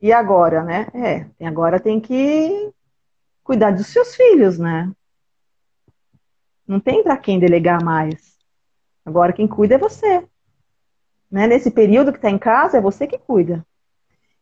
e 0.02 0.12
agora, 0.12 0.64
né? 0.64 0.88
É, 1.40 1.46
agora 1.46 1.80
tem 1.80 2.00
que 2.00 2.74
cuidar 3.44 3.72
dos 3.72 3.88
seus 3.88 4.16
filhos, 4.16 4.58
né? 4.58 4.92
Não 6.68 6.80
tem 6.80 7.02
para 7.04 7.18
quem 7.18 7.40
delegar 7.40 7.84
mais. 7.84 8.38
Agora 9.06 9.34
quem 9.34 9.48
cuida 9.48 9.76
é 9.76 9.78
você. 9.78 10.28
Né? 11.32 11.48
Nesse 11.48 11.72
período 11.72 12.12
que 12.12 12.18
está 12.18 12.30
em 12.30 12.38
casa, 12.38 12.78
é 12.78 12.82
você 12.82 13.08
que 13.08 13.18
cuida. 13.18 13.66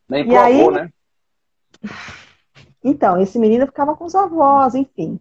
Nem 0.08 0.26
pro 0.26 0.38
aí... 0.39 0.62
avô, 0.62 0.72
né? 0.72 0.91
Então, 2.84 3.20
esse 3.20 3.38
menino 3.38 3.65
ficava 3.65 3.98
com 3.98 4.06
os 4.06 4.15
avós, 4.15 4.74
enfim. 4.74 5.20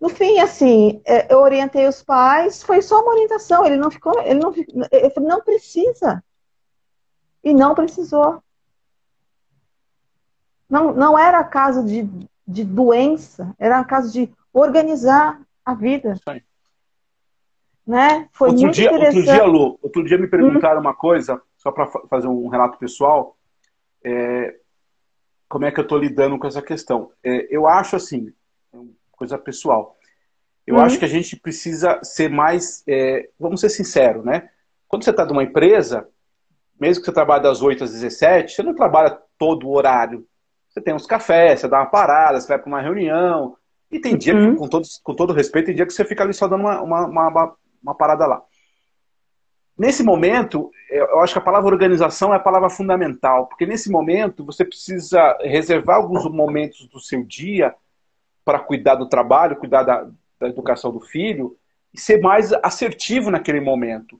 No 0.00 0.08
fim, 0.08 0.38
assim, 0.38 1.00
é, 1.04 1.32
eu 1.32 1.40
orientei 1.40 1.88
os 1.88 2.02
pais, 2.02 2.62
foi 2.62 2.82
só 2.82 3.00
uma 3.02 3.12
orientação, 3.12 3.64
ele 3.64 3.76
não 3.76 3.90
ficou, 3.90 4.20
ele 4.20 4.38
não, 4.38 4.54
eu 4.92 5.10
falei, 5.10 5.28
não 5.28 5.40
precisa. 5.40 6.22
E 7.42 7.54
não 7.54 7.74
precisou. 7.74 8.42
Não, 10.68 10.92
não 10.92 11.18
era 11.18 11.42
caso 11.44 11.84
de, 11.84 12.08
de 12.46 12.62
doença, 12.62 13.54
era 13.58 13.82
caso 13.84 14.12
de 14.12 14.30
organizar 14.52 15.40
a 15.64 15.74
vida. 15.74 16.14
Né? 17.86 18.28
Foi 18.32 18.48
outro 18.48 18.64
muito 18.64 18.74
dia, 18.74 18.88
interessante. 18.88 19.16
Outro 19.18 19.32
dia, 19.32 19.44
Lu, 19.44 19.78
outro 19.80 20.04
dia 20.04 20.18
me 20.18 20.26
perguntaram 20.26 20.78
hum. 20.78 20.80
uma 20.82 20.94
coisa, 20.94 21.40
só 21.56 21.70
para 21.70 21.86
fazer 21.86 22.26
um 22.26 22.48
relato 22.48 22.78
pessoal, 22.78 23.35
é, 24.06 24.54
como 25.48 25.64
é 25.64 25.72
que 25.72 25.80
eu 25.80 25.82
estou 25.82 25.98
lidando 25.98 26.38
com 26.38 26.46
essa 26.46 26.62
questão. 26.62 27.10
É, 27.24 27.48
eu 27.50 27.66
acho 27.66 27.96
assim, 27.96 28.32
coisa 29.10 29.36
pessoal, 29.36 29.96
eu 30.64 30.76
hum. 30.76 30.80
acho 30.80 30.98
que 30.98 31.04
a 31.04 31.08
gente 31.08 31.36
precisa 31.36 31.98
ser 32.02 32.30
mais, 32.30 32.84
é, 32.86 33.28
vamos 33.38 33.60
ser 33.60 33.68
sinceros, 33.68 34.24
né? 34.24 34.48
Quando 34.86 35.04
você 35.04 35.10
está 35.10 35.24
numa 35.24 35.42
empresa, 35.42 36.08
mesmo 36.80 37.02
que 37.02 37.06
você 37.06 37.12
trabalhe 37.12 37.42
das 37.42 37.62
8 37.62 37.82
às 37.82 37.92
17, 37.92 38.52
você 38.52 38.62
não 38.62 38.74
trabalha 38.74 39.18
todo 39.36 39.66
o 39.66 39.74
horário. 39.74 40.26
Você 40.68 40.80
tem 40.80 40.94
uns 40.94 41.06
cafés, 41.06 41.60
você 41.60 41.68
dá 41.68 41.78
uma 41.78 41.86
parada, 41.86 42.40
você 42.40 42.46
vai 42.46 42.58
para 42.58 42.68
uma 42.68 42.80
reunião, 42.80 43.56
e 43.90 43.98
tem 43.98 44.16
dia, 44.16 44.34
uhum. 44.34 44.52
que, 44.52 44.58
com, 44.58 44.68
todo, 44.68 44.86
com 45.02 45.14
todo 45.14 45.32
respeito, 45.32 45.66
tem 45.66 45.74
dia 45.74 45.86
que 45.86 45.92
você 45.92 46.04
fica 46.04 46.22
ali 46.22 46.34
só 46.34 46.46
dando 46.46 46.60
uma, 46.60 46.82
uma, 46.82 47.06
uma, 47.06 47.56
uma 47.82 47.94
parada 47.94 48.26
lá. 48.26 48.42
Nesse 49.78 50.02
momento, 50.02 50.70
eu 50.88 51.20
acho 51.20 51.34
que 51.34 51.38
a 51.38 51.42
palavra 51.42 51.70
organização 51.70 52.32
é 52.32 52.36
a 52.36 52.40
palavra 52.40 52.70
fundamental, 52.70 53.46
porque 53.46 53.66
nesse 53.66 53.90
momento 53.90 54.44
você 54.44 54.64
precisa 54.64 55.36
reservar 55.42 55.96
alguns 55.96 56.24
momentos 56.30 56.88
do 56.88 56.98
seu 56.98 57.22
dia 57.22 57.74
para 58.42 58.58
cuidar 58.58 58.94
do 58.94 59.08
trabalho, 59.08 59.56
cuidar 59.56 59.82
da, 59.82 60.08
da, 60.40 60.48
educação 60.48 60.90
do 60.90 61.00
filho 61.00 61.58
e 61.92 62.00
ser 62.00 62.20
mais 62.22 62.52
assertivo 62.62 63.30
naquele 63.30 63.60
momento. 63.60 64.18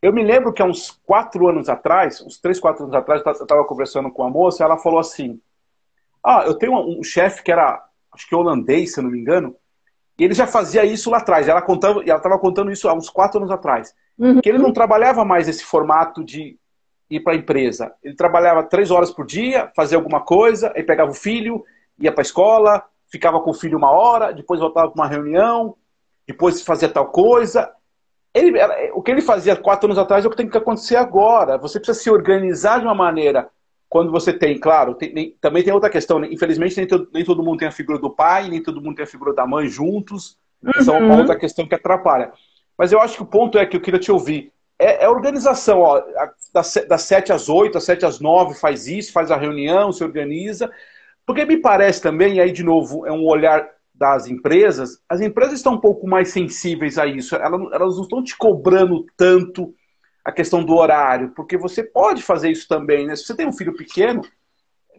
Eu 0.00 0.12
me 0.12 0.22
lembro 0.22 0.52
que 0.52 0.62
há 0.62 0.64
uns 0.64 0.90
quatro 1.04 1.48
anos 1.48 1.68
atrás, 1.68 2.22
uns 2.22 2.38
três, 2.38 2.58
quatro 2.58 2.84
anos 2.84 2.94
atrás, 2.94 3.22
eu 3.24 3.32
estava 3.32 3.64
conversando 3.64 4.10
com 4.10 4.22
a 4.22 4.30
moça, 4.30 4.64
ela 4.64 4.78
falou 4.78 5.00
assim: 5.00 5.38
Ah, 6.22 6.44
eu 6.46 6.54
tenho 6.54 6.72
um, 6.72 7.02
chefe 7.02 7.42
que 7.42 7.52
era 7.52 7.84
acho 8.12 8.28
que 8.28 8.34
holandês, 8.34 8.94
se 8.94 9.02
não 9.02 9.10
me 9.10 9.18
engano, 9.18 9.54
e 10.18 10.24
ele 10.24 10.34
já 10.34 10.46
fazia 10.46 10.84
isso 10.84 11.10
lá 11.10 11.18
atrás. 11.18 11.48
Ela 11.48 11.60
contava, 11.60 12.00
ela 12.04 12.16
estava 12.16 12.38
contando 12.38 12.70
isso 12.70 12.88
há 12.88 12.94
uns 12.94 13.10
quatro 13.10 13.38
anos 13.38 13.50
atrás. 13.50 13.92
Uhum. 14.18 14.40
Que 14.40 14.48
ele 14.48 14.58
não 14.58 14.72
trabalhava 14.72 15.24
mais 15.24 15.48
esse 15.48 15.64
formato 15.64 16.24
de 16.24 16.56
ir 17.10 17.20
para 17.20 17.32
a 17.32 17.36
empresa. 17.36 17.92
Ele 18.02 18.14
trabalhava 18.14 18.62
três 18.62 18.90
horas 18.90 19.10
por 19.10 19.26
dia, 19.26 19.70
fazia 19.74 19.98
alguma 19.98 20.20
coisa, 20.20 20.72
aí 20.74 20.82
pegava 20.82 21.10
o 21.10 21.14
filho, 21.14 21.64
ia 21.98 22.12
para 22.12 22.22
a 22.22 22.22
escola, 22.22 22.82
ficava 23.10 23.40
com 23.40 23.50
o 23.50 23.54
filho 23.54 23.78
uma 23.78 23.90
hora, 23.90 24.32
depois 24.32 24.60
voltava 24.60 24.90
para 24.90 25.02
uma 25.02 25.08
reunião, 25.08 25.76
depois 26.26 26.62
fazia 26.62 26.88
tal 26.88 27.06
coisa. 27.06 27.70
Ele, 28.32 28.58
o 28.94 29.02
que 29.02 29.12
ele 29.12 29.22
fazia 29.22 29.54
quatro 29.54 29.86
anos 29.86 29.98
atrás 29.98 30.24
é 30.24 30.28
o 30.28 30.30
que 30.30 30.36
tem 30.36 30.48
que 30.48 30.58
acontecer 30.58 30.96
agora. 30.96 31.56
Você 31.58 31.78
precisa 31.78 32.00
se 32.00 32.10
organizar 32.10 32.80
de 32.80 32.86
uma 32.86 32.94
maneira 32.94 33.48
quando 33.88 34.10
você 34.10 34.32
tem, 34.32 34.58
claro, 34.58 34.94
tem, 34.94 35.14
nem, 35.14 35.36
também 35.40 35.62
tem 35.62 35.72
outra 35.72 35.88
questão, 35.88 36.18
né? 36.18 36.26
infelizmente 36.28 36.76
nem, 36.76 36.84
to, 36.84 37.06
nem, 37.14 37.24
todo 37.24 37.44
mundo 37.44 37.58
tem 37.58 37.68
a 37.68 37.70
figura 37.70 37.96
do 37.96 38.10
pai, 38.10 38.48
nem 38.48 38.60
todo 38.60 38.80
mundo 38.80 38.96
tem 38.96 39.04
a 39.04 39.08
figura 39.08 39.32
da 39.32 39.46
mãe 39.46 39.68
juntos, 39.68 40.36
uhum. 40.60 40.72
essa 40.74 40.92
é 40.92 40.98
uma 40.98 41.16
outra 41.16 41.38
questão 41.38 41.64
que 41.64 41.76
atrapalha. 41.76 42.32
Mas 42.76 42.92
eu 42.92 43.00
acho 43.00 43.16
que 43.16 43.22
o 43.22 43.26
ponto 43.26 43.58
é 43.58 43.66
que 43.66 43.76
eu 43.76 43.80
queria 43.80 44.00
te 44.00 44.10
ouvir, 44.10 44.52
é, 44.78 45.04
é 45.04 45.08
organização, 45.08 45.80
ó, 45.80 46.02
das, 46.52 46.74
das 46.88 47.02
7 47.02 47.32
às 47.32 47.48
8, 47.48 47.74
das 47.74 47.84
7 47.84 48.04
às 48.04 48.20
9 48.20 48.54
faz 48.54 48.86
isso, 48.86 49.12
faz 49.12 49.30
a 49.30 49.36
reunião, 49.36 49.92
se 49.92 50.02
organiza, 50.02 50.70
porque 51.24 51.44
me 51.44 51.56
parece 51.56 52.02
também, 52.02 52.40
aí 52.40 52.50
de 52.50 52.62
novo, 52.62 53.06
é 53.06 53.12
um 53.12 53.24
olhar 53.24 53.68
das 53.94 54.26
empresas, 54.26 55.00
as 55.08 55.20
empresas 55.20 55.54
estão 55.54 55.74
um 55.74 55.80
pouco 55.80 56.06
mais 56.06 56.30
sensíveis 56.30 56.98
a 56.98 57.06
isso, 57.06 57.36
elas, 57.36 57.60
elas 57.72 57.96
não 57.96 58.02
estão 58.02 58.24
te 58.24 58.36
cobrando 58.36 59.06
tanto 59.16 59.72
a 60.24 60.32
questão 60.32 60.64
do 60.64 60.74
horário, 60.74 61.30
porque 61.30 61.56
você 61.56 61.82
pode 61.82 62.22
fazer 62.22 62.50
isso 62.50 62.66
também, 62.66 63.06
né? 63.06 63.14
Se 63.14 63.24
você 63.24 63.36
tem 63.36 63.46
um 63.46 63.52
filho 63.52 63.76
pequeno, 63.76 64.22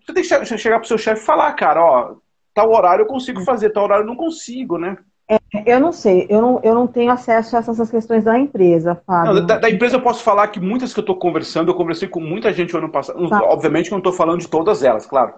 você 0.05 0.13
tem 0.13 0.23
que 0.23 0.57
chegar 0.57 0.77
para 0.77 0.85
o 0.85 0.87
seu 0.87 0.97
chefe 0.97 1.21
e 1.21 1.25
falar, 1.25 1.51
cara, 1.53 1.83
ó, 1.83 2.15
tal 2.53 2.71
horário 2.71 3.03
eu 3.03 3.07
consigo 3.07 3.41
fazer, 3.41 3.71
tal 3.71 3.85
horário 3.85 4.03
eu 4.03 4.07
não 4.07 4.15
consigo, 4.15 4.77
né? 4.77 4.97
É, 5.27 5.39
eu 5.65 5.79
não 5.79 5.91
sei, 5.91 6.27
eu 6.29 6.41
não, 6.41 6.59
eu 6.63 6.75
não 6.75 6.85
tenho 6.85 7.11
acesso 7.11 7.55
a 7.55 7.59
essas 7.59 7.89
questões 7.89 8.23
da 8.23 8.37
empresa, 8.37 9.01
Fábio. 9.07 9.33
Não, 9.33 9.45
da, 9.45 9.57
da, 9.57 9.69
empresa 9.69 9.95
eu 9.95 10.01
posso 10.01 10.23
falar 10.23 10.47
que 10.49 10.59
muitas 10.59 10.93
que 10.93 10.99
eu 10.99 11.03
estou 11.03 11.17
conversando, 11.17 11.71
eu 11.71 11.75
conversei 11.75 12.07
com 12.07 12.19
muita 12.19 12.53
gente 12.53 12.75
o 12.75 12.77
ano 12.77 12.91
passado. 12.91 13.27
Tá. 13.27 13.43
Obviamente 13.43 13.87
que 13.87 13.93
eu 13.93 13.97
não 13.97 14.01
estou 14.01 14.13
falando 14.13 14.41
de 14.41 14.47
todas 14.47 14.83
elas, 14.83 15.05
claro. 15.05 15.33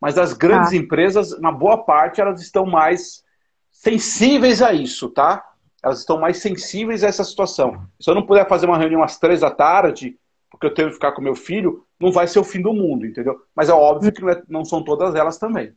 Mas 0.00 0.14
das 0.14 0.32
grandes 0.32 0.70
tá. 0.70 0.76
empresas, 0.76 1.40
na 1.40 1.50
boa 1.50 1.78
parte, 1.78 2.20
elas 2.20 2.40
estão 2.40 2.64
mais 2.64 3.24
sensíveis 3.70 4.62
a 4.62 4.72
isso, 4.72 5.08
tá? 5.08 5.44
elas 5.82 5.98
estão 5.98 6.18
mais 6.18 6.38
sensíveis 6.38 7.02
a 7.02 7.08
essa 7.08 7.24
situação. 7.24 7.86
Se 8.00 8.08
eu 8.08 8.14
não 8.14 8.24
puder 8.24 8.48
fazer 8.48 8.66
uma 8.66 8.78
reunião 8.78 9.02
às 9.02 9.18
três 9.18 9.40
da 9.40 9.50
tarde, 9.50 10.16
porque 10.48 10.66
eu 10.66 10.74
tenho 10.74 10.88
que 10.88 10.94
ficar 10.94 11.12
com 11.12 11.20
meu 11.20 11.34
filho, 11.34 11.84
não 11.98 12.12
vai 12.12 12.28
ser 12.28 12.38
o 12.38 12.44
fim 12.44 12.62
do 12.62 12.72
mundo, 12.72 13.04
entendeu? 13.04 13.42
Mas 13.54 13.68
é 13.68 13.72
óbvio 13.72 14.12
que 14.12 14.22
não, 14.22 14.30
é, 14.30 14.42
não 14.48 14.64
são 14.64 14.84
todas 14.84 15.14
elas 15.14 15.38
também. 15.38 15.74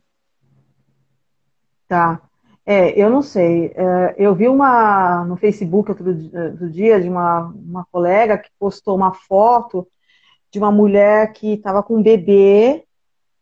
Tá. 1.88 2.20
É, 2.68 3.00
eu 3.00 3.08
não 3.08 3.22
sei. 3.22 3.72
É, 3.76 4.16
eu 4.18 4.34
vi 4.34 4.48
uma 4.48 5.24
no 5.24 5.36
Facebook 5.36 5.90
outro, 5.90 6.08
outro 6.08 6.68
dia 6.68 7.00
de 7.00 7.08
uma, 7.08 7.54
uma 7.54 7.86
colega 7.92 8.36
que 8.36 8.50
postou 8.58 8.96
uma 8.96 9.14
foto 9.14 9.86
de 10.50 10.58
uma 10.58 10.72
mulher 10.72 11.32
que 11.32 11.54
estava 11.54 11.80
com 11.80 11.96
um 11.96 12.02
bebê 12.02 12.82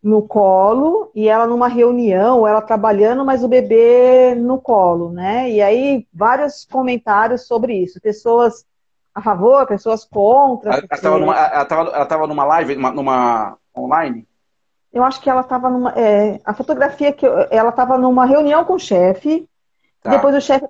no 0.03 0.21
colo 0.21 1.11
e 1.15 1.27
ela 1.29 1.47
numa 1.47 1.67
reunião, 1.67 2.47
ela 2.47 2.61
trabalhando, 2.61 3.25
mas 3.25 3.43
o 3.43 3.49
bebê 3.49 4.35
no 4.35 4.61
colo, 4.61 5.11
né? 5.11 5.51
E 5.51 5.63
aí 5.63 6.07
vários 6.13 6.67
comentários 6.71 7.47
sobre 7.47 7.75
isso, 7.75 7.99
pessoas 8.03 8.67
a 9.15 9.23
favor, 9.23 9.67
pessoas 9.67 10.05
contra. 10.05 10.75
Ela 10.75 10.87
estava 10.93 11.19
numa, 11.19 11.35
ela 11.35 11.65
tava, 11.65 11.91
ela 11.91 12.07
tava 12.07 12.27
numa 12.27 12.45
live, 12.45 12.75
numa, 12.75 12.91
numa 12.91 13.59
online? 13.75 14.29
Eu 14.95 15.05
acho 15.05 15.21
que 15.21 15.29
ela 15.29 15.41
estava 15.41 15.69
numa. 15.69 15.91
É, 15.91 16.41
a 16.45 16.55
fotografia 16.55 17.13
que 17.13 17.27
eu, 17.27 17.49
ela 17.51 17.71
estava 17.71 17.99
numa 17.99 18.25
reunião 18.25 18.65
com 18.65 18.75
o 18.75 18.79
chefe. 18.79 19.49
Tá. 20.01 20.11
Depois 20.11 20.35
o 20.37 20.41
chefe 20.41 20.67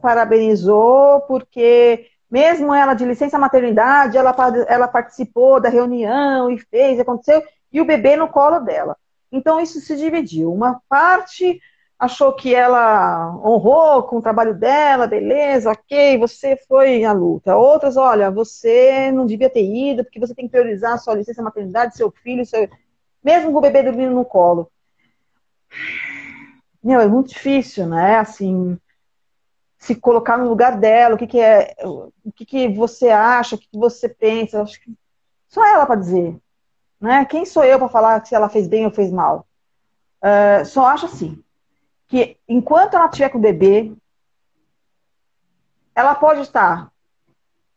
parabenizou 0.00 1.22
porque 1.22 2.06
mesmo 2.30 2.74
ela 2.74 2.94
de 2.94 3.04
licença 3.04 3.38
maternidade, 3.38 4.16
ela, 4.16 4.34
ela 4.68 4.88
participou 4.88 5.60
da 5.60 5.68
reunião 5.68 6.50
e 6.50 6.58
fez, 6.58 7.00
aconteceu 7.00 7.42
e 7.72 7.80
o 7.80 7.84
bebê 7.84 8.16
no 8.16 8.28
colo 8.28 8.58
dela. 8.60 8.96
Então 9.30 9.60
isso 9.60 9.80
se 9.80 9.96
dividiu. 9.96 10.52
Uma 10.52 10.80
parte 10.88 11.60
achou 11.98 12.32
que 12.32 12.54
ela 12.54 13.34
honrou 13.44 14.02
com 14.02 14.16
o 14.16 14.22
trabalho 14.22 14.54
dela, 14.54 15.06
beleza, 15.06 15.70
ok, 15.70 16.18
você 16.18 16.56
foi 16.68 17.04
à 17.04 17.12
luta. 17.12 17.56
Outras, 17.56 17.96
olha, 17.96 18.28
você 18.28 19.12
não 19.12 19.24
devia 19.24 19.48
ter 19.48 19.64
ido, 19.64 20.02
porque 20.02 20.18
você 20.18 20.34
tem 20.34 20.46
que 20.46 20.50
priorizar 20.50 20.94
a 20.94 20.98
sua 20.98 21.14
licença 21.14 21.40
maternidade, 21.40 21.96
seu 21.96 22.10
filho, 22.10 22.44
seu... 22.44 22.68
mesmo 23.22 23.52
com 23.52 23.58
o 23.58 23.60
bebê 23.60 23.82
dormindo 23.82 24.14
no 24.14 24.24
colo. 24.24 24.70
Meu, 26.82 27.00
é 27.00 27.06
muito 27.06 27.28
difícil, 27.28 27.86
né? 27.86 28.16
Assim, 28.18 28.78
se 29.78 29.94
colocar 29.94 30.36
no 30.36 30.48
lugar 30.48 30.78
dela, 30.78 31.14
o 31.14 31.18
que, 31.18 31.26
que 31.26 31.40
é, 31.40 31.74
o 31.84 32.32
que, 32.34 32.44
que 32.44 32.68
você 32.68 33.08
acha, 33.08 33.54
o 33.54 33.58
que, 33.58 33.68
que 33.68 33.78
você 33.78 34.08
pensa, 34.08 34.62
acho 34.62 34.80
que 34.80 34.92
só 35.48 35.64
ela 35.66 35.86
para 35.86 36.00
dizer. 36.00 36.36
Né? 37.00 37.24
Quem 37.24 37.44
sou 37.44 37.64
eu 37.64 37.78
para 37.78 37.88
falar 37.88 38.24
se 38.24 38.34
ela 38.34 38.48
fez 38.48 38.66
bem 38.66 38.84
ou 38.84 38.92
fez 38.92 39.10
mal? 39.10 39.46
Uh, 40.22 40.64
só 40.64 40.86
acho 40.86 41.06
assim, 41.06 41.42
que 42.06 42.38
enquanto 42.48 42.94
ela 42.94 43.06
estiver 43.06 43.28
com 43.28 43.38
o 43.38 43.40
bebê, 43.40 43.92
ela 45.94 46.14
pode 46.14 46.42
estar 46.42 46.92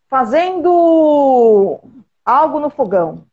fazendo 0.07 1.79
algo 2.23 2.59
no 2.59 2.69
fogão, 2.69 3.25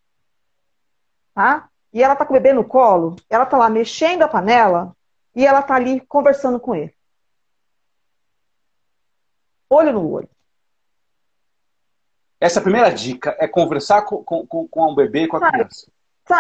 tá? 1.34 1.68
E 1.92 2.02
ela 2.02 2.16
tá 2.16 2.24
com 2.24 2.32
o 2.32 2.36
bebê 2.36 2.52
no 2.52 2.64
colo, 2.64 3.16
ela 3.28 3.44
tá 3.44 3.58
lá 3.58 3.68
mexendo 3.68 4.22
a 4.22 4.28
panela 4.28 4.96
e 5.34 5.46
ela 5.46 5.62
tá 5.62 5.74
ali 5.74 6.00
conversando 6.00 6.58
com 6.58 6.74
ele. 6.74 6.94
Olho 9.68 9.92
no 9.92 10.10
olho. 10.10 10.28
Essa 12.40 12.60
primeira 12.60 12.90
dica 12.90 13.36
é 13.38 13.46
conversar 13.46 14.02
com, 14.02 14.24
com, 14.24 14.46
com 14.46 14.90
um 14.90 14.94
bebê 14.94 15.24
e 15.24 15.28
com 15.28 15.36
a 15.36 15.50
criança. 15.50 15.86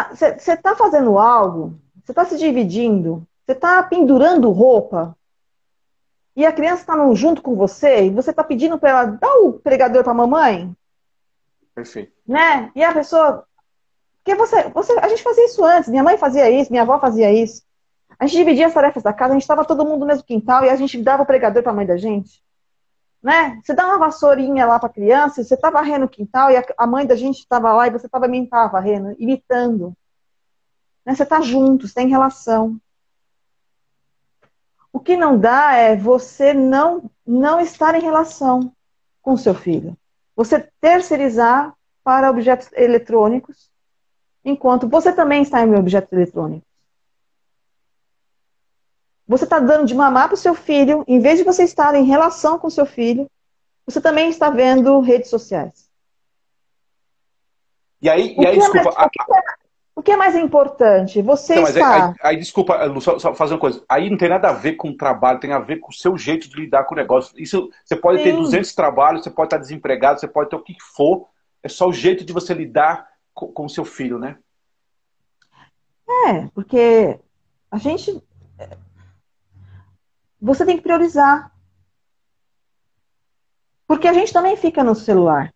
Você 0.08 0.56
tá 0.56 0.74
fazendo 0.74 1.18
algo, 1.18 1.78
você 2.04 2.12
tá 2.12 2.24
se 2.24 2.36
dividindo, 2.38 3.26
você 3.46 3.54
tá 3.54 3.82
pendurando 3.82 4.50
roupa, 4.50 5.16
e 6.34 6.46
a 6.46 6.52
criança 6.52 6.82
está 6.82 7.14
junto 7.14 7.42
com 7.42 7.54
você 7.54 8.06
e 8.06 8.10
você 8.10 8.30
está 8.30 8.42
pedindo 8.42 8.78
para 8.78 8.90
ela 8.90 9.04
dar 9.04 9.34
o 9.36 9.52
pregador 9.52 10.02
para 10.02 10.14
mamãe. 10.14 10.74
Perfeito. 11.74 12.12
Né? 12.26 12.70
E 12.74 12.82
a 12.82 12.92
pessoa. 12.92 13.46
Porque 14.22 14.36
você, 14.36 14.68
você, 14.68 14.92
a 15.00 15.08
gente 15.08 15.22
fazia 15.22 15.44
isso 15.46 15.64
antes, 15.64 15.90
minha 15.90 16.02
mãe 16.02 16.16
fazia 16.16 16.48
isso, 16.48 16.70
minha 16.70 16.82
avó 16.82 16.98
fazia 17.00 17.32
isso. 17.32 17.62
A 18.18 18.26
gente 18.26 18.36
dividia 18.36 18.68
as 18.68 18.74
tarefas 18.74 19.02
da 19.02 19.12
casa, 19.12 19.32
a 19.32 19.34
gente 19.34 19.42
estava 19.42 19.64
todo 19.64 19.84
mundo 19.84 20.00
no 20.00 20.06
mesmo 20.06 20.22
quintal 20.22 20.64
e 20.64 20.68
a 20.68 20.76
gente 20.76 21.02
dava 21.02 21.24
o 21.24 21.26
pregador 21.26 21.60
para 21.60 21.72
a 21.72 21.74
mãe 21.74 21.84
da 21.84 21.96
gente. 21.96 22.40
Né? 23.20 23.60
Você 23.62 23.74
dá 23.74 23.84
uma 23.86 23.98
vassourinha 23.98 24.64
lá 24.64 24.78
para 24.78 24.88
a 24.88 24.92
criança, 24.92 25.42
você 25.42 25.54
está 25.54 25.70
varrendo 25.70 26.04
o 26.04 26.08
quintal 26.08 26.48
e 26.50 26.56
a, 26.56 26.86
mãe 26.86 27.04
da 27.04 27.16
gente 27.16 27.40
estava 27.40 27.72
lá 27.72 27.88
e 27.88 27.90
você 27.90 28.08
também 28.08 28.44
estava 28.44 28.70
varrendo, 28.70 29.16
imitando. 29.18 29.92
Né? 31.04 31.16
Você 31.16 31.24
está 31.24 31.40
junto, 31.40 31.88
você 31.88 31.94
tem 31.94 32.08
relação. 32.08 32.80
O 34.92 35.00
que 35.00 35.16
não 35.16 35.36
dá 35.36 35.74
é 35.74 35.96
você 35.96 36.54
não, 36.54 37.10
não 37.26 37.60
estar 37.60 37.96
em 37.96 38.02
relação 38.02 38.72
com 39.20 39.36
seu 39.36 39.54
filho. 39.54 39.96
Você 40.36 40.60
terceirizar 40.80 41.74
para 42.04 42.30
objetos 42.30 42.70
eletrônicos, 42.72 43.71
enquanto 44.44 44.88
você 44.88 45.12
também 45.12 45.42
está 45.42 45.62
em 45.62 45.74
objetos 45.74 46.12
eletrônicos. 46.12 46.66
Você 49.26 49.44
está 49.44 49.58
dando 49.58 49.86
de 49.86 49.94
mamar 49.94 50.28
para 50.28 50.34
o 50.34 50.38
seu 50.38 50.54
filho, 50.54 51.04
em 51.06 51.20
vez 51.20 51.38
de 51.38 51.44
você 51.44 51.62
estar 51.62 51.94
em 51.94 52.04
relação 52.04 52.58
com 52.58 52.68
seu 52.68 52.84
filho, 52.84 53.30
você 53.86 54.00
também 54.00 54.28
está 54.28 54.50
vendo 54.50 55.00
redes 55.00 55.30
sociais. 55.30 55.88
E 58.00 58.10
aí, 58.10 58.34
e 58.36 58.46
aí 58.46 58.58
desculpa. 58.58 58.90
É 58.90 58.92
mais, 58.94 59.44
o 59.94 60.02
que 60.02 60.10
é 60.10 60.16
mais 60.16 60.34
importante? 60.34 61.22
Você 61.22 61.54
então, 61.54 61.68
está. 61.68 62.08
Aí, 62.08 62.14
aí, 62.22 62.36
desculpa, 62.36 62.84
Lu, 62.84 63.00
só, 63.00 63.18
só, 63.18 63.34
fazer 63.34 63.54
uma 63.54 63.60
coisa. 63.60 63.84
Aí 63.88 64.10
não 64.10 64.16
tem 64.16 64.28
nada 64.28 64.48
a 64.48 64.52
ver 64.52 64.72
com 64.74 64.88
o 64.88 64.96
trabalho, 64.96 65.38
tem 65.38 65.52
a 65.52 65.60
ver 65.60 65.76
com 65.76 65.90
o 65.90 65.94
seu 65.94 66.16
jeito 66.18 66.48
de 66.48 66.56
lidar 66.56 66.84
com 66.84 66.94
o 66.94 66.98
negócio. 66.98 67.32
Isso, 67.40 67.70
você 67.84 67.94
pode 67.94 68.18
Sim. 68.18 68.24
ter 68.24 68.32
200 68.32 68.74
trabalhos, 68.74 69.22
você 69.22 69.30
pode 69.30 69.46
estar 69.46 69.58
desempregado, 69.58 70.18
você 70.18 70.26
pode 70.26 70.50
ter 70.50 70.56
o 70.56 70.62
que 70.62 70.74
for. 70.80 71.28
É 71.62 71.68
só 71.68 71.88
o 71.88 71.92
jeito 71.92 72.24
de 72.24 72.32
você 72.32 72.52
lidar 72.52 73.06
com 73.34 73.64
o 73.64 73.70
seu 73.70 73.84
filho, 73.84 74.18
né? 74.18 74.38
É, 76.28 76.46
porque 76.48 77.18
a 77.70 77.78
gente. 77.78 78.22
Você 80.40 80.66
tem 80.66 80.76
que 80.76 80.82
priorizar. 80.82 81.52
Porque 83.86 84.08
a 84.08 84.12
gente 84.12 84.32
também 84.32 84.56
fica 84.56 84.82
no 84.82 84.94
celular. 84.94 85.52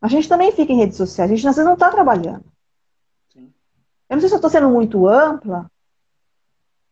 A 0.00 0.08
gente 0.08 0.28
também 0.28 0.50
fica 0.50 0.72
em 0.72 0.78
redes 0.78 0.96
sociais, 0.96 1.30
a 1.30 1.34
gente 1.34 1.46
às 1.46 1.54
vezes 1.54 1.66
não 1.66 1.74
está 1.74 1.88
trabalhando. 1.88 2.44
Sim. 3.32 3.54
Eu 4.10 4.16
não 4.16 4.20
sei 4.20 4.28
se 4.28 4.34
eu 4.34 4.38
estou 4.38 4.50
sendo 4.50 4.68
muito 4.68 5.06
ampla, 5.06 5.70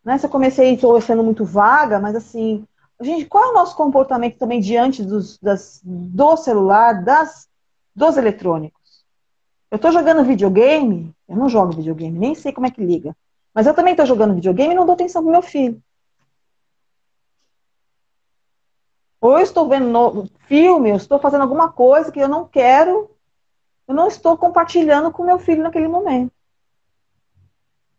né? 0.04 0.16
Se 0.16 0.26
eu 0.26 0.30
comecei 0.30 0.74
estou 0.74 1.00
sendo 1.00 1.24
muito 1.24 1.44
vaga, 1.44 1.98
mas 1.98 2.14
assim, 2.14 2.64
gente, 3.00 3.26
qual 3.26 3.44
é 3.44 3.48
o 3.48 3.54
nosso 3.54 3.76
comportamento 3.76 4.38
também 4.38 4.60
diante 4.60 5.02
dos, 5.02 5.38
das, 5.38 5.80
do 5.84 6.36
celular, 6.36 7.04
das, 7.04 7.49
dos 7.94 8.16
eletrônicos? 8.16 9.04
Eu 9.70 9.76
estou 9.76 9.92
jogando 9.92 10.24
videogame, 10.24 11.14
eu 11.28 11.36
não 11.36 11.48
jogo 11.48 11.72
videogame, 11.72 12.18
nem 12.18 12.34
sei 12.34 12.52
como 12.52 12.66
é 12.66 12.70
que 12.70 12.84
liga. 12.84 13.16
Mas 13.54 13.66
eu 13.66 13.74
também 13.74 13.92
estou 13.92 14.06
jogando 14.06 14.34
videogame 14.34 14.74
e 14.74 14.76
não 14.76 14.86
dou 14.86 14.94
atenção 14.94 15.22
pro 15.22 15.30
meu 15.30 15.42
filho. 15.42 15.80
Ou 19.20 19.38
eu 19.38 19.40
estou 19.40 19.68
vendo 19.68 19.86
no 19.86 20.26
filme, 20.46 20.90
eu 20.90 20.96
estou 20.96 21.18
fazendo 21.18 21.42
alguma 21.42 21.70
coisa 21.70 22.10
que 22.10 22.18
eu 22.18 22.28
não 22.28 22.48
quero, 22.48 23.10
eu 23.86 23.94
não 23.94 24.08
estou 24.08 24.36
compartilhando 24.36 25.12
com 25.12 25.22
meu 25.22 25.38
filho 25.38 25.62
naquele 25.62 25.88
momento. 25.88 26.32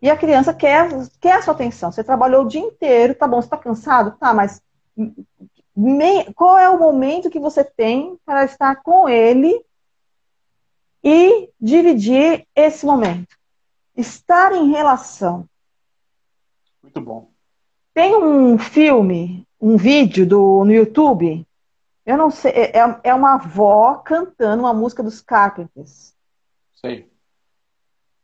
E 0.01 0.09
a 0.09 0.17
criança 0.17 0.53
quer, 0.53 0.89
quer 1.19 1.33
a 1.33 1.41
sua 1.43 1.53
atenção. 1.53 1.91
Você 1.91 2.03
trabalhou 2.03 2.43
o 2.43 2.47
dia 2.47 2.59
inteiro, 2.59 3.13
tá 3.13 3.27
bom, 3.27 3.39
você 3.39 3.45
está 3.45 3.57
cansado? 3.57 4.17
Tá, 4.17 4.33
mas 4.33 4.61
me, 5.75 6.33
qual 6.33 6.57
é 6.57 6.67
o 6.69 6.79
momento 6.79 7.29
que 7.29 7.39
você 7.39 7.63
tem 7.63 8.17
para 8.25 8.43
estar 8.43 8.81
com 8.81 9.07
ele 9.07 9.63
e 11.03 11.49
dividir 11.59 12.47
esse 12.55 12.85
momento? 12.85 13.35
Estar 13.95 14.53
em 14.53 14.69
relação. 14.69 15.47
Muito 16.81 17.01
bom. 17.01 17.29
Tem 17.93 18.15
um 18.15 18.57
filme 18.57 19.45
um 19.61 19.77
vídeo 19.77 20.25
do, 20.25 20.65
no 20.65 20.73
YouTube. 20.73 21.45
Eu 22.03 22.17
não 22.17 22.31
sei, 22.31 22.51
é, 22.51 22.79
é, 22.79 22.99
é 23.03 23.13
uma 23.13 23.35
avó 23.35 23.95
cantando 24.03 24.63
uma 24.63 24.73
música 24.73 25.03
dos 25.03 25.21
Carpenters. 25.21 26.13
Sei. 26.73 27.07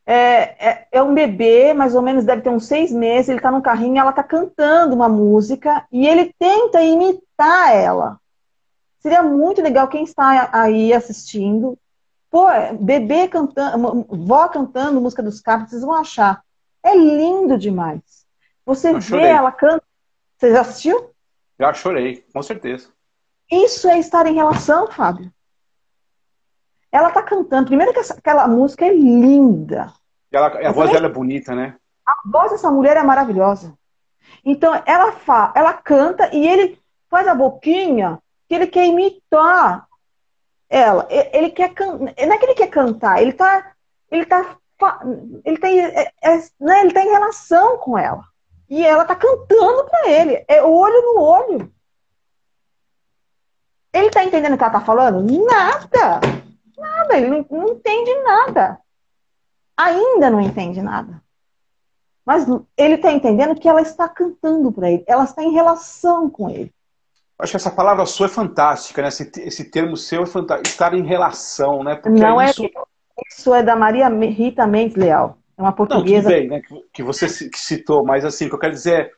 É, 0.03 0.69
é, 0.69 0.87
é, 0.91 1.03
um 1.03 1.13
bebê, 1.13 1.73
mais 1.73 1.93
ou 1.93 2.01
menos 2.01 2.25
deve 2.25 2.41
ter 2.41 2.49
uns 2.49 2.65
seis 2.65 2.91
meses, 2.91 3.29
ele 3.29 3.41
tá 3.41 3.51
no 3.51 3.61
carrinho, 3.61 3.99
ela 3.99 4.13
tá 4.13 4.23
cantando 4.23 4.95
uma 4.95 5.09
música 5.09 5.85
e 5.91 6.07
ele 6.07 6.33
tenta 6.39 6.81
imitar 6.81 7.75
ela. 7.75 8.19
Seria 8.99 9.21
muito 9.21 9.61
legal 9.61 9.87
quem 9.87 10.03
está 10.03 10.49
aí 10.51 10.91
assistindo. 10.91 11.77
Pô, 12.37 12.49
bebê 12.79 13.27
cantando, 13.27 14.05
vó 14.09 14.47
cantando 14.47 15.01
música 15.01 15.23
dos 15.23 15.41
Carpenters, 15.41 15.71
vocês 15.71 15.81
vão 15.81 15.95
achar. 15.95 16.43
É 16.83 16.95
lindo 16.95 17.57
demais. 17.57 18.27
Você 18.63 18.93
vê 18.99 19.23
ela 19.23 19.51
cantando. 19.51 19.81
Você 20.37 20.51
já 20.51 20.61
assistiu? 20.61 21.09
Já 21.59 21.73
chorei, 21.73 22.23
com 22.31 22.43
certeza. 22.43 22.89
Isso 23.51 23.89
é 23.89 23.97
estar 23.97 24.27
em 24.27 24.35
relação, 24.35 24.85
Fábio. 24.91 25.33
Ela 26.91 27.09
tá 27.09 27.23
cantando. 27.23 27.69
Primeiro 27.69 27.91
que 27.91 28.01
essa, 28.01 28.13
aquela 28.13 28.47
música 28.47 28.85
é 28.85 28.93
linda. 28.93 29.91
Ela, 30.31 30.69
a 30.69 30.71
voz 30.71 30.91
dela 30.91 31.07
é 31.07 31.11
bonita, 31.11 31.55
né? 31.55 31.75
A 32.05 32.21
voz 32.23 32.51
dessa 32.51 32.69
mulher 32.69 32.97
é 32.97 33.01
maravilhosa. 33.01 33.73
Então, 34.45 34.79
ela, 34.85 35.11
ela 35.55 35.73
canta 35.73 36.29
e 36.31 36.47
ele 36.47 36.79
faz 37.09 37.27
a 37.27 37.33
boquinha 37.33 38.19
que 38.47 38.53
ele 38.53 38.67
quer 38.67 38.85
imitar 38.85 39.86
ela. 40.69 41.07
Ele 41.09 41.49
quer 41.49 41.73
can... 41.73 41.97
Não 41.97 42.07
é 42.07 42.37
que 42.37 42.45
ele 42.45 42.55
quer 42.55 42.67
cantar, 42.67 43.21
ele 43.21 43.33
tá. 43.33 43.73
Ele 44.11 44.25
tá. 44.25 44.57
Ele 45.43 45.57
tem, 45.57 45.79
é, 45.79 46.11
é, 46.21 46.37
né? 46.59 46.81
ele 46.81 46.93
tá 46.93 47.01
em 47.01 47.09
relação 47.09 47.77
com 47.77 47.97
ela. 47.97 48.23
E 48.69 48.85
ela 48.85 49.05
tá 49.05 49.15
cantando 49.15 49.85
para 49.85 50.09
ele. 50.09 50.43
É 50.47 50.63
olho 50.63 51.01
no 51.01 51.21
olho. 51.21 51.73
Ele 53.93 54.09
tá 54.11 54.23
entendendo 54.23 54.53
o 54.53 54.57
que 54.57 54.63
ela 54.63 54.73
tá 54.73 54.81
falando? 54.81 55.21
Nada. 55.45 56.19
Nada. 56.77 57.17
Ele 57.17 57.29
não, 57.29 57.45
não 57.49 57.69
entende 57.69 58.13
nada. 58.23 58.79
Ainda 59.75 60.29
não 60.29 60.41
entende 60.41 60.81
nada. 60.81 61.21
Mas 62.27 62.45
ele 62.75 62.95
está 62.95 63.09
entendendo 63.11 63.55
que 63.55 63.69
ela 63.69 63.81
está 63.81 64.09
cantando 64.09 64.69
para 64.69 64.91
ele, 64.91 65.01
ela 65.07 65.23
está 65.23 65.41
em 65.41 65.53
relação 65.53 66.29
com 66.29 66.49
ele. 66.49 66.73
Acho 67.39 67.51
que 67.51 67.57
essa 67.57 67.71
palavra 67.71 68.05
sua 68.05 68.25
é 68.25 68.29
fantástica, 68.29 69.01
né? 69.01 69.09
Esse, 69.09 69.31
esse 69.37 69.69
termo 69.69 69.95
seu 69.95 70.23
é 70.23 70.25
fantástico. 70.25 70.69
Estar 70.69 70.93
em 70.93 71.05
relação, 71.05 71.83
né? 71.83 71.95
Porque 71.95 72.19
não 72.19 72.41
é 72.41 72.49
isso... 72.49 72.65
é 72.65 72.69
isso 73.29 73.53
é 73.53 73.63
da 73.63 73.75
Maria 73.75 74.09
Rita 74.09 74.65
Mendes 74.65 74.95
Leal. 74.95 75.37
É 75.57 75.61
uma 75.61 75.71
portuguesa. 75.71 76.29
Não, 76.29 76.35
bem, 76.35 76.47
né, 76.47 76.61
que 76.93 77.01
você 77.01 77.27
citou, 77.27 78.05
mas 78.05 78.23
assim, 78.23 78.45
o 78.45 78.49
que 78.49 78.55
eu 78.55 78.59
quero 78.59 78.73
dizer 78.73 78.93
é. 78.93 79.11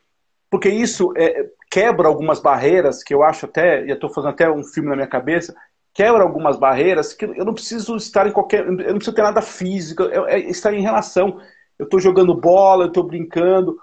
Porque 0.50 0.70
isso 0.70 1.14
é, 1.16 1.46
quebra 1.70 2.08
algumas 2.08 2.40
barreiras, 2.40 3.04
que 3.04 3.14
eu 3.14 3.22
acho 3.22 3.46
até, 3.46 3.86
e 3.86 3.90
eu 3.90 3.96
estou 3.96 4.10
fazendo 4.10 4.32
até 4.32 4.50
um 4.50 4.64
filme 4.64 4.90
na 4.90 4.96
minha 4.96 5.08
cabeça, 5.08 5.56
quebra 5.94 6.24
algumas 6.24 6.58
barreiras 6.58 7.14
que 7.14 7.26
eu 7.26 7.46
não 7.46 7.54
preciso 7.54 7.96
estar 7.96 8.26
em 8.26 8.32
qualquer. 8.32 8.66
Eu 8.66 8.72
não 8.72 8.96
preciso 8.96 9.14
ter 9.14 9.22
nada 9.22 9.42
físico, 9.42 10.04
é, 10.04 10.36
é 10.36 10.40
estar 10.50 10.74
em 10.74 10.82
relação. 10.82 11.40
Eu 11.78 11.84
estou 11.84 12.00
jogando 12.00 12.34
bola, 12.34 12.86
eu 12.86 12.88
estou 12.88 13.04
brincando. 13.04 13.78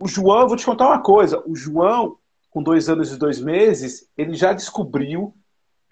O 0.00 0.08
João, 0.08 0.40
eu 0.40 0.48
vou 0.48 0.56
te 0.56 0.66
contar 0.66 0.88
uma 0.88 1.02
coisa: 1.02 1.42
o 1.46 1.54
João, 1.54 2.16
com 2.54 2.62
dois 2.62 2.88
anos 2.88 3.12
e 3.12 3.18
dois 3.18 3.40
meses, 3.40 4.08
ele 4.16 4.34
já 4.34 4.52
descobriu 4.52 5.34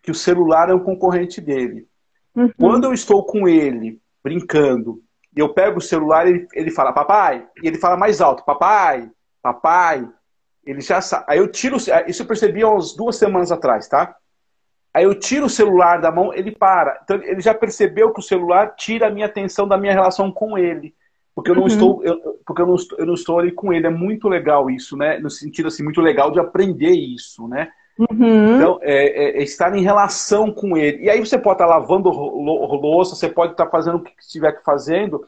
que 0.00 0.12
o 0.12 0.14
celular 0.14 0.70
é 0.70 0.74
um 0.74 0.84
concorrente 0.84 1.40
dele. 1.40 1.88
Uhum. 2.36 2.52
Quando 2.56 2.84
eu 2.84 2.94
estou 2.94 3.26
com 3.26 3.48
ele, 3.48 4.00
brincando, 4.22 5.02
e 5.36 5.40
eu 5.40 5.52
pego 5.52 5.78
o 5.78 5.82
celular 5.82 6.28
ele, 6.28 6.46
ele 6.54 6.70
fala, 6.70 6.92
papai, 6.92 7.44
e 7.60 7.66
ele 7.66 7.78
fala 7.78 7.96
mais 7.96 8.20
alto, 8.20 8.44
papai, 8.44 9.10
papai. 9.42 10.08
Ele 10.64 10.80
já 10.80 11.00
sabe. 11.00 11.24
Aí 11.26 11.38
eu 11.38 11.48
tiro, 11.48 11.78
isso 12.06 12.22
eu 12.22 12.26
percebi 12.26 12.62
há 12.62 12.68
umas 12.68 12.94
duas 12.94 13.16
semanas 13.16 13.50
atrás, 13.50 13.88
tá? 13.88 14.14
Aí 14.94 15.02
eu 15.02 15.18
tiro 15.18 15.46
o 15.46 15.50
celular 15.50 16.00
da 16.00 16.12
mão, 16.12 16.32
ele 16.32 16.52
para. 16.52 17.00
Então 17.02 17.16
ele 17.24 17.40
já 17.40 17.52
percebeu 17.52 18.12
que 18.12 18.20
o 18.20 18.22
celular 18.22 18.76
tira 18.76 19.08
a 19.08 19.10
minha 19.10 19.26
atenção 19.26 19.66
da 19.66 19.76
minha 19.76 19.92
relação 19.92 20.30
com 20.30 20.56
ele. 20.56 20.94
Porque 21.34 21.50
eu 21.50 21.54
não 21.54 21.62
uhum. 21.62 21.68
estou, 21.68 22.04
eu, 22.04 22.40
porque 22.46 22.62
eu 22.62 22.66
não 22.66 22.76
eu 22.98 23.06
não 23.06 23.14
estou 23.14 23.38
ali 23.38 23.52
com 23.52 23.72
ele. 23.72 23.86
É 23.86 23.90
muito 23.90 24.28
legal 24.28 24.70
isso, 24.70 24.96
né? 24.96 25.18
No 25.18 25.30
sentido 25.30 25.68
assim, 25.68 25.82
muito 25.82 26.00
legal 26.00 26.30
de 26.30 26.38
aprender 26.38 26.92
isso, 26.92 27.48
né? 27.48 27.70
Uhum. 27.98 28.56
Então, 28.56 28.78
é, 28.82 28.94
é, 28.94 29.38
é, 29.38 29.42
estar 29.42 29.74
em 29.76 29.82
relação 29.82 30.50
com 30.52 30.76
ele. 30.76 31.04
E 31.04 31.10
aí 31.10 31.20
você 31.20 31.38
pode 31.38 31.56
estar 31.56 31.66
lavando 31.66 32.10
louça, 32.10 33.14
você 33.14 33.28
pode 33.28 33.52
estar 33.52 33.68
fazendo 33.68 33.96
o 33.96 34.02
que 34.02 34.12
estiver 34.18 34.62
fazendo, 34.62 35.26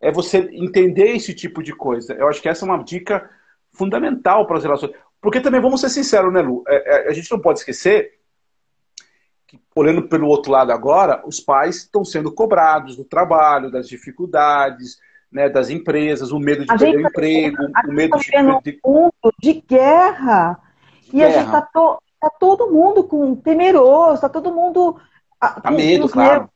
é 0.00 0.10
você 0.10 0.38
entender 0.52 1.14
esse 1.14 1.34
tipo 1.34 1.62
de 1.62 1.74
coisa. 1.74 2.14
Eu 2.14 2.28
acho 2.28 2.40
que 2.40 2.48
essa 2.48 2.64
é 2.64 2.68
uma 2.68 2.82
dica 2.82 3.28
fundamental 3.72 4.46
para 4.46 4.58
as 4.58 4.64
relações. 4.64 4.92
Porque 5.20 5.40
também, 5.40 5.60
vamos 5.60 5.80
ser 5.80 5.90
sinceros, 5.90 6.32
né, 6.32 6.40
Lu? 6.40 6.64
É, 6.68 7.06
é, 7.06 7.10
a 7.10 7.12
gente 7.12 7.30
não 7.30 7.38
pode 7.38 7.60
esquecer 7.60 8.12
que, 9.46 9.60
olhando 9.74 10.08
pelo 10.08 10.28
outro 10.28 10.52
lado 10.52 10.72
agora, 10.72 11.22
os 11.26 11.40
pais 11.40 11.76
estão 11.76 12.04
sendo 12.04 12.32
cobrados 12.32 12.96
do 12.96 13.04
trabalho, 13.04 13.70
das 13.70 13.88
dificuldades, 13.88 14.98
né, 15.36 15.50
das 15.50 15.68
empresas, 15.68 16.32
o 16.32 16.38
medo 16.38 16.64
de 16.64 16.72
a 16.72 16.78
perder 16.78 16.98
o 16.98 17.02
tá 17.02 17.08
emprego, 17.10 17.56
o 17.86 17.92
medo 17.92 18.10
tá 18.12 18.60
de... 18.64 18.80
Um 18.82 19.02
mundo 19.02 19.34
de 19.38 19.52
guerra. 19.52 20.58
E 21.08 21.18
guerra. 21.18 21.28
a 21.28 21.30
gente 21.30 21.44
está 21.44 21.60
to... 21.60 22.02
tá 22.18 22.30
todo 22.30 22.72
mundo 22.72 23.04
com 23.04 23.36
temeroso, 23.36 24.14
está 24.14 24.30
todo 24.30 24.50
mundo... 24.50 24.98
Tá 25.38 25.60
com 25.60 25.72
medo, 25.72 26.08
claro. 26.08 26.48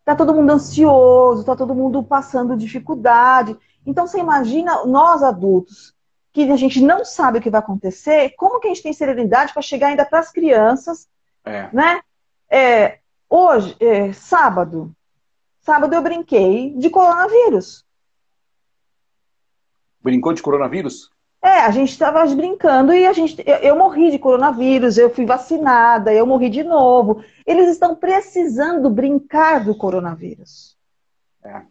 Está 0.00 0.14
todo 0.14 0.34
mundo 0.34 0.50
ansioso, 0.50 1.40
está 1.40 1.56
todo 1.56 1.74
mundo 1.74 2.02
passando 2.02 2.58
dificuldade. 2.58 3.56
Então, 3.86 4.06
você 4.06 4.18
imagina 4.18 4.84
nós 4.84 5.22
adultos, 5.22 5.94
que 6.30 6.42
a 6.52 6.56
gente 6.56 6.82
não 6.82 7.06
sabe 7.06 7.38
o 7.38 7.40
que 7.40 7.48
vai 7.48 7.60
acontecer, 7.60 8.34
como 8.36 8.60
que 8.60 8.66
a 8.66 8.70
gente 8.70 8.82
tem 8.82 8.92
serenidade 8.92 9.54
para 9.54 9.62
chegar 9.62 9.86
ainda 9.86 10.04
para 10.04 10.18
as 10.18 10.30
crianças, 10.30 11.08
é. 11.42 11.70
né? 11.72 12.00
É, 12.50 12.98
hoje, 13.30 13.74
é, 13.80 14.12
sábado, 14.12 14.94
sábado 15.62 15.94
eu 15.94 16.02
brinquei 16.02 16.74
de 16.76 16.90
coronavírus. 16.90 17.88
Brincou 20.02 20.32
de 20.32 20.42
coronavírus? 20.42 21.10
É, 21.42 21.60
a 21.60 21.70
gente 21.70 21.90
estava 21.90 22.24
brincando 22.34 22.92
e 22.92 23.06
a 23.06 23.12
gente, 23.14 23.42
eu, 23.46 23.56
eu, 23.56 23.76
morri 23.76 24.10
de 24.10 24.18
coronavírus, 24.18 24.98
eu 24.98 25.08
fui 25.08 25.24
vacinada, 25.24 26.12
eu 26.12 26.26
morri 26.26 26.50
de 26.50 26.62
novo. 26.62 27.24
Eles 27.46 27.70
estão 27.70 27.96
precisando 27.96 28.90
brincar 28.90 29.64
do 29.64 29.74
coronavírus. 29.74 30.76
É. 31.42 31.62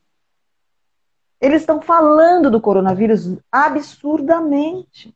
Eles 1.39 1.61
estão 1.61 1.81
falando 1.81 2.49
do 2.49 2.59
coronavírus 2.59 3.37
absurdamente. 3.51 5.15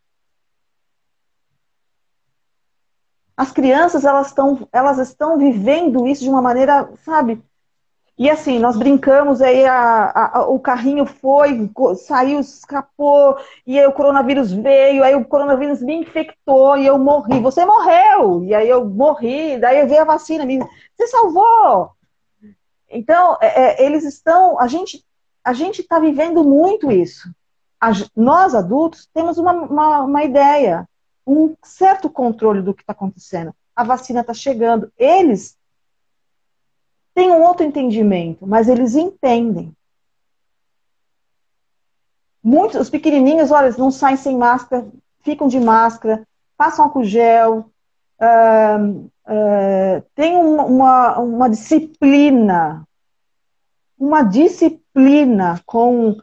As 3.36 3.52
crianças, 3.52 4.06
elas 4.06 4.28
estão, 4.28 4.68
elas 4.72 5.00
estão 5.00 5.40
vivendo 5.40 6.08
isso 6.08 6.24
de 6.24 6.30
uma 6.30 6.42
maneira, 6.42 6.88
sabe? 7.04 7.44
E 8.18 8.30
assim, 8.30 8.60
nós 8.60 8.78
brincamos, 8.78 9.42
aí 9.42 9.66
a, 9.66 10.12
a, 10.36 10.48
o 10.48 10.60
carrinho 10.60 11.06
foi, 11.06 11.70
saiu, 11.96 12.40
escapou, 12.40 13.38
e 13.66 13.80
aí 13.80 13.86
o 13.88 13.92
coronavírus 13.92 14.52
veio, 14.52 15.04
aí 15.04 15.16
o 15.16 15.26
coronavírus 15.26 15.82
me 15.82 15.96
infectou 15.96 16.78
e 16.78 16.86
eu 16.86 17.00
morri. 17.00 17.40
Você 17.40 17.66
morreu! 17.66 18.44
E 18.44 18.54
aí 18.54 18.70
eu 18.70 18.86
morri, 18.86 19.58
daí 19.58 19.86
veio 19.88 20.02
a 20.02 20.06
vacina, 20.06 20.46
me... 20.46 20.60
você 20.60 21.08
salvou! 21.08 21.92
Então, 22.88 23.38
é, 23.42 23.82
é, 23.82 23.86
eles 23.86 24.04
estão, 24.04 24.60
a 24.60 24.68
gente 24.68 25.04
a 25.44 25.52
gente 25.52 25.82
está 25.82 26.00
vivendo 26.00 26.44
muito 26.44 26.90
isso. 26.90 27.30
Nós, 28.16 28.56
adultos, 28.56 29.10
temos 29.14 29.38
uma, 29.38 29.52
uma, 29.52 30.02
uma 30.04 30.24
ideia, 30.24 30.88
um 31.28 31.54
certo 31.62 32.10
controle 32.10 32.62
do 32.62 32.74
que 32.74 32.82
está 32.82 32.94
acontecendo. 32.94 33.54
A 33.76 33.84
vacina 33.84 34.22
está 34.22 34.34
chegando. 34.34 34.90
Eles 34.98 35.58
têm 37.14 37.32
um 37.32 37.42
outro 37.44 37.66
entendimento, 37.66 38.46
mas 38.46 38.68
eles 38.68 38.96
entendem. 38.96 39.76
Muitos, 42.44 42.82
os 42.82 42.90
pequenininhos, 42.90 43.52
olha, 43.52 43.68
eles 43.68 43.78
não 43.78 43.90
saem 43.90 44.18
sem 44.18 44.38
máscara, 44.38 44.86
ficam 45.22 45.48
de 45.48 45.60
máscara, 45.60 46.28
passam 46.58 46.86
álcool 46.86 47.06
gel, 47.06 47.70
uh, 48.20 49.10
uh, 49.26 50.04
tem 50.14 50.36
uma, 50.36 51.20
uma 51.20 51.50
disciplina, 51.50 52.86
uma 53.98 54.24
disciplina 54.24 55.62
com, 55.66 56.18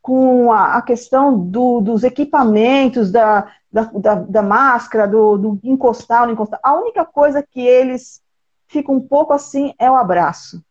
com 0.00 0.50
a, 0.50 0.76
a 0.78 0.82
questão 0.82 1.38
do, 1.38 1.82
dos 1.82 2.04
equipamentos, 2.04 3.12
da, 3.12 3.52
da, 3.70 3.82
da, 3.82 4.14
da 4.14 4.42
máscara, 4.42 5.06
do, 5.06 5.36
do 5.36 5.60
encostar, 5.62 6.24
não 6.24 6.32
encostar. 6.32 6.58
A 6.62 6.74
única 6.74 7.04
coisa 7.04 7.42
que 7.42 7.60
eles 7.60 8.22
ficam 8.68 8.94
um 8.94 9.06
pouco 9.06 9.32
assim 9.32 9.74
é 9.78 9.90
o 9.90 9.96
abraço. 9.96 10.62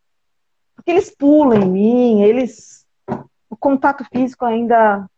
Porque 0.76 0.92
eles 0.92 1.10
pulam 1.10 1.62
em 1.62 1.70
mim, 1.70 2.22
eles. 2.22 2.86
O 3.50 3.56
contato 3.56 4.06
físico 4.12 4.46
ainda 4.46 5.10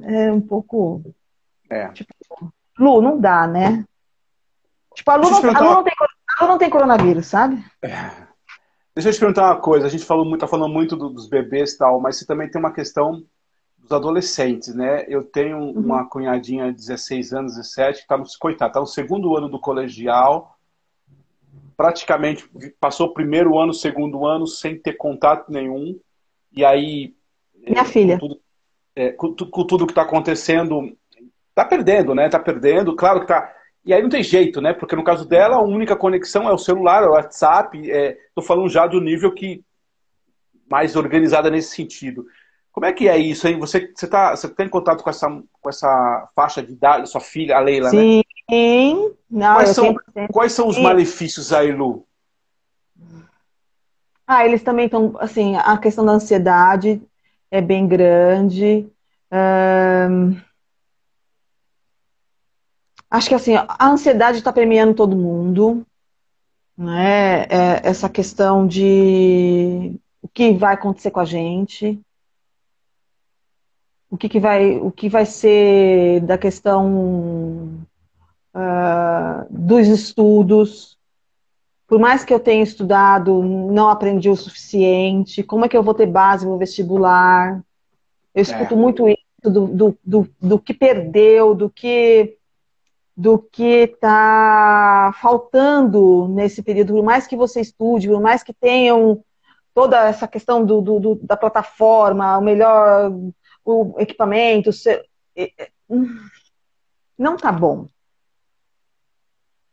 é 0.00 0.32
um 0.32 0.40
pouco. 0.40 1.02
É. 1.70 1.88
Tipo, 1.88 2.14
Lu, 2.78 3.00
não 3.00 3.20
dá, 3.20 3.46
né? 3.46 3.84
Tipo, 4.94 5.10
a 5.10 5.16
Lu, 5.16 5.30
não, 5.30 5.38
a 5.38 5.60
Lu, 5.60 5.70
não, 5.74 5.84
tem, 5.84 5.92
a 6.38 6.44
Lu 6.44 6.50
não 6.50 6.58
tem 6.58 6.70
coronavírus, 6.70 7.26
sabe? 7.26 7.64
É. 7.82 8.24
Deixa 8.94 9.08
eu 9.08 9.12
te 9.12 9.18
perguntar 9.18 9.46
uma 9.46 9.60
coisa. 9.60 9.86
A 9.86 9.90
gente 9.90 10.04
falou 10.04 10.24
muito, 10.24 10.40
tá 10.40 10.46
falando 10.46 10.72
muito 10.72 10.96
dos 10.96 11.28
bebês 11.28 11.72
e 11.72 11.78
tal, 11.78 12.00
mas 12.00 12.16
você 12.16 12.26
também 12.26 12.48
tem 12.48 12.60
uma 12.60 12.72
questão 12.72 13.24
dos 13.78 13.92
adolescentes, 13.92 14.74
né? 14.74 15.04
Eu 15.08 15.24
tenho 15.24 15.58
uhum. 15.58 15.72
uma 15.72 16.08
cunhadinha 16.08 16.70
de 16.72 16.78
16 16.78 17.32
anos, 17.32 17.56
17, 17.56 17.98
que 17.98 18.02
está 18.02 18.16
no, 18.16 18.24
coitado, 18.38 18.72
tá 18.72 18.80
no 18.80 18.86
segundo 18.86 19.36
ano 19.36 19.48
do 19.48 19.58
colegial, 19.58 20.53
praticamente 21.76 22.48
passou 22.80 23.08
o 23.08 23.14
primeiro 23.14 23.58
ano, 23.58 23.72
segundo 23.72 24.26
ano, 24.26 24.46
sem 24.46 24.78
ter 24.78 24.94
contato 24.94 25.50
nenhum. 25.50 25.98
E 26.52 26.64
aí. 26.64 27.14
Minha 27.66 27.82
é, 27.82 27.84
filha. 27.84 28.18
Com 28.18 28.28
tudo, 28.28 28.40
é, 28.96 29.12
com, 29.12 29.34
com 29.34 29.66
tudo 29.66 29.86
que 29.86 29.92
está 29.92 30.02
acontecendo, 30.02 30.96
tá 31.54 31.64
perdendo, 31.64 32.14
né? 32.14 32.28
Tá 32.28 32.38
perdendo. 32.38 32.94
Claro 32.94 33.20
que 33.20 33.26
tá 33.26 33.52
e 33.84 33.92
aí 33.92 34.02
não 34.02 34.08
tem 34.08 34.22
jeito, 34.22 34.60
né? 34.62 34.72
Porque 34.72 34.96
no 34.96 35.04
caso 35.04 35.28
dela, 35.28 35.56
a 35.56 35.62
única 35.62 35.94
conexão 35.94 36.48
é 36.48 36.52
o 36.52 36.58
celular, 36.58 37.02
é 37.02 37.06
o 37.06 37.12
WhatsApp. 37.12 37.78
Estou 37.78 38.42
é... 38.42 38.46
falando 38.46 38.68
já 38.68 38.86
do 38.86 39.00
nível 39.00 39.32
que 39.32 39.62
mais 40.70 40.96
organizada 40.96 41.50
nesse 41.50 41.74
sentido. 41.74 42.24
Como 42.72 42.86
é 42.86 42.92
que 42.92 43.08
é 43.08 43.18
isso 43.18 43.46
aí? 43.46 43.54
Você, 43.54 43.92
você, 43.94 44.08
tá, 44.08 44.34
você 44.34 44.48
tem 44.48 44.68
contato 44.68 45.04
com 45.04 45.10
essa, 45.10 45.28
com 45.60 45.68
essa 45.68 46.28
faixa 46.34 46.62
de 46.62 46.72
idade, 46.72 47.08
sua 47.08 47.20
filha, 47.20 47.56
a 47.56 47.60
Leila, 47.60 47.90
Sim. 47.90 48.16
né? 48.16 48.22
Sim. 48.50 49.14
quais, 49.30 49.70
são, 49.70 49.94
quais 50.32 50.52
são 50.52 50.68
os 50.68 50.76
Sim. 50.76 50.82
malefícios 50.82 51.52
aí, 51.52 51.72
Lu? 51.72 52.06
Ah, 54.26 54.44
eles 54.46 54.62
também 54.62 54.86
estão, 54.86 55.14
assim, 55.18 55.56
a 55.56 55.76
questão 55.76 56.04
da 56.04 56.12
ansiedade 56.12 57.02
é 57.50 57.60
bem 57.60 57.86
grande. 57.86 58.86
Acho 63.10 63.28
que 63.28 63.34
assim, 63.34 63.54
a 63.54 63.86
ansiedade 63.86 64.38
está 64.38 64.52
permeando 64.52 64.94
todo 64.94 65.16
mundo, 65.16 65.86
né? 66.76 67.42
É 67.44 67.80
essa 67.88 68.08
questão 68.08 68.66
de 68.66 70.00
o 70.20 70.28
que 70.28 70.52
vai 70.54 70.74
acontecer 70.74 71.10
com 71.10 71.20
a 71.20 71.24
gente, 71.24 72.00
o 74.10 74.16
que, 74.16 74.28
que 74.28 74.40
vai, 74.40 74.78
o 74.78 74.90
que 74.90 75.08
vai 75.08 75.26
ser 75.26 76.20
da 76.22 76.38
questão 76.38 77.86
uh, 78.54 79.46
dos 79.50 79.88
estudos. 79.88 80.98
Por 81.86 81.98
mais 81.98 82.24
que 82.24 82.32
eu 82.32 82.40
tenha 82.40 82.62
estudado, 82.62 83.42
não 83.42 83.88
aprendi 83.88 84.30
o 84.30 84.36
suficiente. 84.36 85.42
Como 85.42 85.64
é 85.64 85.68
que 85.68 85.76
eu 85.76 85.82
vou 85.82 85.94
ter 85.94 86.06
base 86.06 86.46
no 86.46 86.58
vestibular? 86.58 87.62
Eu 88.34 88.42
escuto 88.42 88.74
é. 88.74 88.76
muito 88.76 89.08
isso 89.08 89.50
do, 89.50 89.66
do, 89.66 89.98
do, 90.04 90.28
do 90.40 90.58
que 90.58 90.72
perdeu, 90.72 91.54
do 91.54 91.68
que 91.68 92.36
do 93.16 93.38
que 93.38 93.84
está 93.84 95.14
faltando 95.20 96.26
nesse 96.26 96.64
período, 96.64 96.94
por 96.94 97.04
mais 97.04 97.28
que 97.28 97.36
você 97.36 97.60
estude, 97.60 98.08
por 98.08 98.20
mais 98.20 98.42
que 98.42 98.52
tenham 98.52 99.22
toda 99.72 100.08
essa 100.08 100.26
questão 100.26 100.64
do, 100.64 100.80
do, 100.80 100.98
do 100.98 101.14
da 101.22 101.36
plataforma, 101.36 102.36
o 102.36 102.40
melhor 102.40 103.12
o 103.64 103.94
equipamento, 103.98 104.70
não 107.16 107.36
tá 107.36 107.50
bom. 107.50 107.86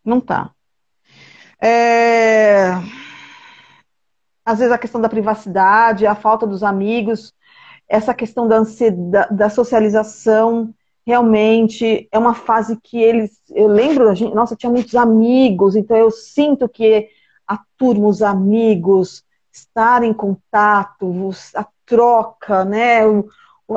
Não 0.03 0.19
tá. 0.19 0.51
É... 1.61 2.71
Às 4.43 4.59
vezes 4.59 4.73
a 4.73 4.77
questão 4.77 4.99
da 4.99 5.09
privacidade, 5.09 6.07
a 6.07 6.15
falta 6.15 6.47
dos 6.47 6.63
amigos, 6.63 7.33
essa 7.87 8.13
questão 8.13 8.47
da, 8.47 8.57
ansiedade, 8.57 9.35
da 9.35 9.49
socialização, 9.49 10.73
realmente 11.05 12.07
é 12.11 12.17
uma 12.17 12.33
fase 12.33 12.79
que 12.81 12.97
eles. 12.97 13.41
Eu 13.49 13.67
lembro, 13.67 14.09
a 14.09 14.15
gente, 14.15 14.33
nossa, 14.33 14.55
tinha 14.55 14.71
muitos 14.71 14.95
amigos, 14.95 15.75
então 15.75 15.95
eu 15.97 16.09
sinto 16.09 16.67
que 16.67 17.09
a 17.47 17.59
turma, 17.77 18.07
os 18.07 18.21
amigos, 18.21 19.23
estar 19.51 20.03
em 20.03 20.13
contato, 20.13 21.29
a 21.55 21.67
troca, 21.85 22.63
né, 22.63 23.01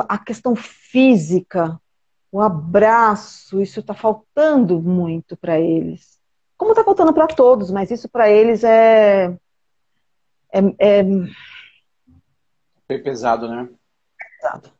a 0.07 0.17
questão 0.17 0.55
física, 0.55 1.79
o 2.31 2.39
abraço, 2.39 3.61
isso 3.61 3.81
está 3.81 3.93
faltando 3.93 4.81
muito 4.81 5.35
para 5.35 5.59
eles. 5.59 6.14
Como 6.57 6.71
está 6.71 6.83
faltando 6.83 7.13
para 7.13 7.27
todos, 7.27 7.69
mas 7.71 7.91
isso 7.91 8.07
para 8.07 8.29
eles 8.29 8.63
é, 8.63 9.35
é, 10.51 10.59
é. 10.79 11.03
Bem 12.87 13.03
pesado, 13.03 13.49
né? 13.49 13.67
Pesado. 14.39 14.71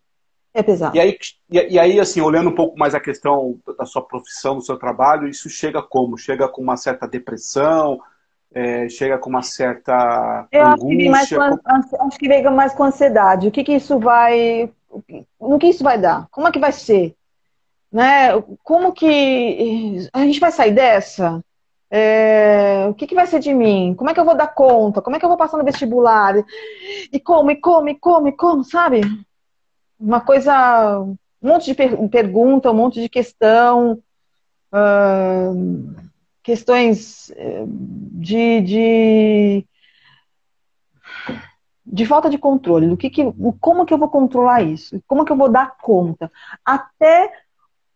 É 0.53 0.63
pesado. 0.63 0.95
E 0.95 0.99
aí, 1.01 1.17
e, 1.51 1.73
e, 1.73 1.80
aí, 1.80 1.99
assim, 1.99 2.21
olhando 2.21 2.49
um 2.49 2.55
pouco 2.55 2.80
mais 2.80 2.95
a 2.95 2.99
questão 2.99 3.59
da 3.78 3.86
sua 3.86 4.01
profissão, 4.01 4.55
do 4.55 4.61
seu 4.61 4.78
trabalho, 4.78 5.28
isso 5.28 5.49
chega 5.49 5.82
como? 5.82 6.17
Chega 6.17 6.47
com 6.47 6.61
uma 6.61 6.78
certa 6.78 7.05
depressão? 7.05 7.99
É, 8.53 8.88
chega 8.88 9.17
com 9.17 9.30
uma 9.30 9.41
certa 9.41 10.47
Eu 10.49 10.65
angústia? 10.65 11.11
Acho 11.11 11.28
que, 11.28 11.36
mais 11.38 11.61
com, 11.89 12.03
acho 12.07 12.17
que 12.17 12.28
vem 12.30 12.43
mais 12.51 12.73
com 12.73 12.84
ansiedade. 12.86 13.47
O 13.49 13.51
que, 13.51 13.65
que 13.65 13.73
isso 13.73 13.99
vai... 13.99 14.71
No 15.41 15.59
que 15.59 15.67
isso 15.67 15.84
vai 15.84 15.99
dar? 15.99 16.30
Como 16.32 16.47
é 16.47 16.51
que 16.53 16.59
vai 16.59 16.71
ser? 16.71 17.13
Né? 17.91 18.30
Como 18.63 18.93
que... 18.93 20.07
A 20.13 20.19
gente 20.19 20.39
vai 20.39 20.53
sair 20.53 20.71
dessa? 20.71 21.43
É, 21.98 22.88
o 22.89 22.93
que, 22.93 23.08
que 23.08 23.16
vai 23.16 23.26
ser 23.26 23.39
de 23.39 23.54
mim? 23.54 23.93
Como 23.96 24.10
é 24.10 24.14
que 24.14 24.20
eu 24.20 24.26
vou 24.26 24.36
dar 24.36 24.48
conta? 24.48 25.02
Como 25.02 25.16
é 25.16 25.20
que 25.20 25.26
eu 25.26 25.30
vou 25.30 25.38
passar 25.38 25.58
no 25.58 25.64
vestibular? 25.64 26.36
E 27.12 27.20
como, 27.20 27.52
e 27.52 27.56
como, 27.56 27.89
e 27.89 27.96
como, 27.96 28.28
e 28.28 28.32
como, 28.34 28.64
sabe? 28.64 29.02
uma 30.00 30.22
coisa, 30.22 31.00
um 31.00 31.18
monte 31.41 31.66
de 31.66 31.74
per 31.74 32.10
pergunta, 32.10 32.72
um 32.72 32.76
monte 32.76 33.02
de 33.02 33.10
questão, 33.10 34.02
questões 36.43 37.32
eh, 37.32 37.64
de, 37.68 38.62
de, 38.62 39.68
de, 41.86 42.06
falta 42.06 42.30
de 42.30 42.38
controle, 42.38 42.88
do 42.88 42.98
que, 42.98 43.10
que 43.10 43.24
como 43.60 43.86
que 43.86 43.93
eu 43.93 43.98
vou 43.98 44.10
controlar 44.10 44.62
isso, 44.62 45.02
como 45.08 45.26
que 45.26 45.32
eu 45.32 45.38
vou 45.38 45.50
dar 45.50 45.78
conta. 45.78 46.32
Até, 46.64 47.32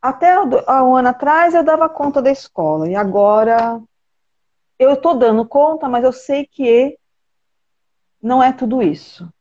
até 0.01 0.39
um 0.41 0.95
ano 0.95 1.09
atrás 1.09 1.53
eu 1.53 1.63
dava 1.63 1.89
conta 1.89 2.21
da 2.21 2.31
escola, 2.31 2.89
e 2.89 2.95
agora 2.95 3.81
eu 4.79 4.93
estou 4.93 5.13
dando 5.17 5.45
conta, 5.45 5.89
mas 5.89 6.05
eu 6.05 6.13
sei 6.13 6.47
que 6.47 6.97
não 8.21 8.41
é 8.41 8.53
tudo 8.53 8.81
isso. 8.81 9.31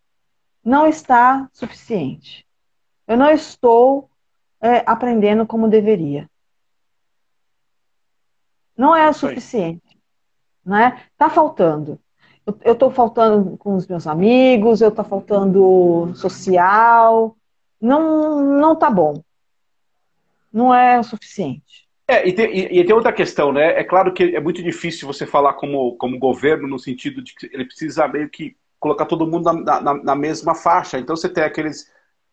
Não 0.64 0.86
está 0.86 1.48
suficiente. 1.52 2.44
Eu 3.06 3.16
não 3.16 3.30
estou 3.30 4.10
é, 4.60 4.82
aprendendo 4.84 5.46
como 5.46 5.68
deveria. 5.68 6.28
Não 8.76 8.94
é 8.94 9.08
o 9.08 9.14
suficiente. 9.14 9.98
Né? 10.64 11.04
Tá 11.16 11.30
faltando. 11.30 12.00
Eu 12.62 12.72
estou 12.72 12.90
faltando 12.90 13.56
com 13.58 13.74
os 13.74 13.86
meus 13.86 14.06
amigos, 14.06 14.80
eu 14.80 14.88
estou 14.88 15.04
faltando 15.04 16.12
social. 16.14 17.36
Não, 17.80 18.40
não 18.58 18.76
tá 18.76 18.90
bom. 18.90 19.22
Não 20.52 20.74
é 20.74 20.98
o 20.98 21.04
suficiente. 21.04 21.87
É, 22.10 22.26
e 22.26 22.32
tem, 22.32 22.56
e, 22.56 22.80
e 22.80 22.84
tem 22.84 22.94
outra 22.94 23.12
questão, 23.12 23.52
né? 23.52 23.78
É 23.78 23.84
claro 23.84 24.14
que 24.14 24.34
é 24.34 24.40
muito 24.40 24.62
difícil 24.62 25.06
você 25.06 25.26
falar 25.26 25.52
como, 25.52 25.94
como 25.96 26.18
governo 26.18 26.66
no 26.66 26.78
sentido 26.78 27.22
de 27.22 27.34
que 27.34 27.50
ele 27.52 27.66
precisa 27.66 28.08
meio 28.08 28.30
que 28.30 28.56
colocar 28.80 29.04
todo 29.04 29.26
mundo 29.26 29.52
na, 29.52 29.80
na, 29.80 29.94
na 29.94 30.14
mesma 30.14 30.54
faixa. 30.54 30.98
Então 30.98 31.14
você 31.14 31.28
tem 31.28 31.44
aqueles 31.44 31.90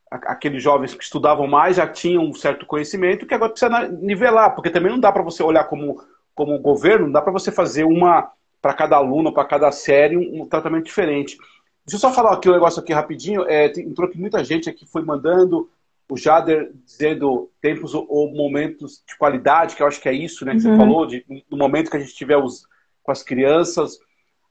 aqueles 0.09 0.63
jovens 0.63 0.93
que 0.93 1.03
estudavam 1.03 1.47
mais 1.47 1.75
já 1.75 1.87
tinham 1.87 2.23
um 2.23 2.33
certo 2.33 2.65
conhecimento 2.65 3.25
que 3.25 3.33
agora 3.33 3.51
precisa 3.51 3.89
nivelar, 3.89 4.53
porque 4.53 4.69
também 4.69 4.91
não 4.91 4.99
dá 4.99 5.11
para 5.11 5.23
você 5.23 5.43
olhar 5.43 5.65
como, 5.65 6.01
como 6.33 6.57
governo, 6.59 7.07
não 7.07 7.11
dá 7.11 7.21
para 7.21 7.33
você 7.33 7.51
fazer 7.51 7.83
uma 7.83 8.31
para 8.61 8.73
cada 8.73 8.95
aluno, 8.95 9.33
para 9.33 9.45
cada 9.45 9.71
série, 9.71 10.15
um, 10.15 10.41
um, 10.41 10.47
tratamento 10.47 10.85
diferente. 10.85 11.37
Deixa 11.85 11.97
eu 11.97 11.99
só 11.99 12.13
falar 12.13 12.33
aqui 12.33 12.49
um 12.49 12.53
negócio 12.53 12.81
aqui 12.81 12.93
rapidinho. 12.93 13.43
É, 13.47 13.65
entrou 13.79 14.07
aqui 14.07 14.17
muita 14.17 14.43
gente 14.43 14.69
aqui 14.69 14.85
foi 14.85 15.03
mandando 15.03 15.69
o 16.09 16.17
Jader 16.17 16.71
dizendo 16.85 17.51
tempos 17.61 17.93
ou, 17.93 18.31
momentos 18.33 19.03
de 19.07 19.17
qualidade, 19.17 19.75
que 19.75 19.81
eu 19.81 19.87
acho 19.87 20.01
que 20.01 20.09
é 20.09 20.13
isso, 20.13 20.45
né, 20.45 20.51
que 20.51 20.65
uhum. 20.65 20.73
você 20.73 20.77
falou, 20.77 21.05
de, 21.05 21.25
no 21.49 21.57
momento 21.57 21.89
que 21.89 21.97
a 21.97 21.99
gente 21.99 22.13
tiver 22.13 22.37
os, 22.37 22.67
com 23.03 23.11
as 23.11 23.23
crianças. 23.23 23.97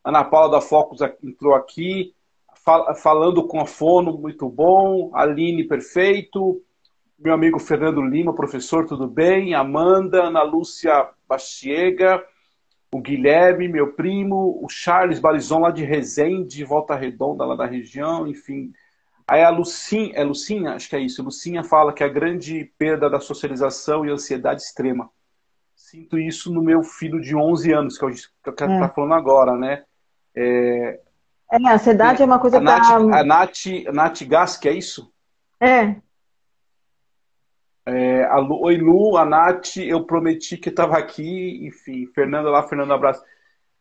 Ana 0.05 0.25
Paula 0.25 0.51
da 0.51 0.61
Focus 0.61 1.01
entrou 1.23 1.55
aqui 1.55 2.15
falando 2.97 3.47
com 3.47 3.61
a 3.61 3.67
Fono, 3.67 4.17
muito 4.17 4.49
bom. 4.49 5.11
Aline, 5.15 5.65
perfeito. 5.65 6.63
Meu 7.19 7.35
amigo 7.35 7.59
Fernando 7.59 8.03
Lima, 8.03 8.35
professor, 8.35 8.87
tudo 8.87 9.07
bem? 9.07 9.55
Amanda, 9.55 10.25
Ana 10.25 10.43
Lúcia 10.43 11.09
Bastiega, 11.29 12.25
o 12.93 13.01
Guilherme, 13.01 13.69
meu 13.69 13.93
primo, 13.93 14.59
o 14.63 14.69
Charles 14.69 15.21
Barizon 15.21 15.61
lá 15.61 15.71
de 15.71 15.85
Resende, 15.85 16.65
Volta 16.65 16.95
Redonda 16.95 17.45
lá 17.45 17.55
da 17.55 17.67
região, 17.67 18.27
enfim. 18.27 18.73
Aí 19.27 19.43
a 19.43 19.51
Lucinha, 19.51 20.13
é 20.15 20.23
Lucinha? 20.23 20.73
Acho 20.73 20.89
que 20.89 20.97
é 20.97 21.01
isso. 21.01 21.23
Lucinha 21.23 21.65
fala 21.65 21.93
que 21.93 22.05
a 22.05 22.09
grande 22.09 22.71
perda 22.79 23.09
da 23.09 23.21
socialização 23.21 24.05
e 24.05 24.11
ansiedade 24.11 24.63
extrema. 24.63 25.11
Sinto 25.75 26.19
isso 26.19 26.53
no 26.53 26.63
meu 26.63 26.83
filho 26.83 27.21
de 27.21 27.35
11 27.35 27.73
anos, 27.73 27.99
que 27.99 28.05
é 28.05 28.09
o 28.09 28.11
que 28.11 28.51
está 28.51 28.67
é. 28.67 28.89
falando 28.89 29.15
agora, 29.15 29.57
né? 29.57 29.85
É, 30.35 31.01
é, 31.51 31.69
a 31.69 31.75
ansiedade 31.75 32.23
é 32.23 32.25
uma 32.25 32.39
coisa 32.39 32.59
a 32.59 32.61
Nath, 32.61 32.87
pra... 32.87 33.21
A 33.21 33.25
Nath, 33.25 33.67
a 33.87 33.93
Nath 33.93 34.23
Gask, 34.25 34.67
é 34.67 34.73
isso? 34.73 35.13
É. 35.61 35.95
é 37.87 38.25
a 38.25 38.39
Lu, 38.39 38.61
Oi, 38.63 38.77
Lu, 38.77 39.17
a 39.17 39.25
Nath, 39.25 39.77
eu 39.77 40.05
prometi 40.05 40.57
que 40.57 40.69
estava 40.69 40.99
aqui, 40.99 41.65
enfim, 41.65 42.07
Fernanda 42.07 42.51
lá, 42.51 42.63
Fernando, 42.63 42.93
abraço. 42.93 43.23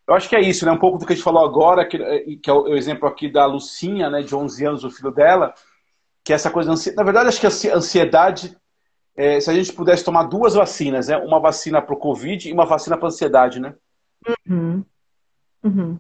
Eu 0.08 0.16
acho 0.16 0.28
que 0.28 0.36
é 0.36 0.42
isso, 0.42 0.66
né? 0.66 0.72
Um 0.72 0.78
pouco 0.78 0.98
do 0.98 1.06
que 1.06 1.14
a 1.14 1.16
gente 1.16 1.24
falou 1.24 1.44
agora, 1.44 1.86
que, 1.86 1.98
que 2.38 2.50
é 2.50 2.54
o 2.54 2.76
exemplo 2.76 3.08
aqui 3.08 3.32
da 3.32 3.46
Lucinha, 3.46 4.10
né, 4.10 4.22
de 4.22 4.36
11 4.36 4.66
anos, 4.66 4.84
o 4.84 4.92
filho 4.92 5.12
dela, 5.12 5.54
que 6.24 6.34
é 6.34 6.36
essa 6.36 6.52
coisa, 6.52 6.74
na 6.96 7.04
verdade, 7.04 7.30
acho 7.30 7.40
que 7.40 7.48
a 7.48 7.76
ansiedade, 7.76 8.58
é, 9.16 9.40
se 9.40 9.50
a 9.50 9.54
gente 9.54 9.72
pudesse 9.74 10.04
tomar 10.04 10.24
duas 10.24 10.56
vacinas, 10.56 11.08
né? 11.08 11.18
Uma 11.18 11.40
vacina 11.40 11.82
para 11.82 11.94
o 11.94 12.00
Covid 12.00 12.50
e 12.50 12.54
uma 12.54 12.66
vacina 12.66 12.98
para 12.98 13.08
a 13.08 13.10
ansiedade, 13.10 13.60
né? 13.60 13.76
Uhum. 14.50 14.84
Uhum. 15.64 15.98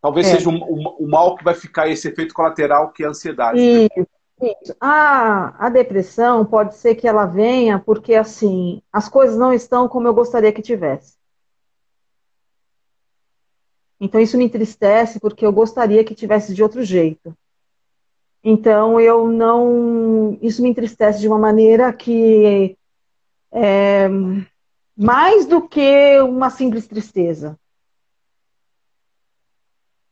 Talvez 0.00 0.26
é. 0.28 0.34
seja 0.34 0.48
o, 0.48 0.54
o, 0.54 1.04
o, 1.04 1.08
mal 1.08 1.36
que 1.36 1.44
vai 1.44 1.54
ficar 1.54 1.88
esse 1.88 2.08
efeito 2.08 2.34
colateral 2.34 2.92
que 2.92 3.02
é 3.02 3.06
a 3.06 3.10
ansiedade. 3.10 3.58
Né? 3.58 3.84
Isso, 3.84 4.00
né? 4.40 4.54
isso. 4.62 4.76
A, 4.80 5.66
a 5.66 5.68
depressão 5.68 6.44
pode 6.44 6.76
ser 6.76 6.94
que 6.94 7.08
ela 7.08 7.26
venha 7.26 7.78
porque, 7.78 8.14
assim, 8.14 8.82
as 8.92 9.08
coisas 9.08 9.36
não 9.36 9.52
estão 9.52 9.88
como 9.88 10.06
eu 10.06 10.14
gostaria 10.14 10.52
que 10.52 10.62
tivesse. 10.62 11.15
Então, 14.00 14.20
isso 14.20 14.36
me 14.36 14.44
entristece 14.44 15.18
porque 15.18 15.44
eu 15.44 15.52
gostaria 15.52 16.04
que 16.04 16.14
tivesse 16.14 16.54
de 16.54 16.62
outro 16.62 16.82
jeito. 16.82 17.36
Então, 18.44 19.00
eu 19.00 19.28
não. 19.28 20.38
Isso 20.40 20.62
me 20.62 20.68
entristece 20.68 21.18
de 21.18 21.26
uma 21.26 21.38
maneira 21.38 21.92
que. 21.92 22.76
É, 23.50 24.08
mais 24.96 25.46
do 25.46 25.66
que 25.66 26.20
uma 26.20 26.50
simples 26.50 26.86
tristeza. 26.86 27.58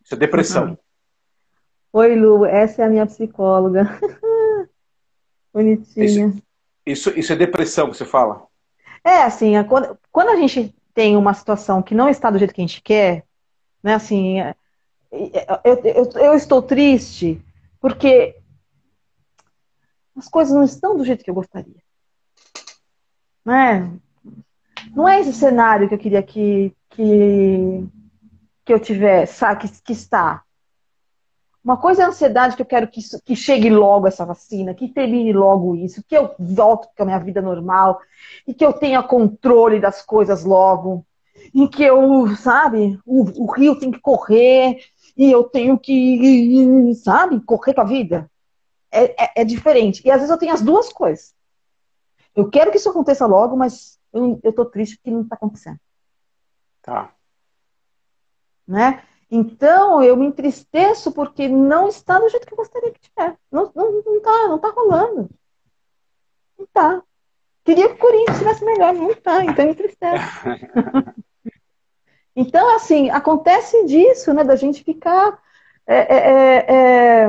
Isso 0.04 0.14
é 0.14 0.18
depressão. 0.18 0.70
Uhum. 0.70 0.76
Oi, 1.92 2.16
Lu, 2.16 2.44
essa 2.44 2.82
é 2.82 2.86
a 2.86 2.90
minha 2.90 3.06
psicóloga. 3.06 3.98
Bonitinha. 5.54 6.04
Isso, 6.04 6.42
isso, 6.84 7.18
isso, 7.18 7.32
é 7.32 7.36
depressão 7.36 7.88
que 7.88 7.96
você 7.96 8.04
fala? 8.04 8.46
É, 9.04 9.22
assim, 9.22 9.52
quando, 9.64 9.96
quando 10.10 10.30
a 10.30 10.36
gente 10.36 10.74
tem 10.92 11.16
uma 11.16 11.32
situação 11.32 11.80
que 11.80 11.94
não 11.94 12.08
está 12.08 12.30
do 12.30 12.38
jeito 12.38 12.52
que 12.52 12.60
a 12.60 12.66
gente 12.66 12.82
quer, 12.82 13.24
né, 13.84 13.94
assim, 13.94 14.40
é, 14.40 14.56
é, 15.12 15.60
eu, 15.62 15.76
eu, 15.84 16.10
eu 16.12 16.34
estou 16.34 16.60
triste 16.60 17.40
porque 17.80 18.36
as 20.16 20.28
coisas 20.28 20.52
não 20.52 20.64
estão 20.64 20.96
do 20.96 21.04
jeito 21.04 21.22
que 21.22 21.30
eu 21.30 21.34
gostaria. 21.34 21.82
Né? 23.44 23.92
Não 24.92 25.08
é 25.08 25.20
esse 25.20 25.32
cenário 25.32 25.88
que 25.88 25.94
eu 25.94 25.98
queria 25.98 26.22
que, 26.22 26.74
que 26.90 27.86
que 28.64 28.72
eu 28.72 28.80
tiver, 28.80 29.26
sabe, 29.26 29.68
que, 29.68 29.82
que 29.82 29.92
está. 29.92 30.42
Uma 31.62 31.76
coisa 31.76 32.02
é 32.02 32.04
a 32.04 32.08
ansiedade 32.08 32.56
que 32.56 32.62
eu 32.62 32.66
quero 32.66 32.88
que, 32.88 33.00
que 33.24 33.36
chegue 33.36 33.70
logo 33.70 34.06
essa 34.06 34.24
vacina, 34.24 34.74
que 34.74 34.88
termine 34.88 35.32
logo 35.32 35.74
isso, 35.74 36.02
que 36.06 36.16
eu 36.16 36.34
volte 36.38 36.88
com 36.96 37.02
a 37.02 37.06
minha 37.06 37.18
vida 37.18 37.40
normal 37.40 38.00
e 38.46 38.52
que 38.52 38.64
eu 38.64 38.72
tenha 38.72 39.02
controle 39.02 39.80
das 39.80 40.02
coisas 40.02 40.44
logo. 40.44 41.04
E 41.52 41.68
que 41.68 41.82
eu, 41.82 42.36
sabe, 42.36 42.98
o, 43.04 43.44
o 43.44 43.52
rio 43.52 43.78
tem 43.78 43.90
que 43.90 44.00
correr 44.00 44.84
e 45.16 45.30
eu 45.30 45.44
tenho 45.44 45.78
que, 45.78 46.94
sabe, 46.96 47.40
correr 47.40 47.74
com 47.74 47.80
a 47.80 47.84
vida. 47.84 48.30
É, 48.90 49.24
é, 49.24 49.32
é, 49.36 49.44
diferente. 49.44 50.02
E 50.04 50.10
às 50.10 50.18
vezes 50.18 50.30
eu 50.30 50.38
tenho 50.38 50.52
as 50.52 50.62
duas 50.62 50.92
coisas. 50.92 51.34
Eu 52.34 52.48
quero 52.48 52.70
que 52.70 52.76
isso 52.76 52.88
aconteça 52.88 53.26
logo, 53.26 53.56
mas 53.56 53.98
eu, 54.12 54.38
eu 54.42 54.52
tô 54.52 54.64
triste 54.64 54.96
porque 54.96 55.10
não 55.10 55.22
está 55.22 55.34
acontecendo. 55.34 55.78
Tá 56.82 57.14
né? 58.66 59.02
Então 59.30 60.02
eu 60.02 60.16
me 60.16 60.26
entristeço 60.26 61.12
porque 61.12 61.48
não 61.48 61.88
está 61.88 62.18
do 62.18 62.28
jeito 62.28 62.46
que 62.46 62.52
eu 62.52 62.58
gostaria 62.58 62.92
que 62.92 63.00
tivesse. 63.00 63.38
Não, 63.50 63.70
não, 63.74 64.02
não 64.02 64.20
tá, 64.20 64.48
não 64.48 64.58
tá 64.58 64.70
rolando. 64.70 65.30
Não 66.58 66.66
tá. 66.72 67.02
Queria 67.64 67.88
que 67.88 67.94
o 67.94 67.98
Corinthians 67.98 68.36
estivesse 68.36 68.64
melhor, 68.64 68.92
não 68.92 69.14
tá, 69.14 69.42
então 69.44 69.64
me 69.64 69.72
entristece. 69.72 70.24
então, 72.34 72.74
assim, 72.76 73.10
acontece 73.10 73.84
disso, 73.86 74.32
né? 74.32 74.44
Da 74.44 74.56
gente 74.56 74.82
ficar 74.82 75.38
é, 75.86 75.96
é, 75.96 76.16
é, 76.16 76.66
é 76.68 77.28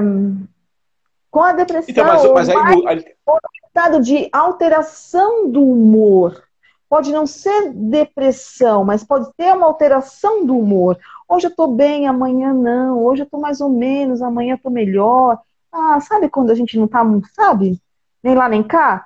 com 1.29 1.41
a 1.41 1.53
depressão. 1.53 1.91
Então, 1.91 2.05
mas, 2.05 2.47
mas 2.47 2.49
aí, 2.49 3.05
ou 3.25 3.39
estado 3.67 4.01
de 4.01 4.29
alteração 4.31 5.49
do 5.51 5.61
humor. 5.61 6.43
Pode 6.87 7.11
não 7.11 7.25
ser 7.25 7.73
depressão, 7.73 8.85
mas 8.85 9.03
pode 9.03 9.29
ter 9.35 9.53
uma 9.53 9.65
alteração 9.65 10.45
do 10.45 10.57
humor. 10.57 10.97
Hoje 11.27 11.47
eu 11.47 11.49
estou 11.49 11.67
bem, 11.67 12.07
amanhã 12.07 12.53
não. 12.53 13.03
Hoje 13.03 13.23
eu 13.23 13.25
estou 13.25 13.39
mais 13.39 13.59
ou 13.59 13.69
menos, 13.69 14.21
amanhã 14.21 14.53
eu 14.53 14.57
estou 14.57 14.71
melhor. 14.71 15.41
Ah, 15.71 15.99
sabe 15.99 16.29
quando 16.29 16.51
a 16.51 16.55
gente 16.55 16.77
não 16.77 16.85
está, 16.85 17.03
sabe? 17.33 17.81
nem 18.25 18.33
lá 18.33 18.49
nem 18.49 18.63
cá, 18.63 19.05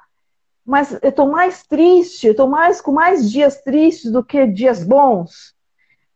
mas 0.65 0.97
eu 1.01 1.09
estou 1.09 1.27
mais 1.27 1.63
triste, 1.67 2.27
eu 2.27 2.31
estou 2.31 2.47
mais 2.47 2.79
com 2.79 2.93
mais 2.93 3.29
dias 3.29 3.61
tristes 3.61 4.09
do 4.09 4.23
que 4.23 4.47
dias 4.47 4.81
bons. 4.81 5.53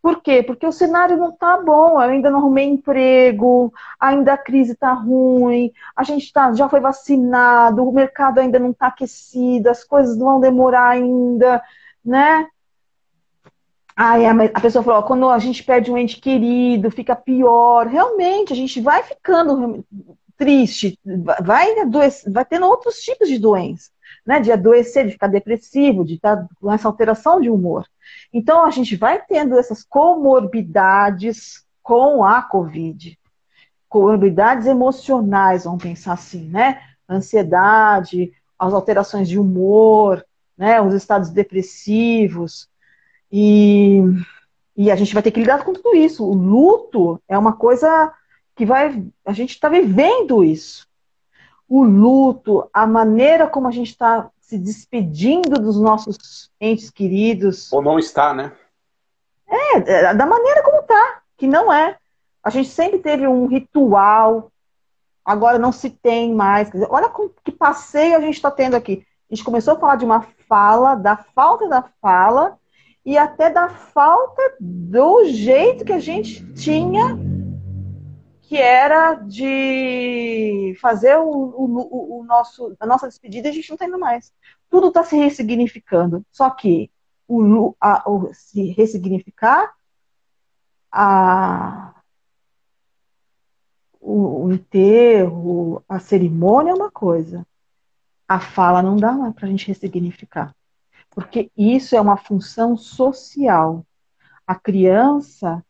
Por 0.04 0.22
quê? 0.22 0.43
Porque 0.43 0.68
o 0.68 0.72
cenário 0.74 1.16
não 1.16 1.30
está 1.30 1.56
bom, 1.62 1.91
eu 1.93 2.10
ainda 2.10 2.30
não 2.30 2.39
arrumei 2.39 2.66
emprego, 2.68 3.74
ainda 3.97 4.34
a 4.34 4.38
crise 4.38 4.74
está 4.74 4.91
ruim, 4.91 5.72
a 5.95 6.04
gente 6.04 6.32
tá, 6.34 6.51
já 6.54 6.68
foi 6.68 6.82
vacinado, 6.82 7.88
o 7.88 7.93
mercado 7.93 8.39
ainda 8.39 8.60
não 8.60 8.72
está 8.72 8.88
aquecido, 8.88 9.70
as 9.70 9.82
coisas 9.86 10.18
vão 10.18 10.41
demorar 10.41 10.89
ainda, 10.89 11.64
né? 12.04 12.49
Aí 13.95 14.26
a 14.26 14.60
pessoa 14.60 14.84
falou, 14.84 15.04
quando 15.04 15.30
a 15.30 15.39
gente 15.39 15.64
perde 15.64 15.89
um 15.89 15.97
ente 15.97 16.20
querido, 16.20 16.91
fica 16.91 17.16
pior. 17.16 17.88
Realmente, 17.88 18.51
a 18.51 18.56
gente 18.58 18.82
vai 18.82 19.04
ficando 19.04 19.86
triste, 20.36 20.99
vai, 21.41 21.76
vai 22.28 22.43
tendo 22.43 22.66
outros 22.66 22.97
tipos 22.97 23.30
de 23.30 23.39
doença, 23.39 23.89
né? 24.26 24.39
De 24.39 24.51
adoecer, 24.51 25.05
de 25.05 25.14
ficar 25.14 25.28
depressivo, 25.28 26.05
de 26.05 26.16
estar 26.16 26.47
com 26.59 26.72
essa 26.72 26.88
alteração 26.88 27.39
de 27.39 27.49
humor. 27.49 27.88
Então, 28.32 28.66
a 28.66 28.70
gente 28.70 28.95
vai 28.95 29.22
tendo 29.22 29.57
essas 29.57 29.84
comorbidades 29.84 31.64
com 31.82 32.24
a 32.24 32.41
Covid. 32.41 33.18
Comorbidades 33.89 34.68
emocionais, 34.68 35.66
vamos 35.66 35.84
pensar 35.84 36.14
assim, 36.14 36.49
né? 36.49 36.82
Ansiedade, 37.09 38.34
as 38.57 38.74
alterações 38.74 39.30
de 39.30 39.38
humor, 39.38 40.26
né? 40.57 40.82
Os 40.82 40.93
estados 40.93 41.30
depressivos, 41.30 42.70
e, 43.36 43.99
e 44.78 44.91
a 44.91 44.95
gente 44.95 45.11
vai 45.11 45.24
ter 45.24 45.32
que 45.32 45.39
lidar 45.39 45.66
com 45.66 45.74
tudo 45.74 45.95
isso. 45.95 46.24
O 46.24 46.36
luto 46.36 47.20
é 47.28 47.36
uma 47.36 47.53
coisa 47.53 48.14
que 48.55 48.64
vai. 48.64 49.03
A 49.26 49.34
gente 49.34 49.55
está 49.55 49.68
vivendo 49.68 50.43
isso. 50.43 50.88
O 51.76 51.84
luto, 51.84 52.70
a 52.72 52.86
maneira 52.86 53.48
como 53.48 53.68
a 53.68 53.72
gente 53.72 53.90
está 53.90 54.30
se 54.40 54.60
despedindo 54.60 55.60
dos 55.60 55.80
nossos 55.80 56.52
entes 56.62 56.92
queridos. 56.92 57.74
Ou 57.74 57.82
não 57.82 57.98
está, 57.98 58.32
né? 58.32 58.52
É, 59.50 59.78
é 59.78 60.14
da 60.14 60.28
maneira 60.28 60.62
como 60.62 60.82
está, 60.82 61.22
que 61.36 61.48
não 61.48 61.74
é. 61.74 61.98
A 62.44 62.52
gente 62.52 62.70
sempre 62.70 63.00
teve 63.00 63.28
um 63.28 63.48
ritual, 63.48 64.52
agora 65.26 65.58
não 65.58 65.72
se 65.72 65.90
tem 65.90 66.32
mais. 66.32 66.70
Dizer, 66.70 66.86
olha 66.92 67.12
que 67.44 67.52
passeio 67.52 68.18
a 68.18 68.22
gente 68.22 68.36
está 68.36 68.52
tendo 68.52 68.76
aqui. 68.76 69.04
A 69.32 69.34
gente 69.34 69.44
começou 69.44 69.74
a 69.74 69.80
falar 69.80 69.96
de 69.96 70.06
uma 70.06 70.28
fala, 70.48 70.94
da 70.94 71.18
falta 71.18 71.68
da 71.68 71.82
fala, 72.00 72.56
e 73.04 73.18
até 73.18 73.50
da 73.50 73.68
falta 73.68 74.44
do 74.60 75.26
jeito 75.26 75.84
que 75.84 75.94
a 75.94 76.00
gente 76.00 76.46
tinha, 76.54 77.18
que 78.54 78.62
era 78.62 79.16
de 79.16 80.78
fazer 80.80 81.18
o, 81.18 81.28
o, 81.28 82.20
o 82.20 82.24
nosso, 82.24 82.76
a 82.80 82.86
nossa 82.86 83.08
despedida, 83.08 83.49
a 83.49 83.51
gente 83.51 83.68
não 83.68 83.74
está 83.74 83.88
indo 83.88 83.97
mais. 83.97 84.32
Tudo 84.70 84.89
está 84.89 85.04
se 85.04 85.18
ressignificando. 85.18 86.24
Só 86.32 86.51
que 86.51 86.91
o, 87.28 87.76
a, 87.82 88.08
o, 88.08 88.32
se 88.32 88.68
ressignificar 88.74 89.74
a, 90.91 91.95
o, 93.99 94.45
o 94.45 94.54
enterro, 94.54 95.84
a 95.89 95.97
cerimônia 95.97 96.74
é 96.74 96.76
uma 96.76 96.91
coisa. 96.91 97.47
A 98.28 98.39
fala 98.39 98.84
não 98.84 98.97
dá 98.97 99.14
mais 99.14 99.34
para 99.34 99.47
a 99.47 99.49
gente 99.49 99.68
ressignificar 99.68 100.56
porque 101.10 101.51
isso 101.56 101.95
é 101.95 102.01
uma 102.01 102.18
função 102.18 102.76
social. 102.76 103.86
A 104.47 104.56
criança, 104.56 105.64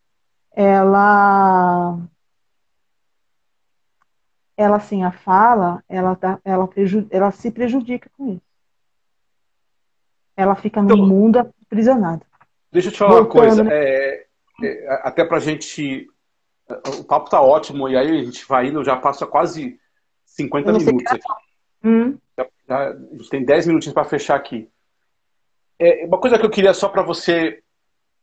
ela 0.54 2.00
ela 4.56 4.80
sem 4.80 5.04
a 5.04 5.12
fala, 5.12 5.84
ela, 5.90 6.16
tá, 6.16 6.40
ela, 6.46 6.70
ela 7.10 7.32
se 7.32 7.52
prejudica 7.52 8.10
com 8.18 8.34
isso. 8.34 8.42
Ela 10.36 10.56
fica 10.56 10.82
no 10.82 10.94
então, 10.94 11.06
mundo 11.06 11.40
aprisionada. 11.40 12.26
Deixa 12.72 12.88
eu 12.90 12.92
te 12.92 12.98
falar 12.98 13.22
Voltando, 13.22 13.34
uma 13.34 13.48
coisa. 13.48 13.64
Né? 13.64 13.72
É, 13.74 14.26
é, 14.64 15.02
até 15.04 15.26
pra 15.26 15.40
gente. 15.40 16.08
O 17.00 17.04
papo 17.04 17.30
tá 17.30 17.42
ótimo, 17.42 17.90
e 17.90 17.98
aí 17.98 18.20
a 18.20 18.24
gente 18.24 18.46
vai 18.48 18.68
indo, 18.68 18.84
já 18.84 18.96
passa 18.96 19.28
quase 19.28 19.80
50 20.26 20.72
minutos 20.72 21.12
aqui. 21.12 21.22
Hum. 21.84 22.18
Já, 22.38 22.48
já, 22.68 22.90
a 22.90 22.94
gente 22.94 23.30
tem 23.30 23.44
10 23.44 23.68
minutinhos 23.68 23.94
para 23.94 24.06
fechar 24.06 24.36
aqui. 24.36 24.70
É, 25.78 26.06
uma 26.06 26.18
coisa 26.18 26.40
que 26.40 26.46
eu 26.46 26.50
queria 26.50 26.74
só 26.74 26.88
para 26.88 27.04
você 27.04 27.62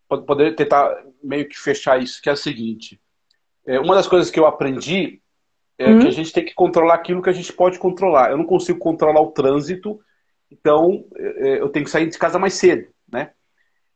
poder 0.08 0.56
tentar 0.56 1.04
meio 1.22 1.48
que 1.48 1.58
fechar 1.58 2.02
isso, 2.02 2.20
que 2.20 2.28
é 2.28 2.32
o 2.32 2.36
seguinte. 2.36 3.00
É, 3.66 3.78
uma 3.78 3.94
das 3.94 4.08
coisas 4.08 4.30
que 4.30 4.40
eu 4.40 4.46
aprendi 4.46 5.20
é 5.84 5.86
que 5.86 6.02
a 6.02 6.04
uhum. 6.04 6.10
gente 6.10 6.32
tem 6.32 6.44
que 6.44 6.54
controlar 6.54 6.94
aquilo 6.94 7.22
que 7.22 7.30
a 7.30 7.32
gente 7.32 7.52
pode 7.52 7.78
controlar. 7.78 8.30
Eu 8.30 8.36
não 8.36 8.44
consigo 8.44 8.78
controlar 8.78 9.20
o 9.20 9.30
trânsito, 9.30 10.00
então 10.50 11.04
é, 11.16 11.48
é 11.48 11.60
eu 11.60 11.68
tenho 11.68 11.84
que 11.84 11.90
sair 11.90 12.08
de 12.08 12.18
casa 12.18 12.38
mais 12.38 12.54
cedo, 12.54 12.88
né? 13.10 13.30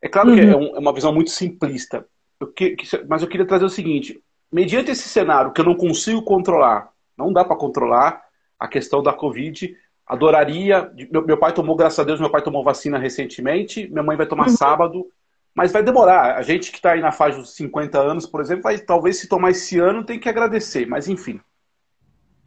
É 0.01 0.09
claro 0.09 0.31
uhum. 0.31 0.35
que 0.35 0.41
é, 0.41 0.57
um, 0.57 0.77
é, 0.77 0.79
uma 0.79 0.93
visão 0.93 1.13
muito 1.13 1.31
simplista, 1.31 2.07
eu 2.41 2.53
que, 2.53 2.77
mas 3.09 3.23
eu 3.23 3.29
queria 3.29 3.47
trazer 3.47 3.65
o 3.65 3.71
seguinte: 3.71 4.21
mediante 4.53 4.91
esse 4.91 5.09
cenário 5.09 5.53
que 5.53 5.61
eu 5.61 5.65
não 5.65 5.75
consigo 5.75 6.23
controlar, 6.23 6.91
não 7.17 7.33
dá 7.33 7.45
para 7.45 7.57
controlar 7.57 8.23
a 8.59 8.69
questão 8.69 9.03
da 9.03 9.13
Covid, 9.13 9.77
Adoraria. 10.07 10.93
Meu, 11.11 11.25
meu, 11.25 11.39
pai 11.39 11.53
tomou, 11.53 11.77
graças 11.77 11.99
a 11.99 12.05
Deus, 12.05 12.21
meu 12.21 12.31
pai 12.31 12.43
tomou 12.43 12.63
vacina 12.63 12.99
recentemente. 12.99 13.89
Minha 13.89 14.03
mãe 14.03 14.17
vai 14.17 14.27
tomar 14.27 14.49
uhum. 14.49 14.57
sábado. 14.57 15.07
Mas 15.55 15.73
vai 15.73 15.83
demorar. 15.83 16.37
A 16.37 16.43
gente 16.43 16.71
que 16.71 16.79
está 16.79 16.93
aí 16.93 17.01
na 17.01 17.13
faixa 17.13 17.39
dos 17.39 17.55
50 17.55 17.99
anos, 17.99 18.27
por 18.27 18.41
exemplo, 18.41 18.65
vai, 18.65 18.79
talvez 18.79 19.19
se 19.19 19.29
tomar 19.29 19.51
esse 19.51 19.79
ano 19.79 20.05
tem 20.05 20.19
que 20.19 20.29
agradecer. 20.29 20.87
Mas 20.87 21.09
enfim. 21.09 21.41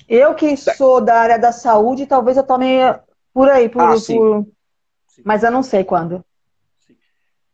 Eu 0.08 0.34
que 0.36 0.56
sou 0.56 1.02
da 1.02 1.20
área 1.20 1.38
da 1.38 1.52
saúde, 1.52 2.06
talvez 2.06 2.38
eu 2.38 2.44
tome 2.44 2.80
por 3.34 3.50
aí, 3.50 3.68
por, 3.68 3.82
ah, 3.82 3.96
por... 4.08 4.48
Mas 5.24 5.44
eu 5.44 5.52
não 5.52 5.62
sei 5.62 5.84
quando. 5.84 6.24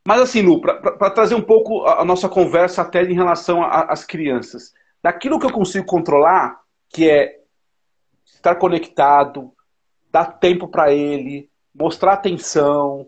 Mas 0.05 0.21
assim, 0.21 0.41
Lu, 0.41 0.59
para 0.59 1.09
trazer 1.09 1.33
um 1.33 1.41
pouco 1.41 1.83
a, 1.85 2.01
a, 2.01 2.05
nossa 2.05 2.27
conversa 2.27 2.81
até 2.81 3.03
em 3.03 3.13
relação 3.13 3.63
às 3.63 4.03
crianças. 4.03 4.73
Daquilo 5.01 5.39
que 5.39 5.45
eu 5.45 5.51
consigo 5.51 5.85
controlar, 5.85 6.59
que 6.89 7.09
é 7.09 7.39
estar 8.25 8.55
conectado, 8.55 9.51
dar 10.11 10.25
tempo 10.25 10.67
para 10.67 10.93
ele, 10.93 11.49
mostrar 11.73 12.13
atenção, 12.13 13.07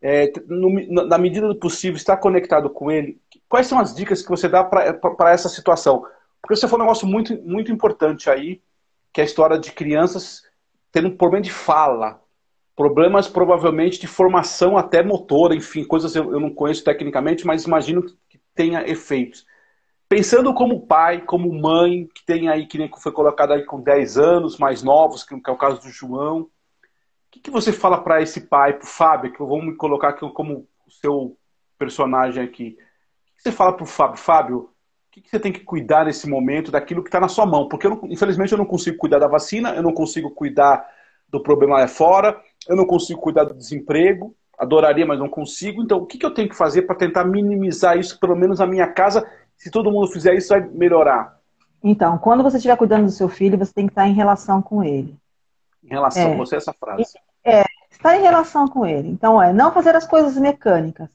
é, 0.00 0.32
no, 0.46 1.06
na 1.06 1.18
medida 1.18 1.48
do 1.48 1.56
possível, 1.56 1.96
estar 1.96 2.16
conectado 2.16 2.70
com 2.70 2.90
ele. 2.90 3.20
Quais 3.48 3.66
são 3.66 3.78
as 3.78 3.94
dicas 3.94 4.22
que 4.22 4.28
você 4.28 4.48
dá 4.48 4.62
para 4.62 5.32
essa 5.32 5.48
situação? 5.48 6.04
Porque 6.40 6.54
você 6.54 6.68
falou 6.68 6.84
um 6.84 6.86
negócio 6.86 7.08
muito, 7.08 7.36
muito 7.42 7.72
importante 7.72 8.30
aí, 8.30 8.60
que 9.16 9.20
é 9.22 9.24
a 9.24 9.26
história 9.26 9.58
de 9.58 9.72
crianças 9.72 10.42
tendo 10.92 11.08
um 11.08 11.16
problema 11.16 11.42
de 11.42 11.50
fala, 11.50 12.22
problemas 12.76 13.26
provavelmente 13.26 13.98
de 13.98 14.06
formação 14.06 14.76
até 14.76 15.02
motora, 15.02 15.54
enfim, 15.54 15.84
coisas 15.84 16.14
eu, 16.14 16.32
eu 16.32 16.38
não 16.38 16.50
conheço 16.50 16.84
tecnicamente, 16.84 17.46
mas 17.46 17.64
imagino 17.64 18.02
que 18.28 18.38
tenha 18.54 18.86
efeitos. 18.86 19.46
Pensando 20.06 20.52
como 20.52 20.86
pai, 20.86 21.22
como 21.22 21.50
mãe, 21.50 22.06
que 22.14 22.26
tem 22.26 22.50
aí, 22.50 22.66
que 22.66 22.76
nem 22.76 22.90
foi 22.94 23.10
colocado 23.10 23.54
aí 23.54 23.64
com 23.64 23.80
10 23.80 24.18
anos, 24.18 24.58
mais 24.58 24.82
novos, 24.82 25.24
que 25.24 25.34
é 25.34 25.50
o 25.50 25.56
caso 25.56 25.80
do 25.80 25.88
João, 25.88 26.40
o 26.40 26.50
que, 27.30 27.40
que 27.40 27.50
você 27.50 27.72
fala 27.72 28.02
para 28.02 28.20
esse 28.20 28.42
pai, 28.42 28.74
para 28.74 28.84
o 28.84 28.86
Fábio, 28.86 29.32
que 29.32 29.42
me 29.42 29.74
colocar 29.76 30.10
aqui 30.10 30.30
como 30.32 30.68
seu 30.90 31.38
personagem 31.78 32.44
aqui. 32.44 32.76
O 33.32 33.36
que 33.36 33.42
você 33.44 33.52
fala 33.52 33.72
para 33.72 33.84
o 33.84 33.86
Fábio? 33.86 34.18
Fábio, 34.18 34.70
que, 35.16 35.22
que 35.22 35.30
você 35.30 35.40
tem 35.40 35.52
que 35.52 35.60
cuidar 35.60 36.04
nesse 36.04 36.28
momento 36.28 36.70
daquilo 36.70 37.02
que 37.02 37.08
está 37.08 37.18
na 37.18 37.28
sua 37.28 37.46
mão? 37.46 37.68
Porque, 37.68 37.86
eu 37.86 37.90
não, 37.90 38.00
infelizmente, 38.04 38.52
eu 38.52 38.58
não 38.58 38.66
consigo 38.66 38.98
cuidar 38.98 39.18
da 39.18 39.26
vacina, 39.26 39.74
eu 39.74 39.82
não 39.82 39.92
consigo 39.92 40.30
cuidar 40.30 40.86
do 41.28 41.42
problema 41.42 41.78
lá 41.78 41.88
fora, 41.88 42.38
eu 42.68 42.76
não 42.76 42.84
consigo 42.84 43.20
cuidar 43.20 43.44
do 43.44 43.54
desemprego, 43.54 44.34
adoraria, 44.58 45.06
mas 45.06 45.18
não 45.18 45.28
consigo. 45.28 45.82
Então, 45.82 45.98
o 45.98 46.06
que, 46.06 46.18
que 46.18 46.26
eu 46.26 46.34
tenho 46.34 46.48
que 46.48 46.54
fazer 46.54 46.82
para 46.82 46.96
tentar 46.96 47.24
minimizar 47.24 47.98
isso, 47.98 48.20
pelo 48.20 48.36
menos 48.36 48.58
na 48.58 48.66
minha 48.66 48.86
casa, 48.86 49.26
se 49.56 49.70
todo 49.70 49.90
mundo 49.90 50.06
fizer 50.08 50.34
isso, 50.34 50.50
vai 50.50 50.60
melhorar. 50.60 51.38
Então, 51.82 52.18
quando 52.18 52.42
você 52.42 52.58
estiver 52.58 52.76
cuidando 52.76 53.06
do 53.06 53.10
seu 53.10 53.28
filho, 53.28 53.56
você 53.56 53.72
tem 53.72 53.86
que 53.86 53.92
estar 53.92 54.06
em 54.06 54.14
relação 54.14 54.60
com 54.60 54.84
ele. 54.84 55.16
Em 55.82 55.88
relação, 55.88 56.32
é. 56.32 56.36
você 56.36 56.56
essa 56.56 56.74
frase. 56.74 57.04
É, 57.42 57.64
estar 57.90 58.16
em 58.16 58.22
relação 58.22 58.68
com 58.68 58.84
ele. 58.84 59.08
Então, 59.08 59.42
é 59.42 59.50
não 59.50 59.72
fazer 59.72 59.94
as 59.94 60.06
coisas 60.06 60.36
mecânicas. 60.36 61.08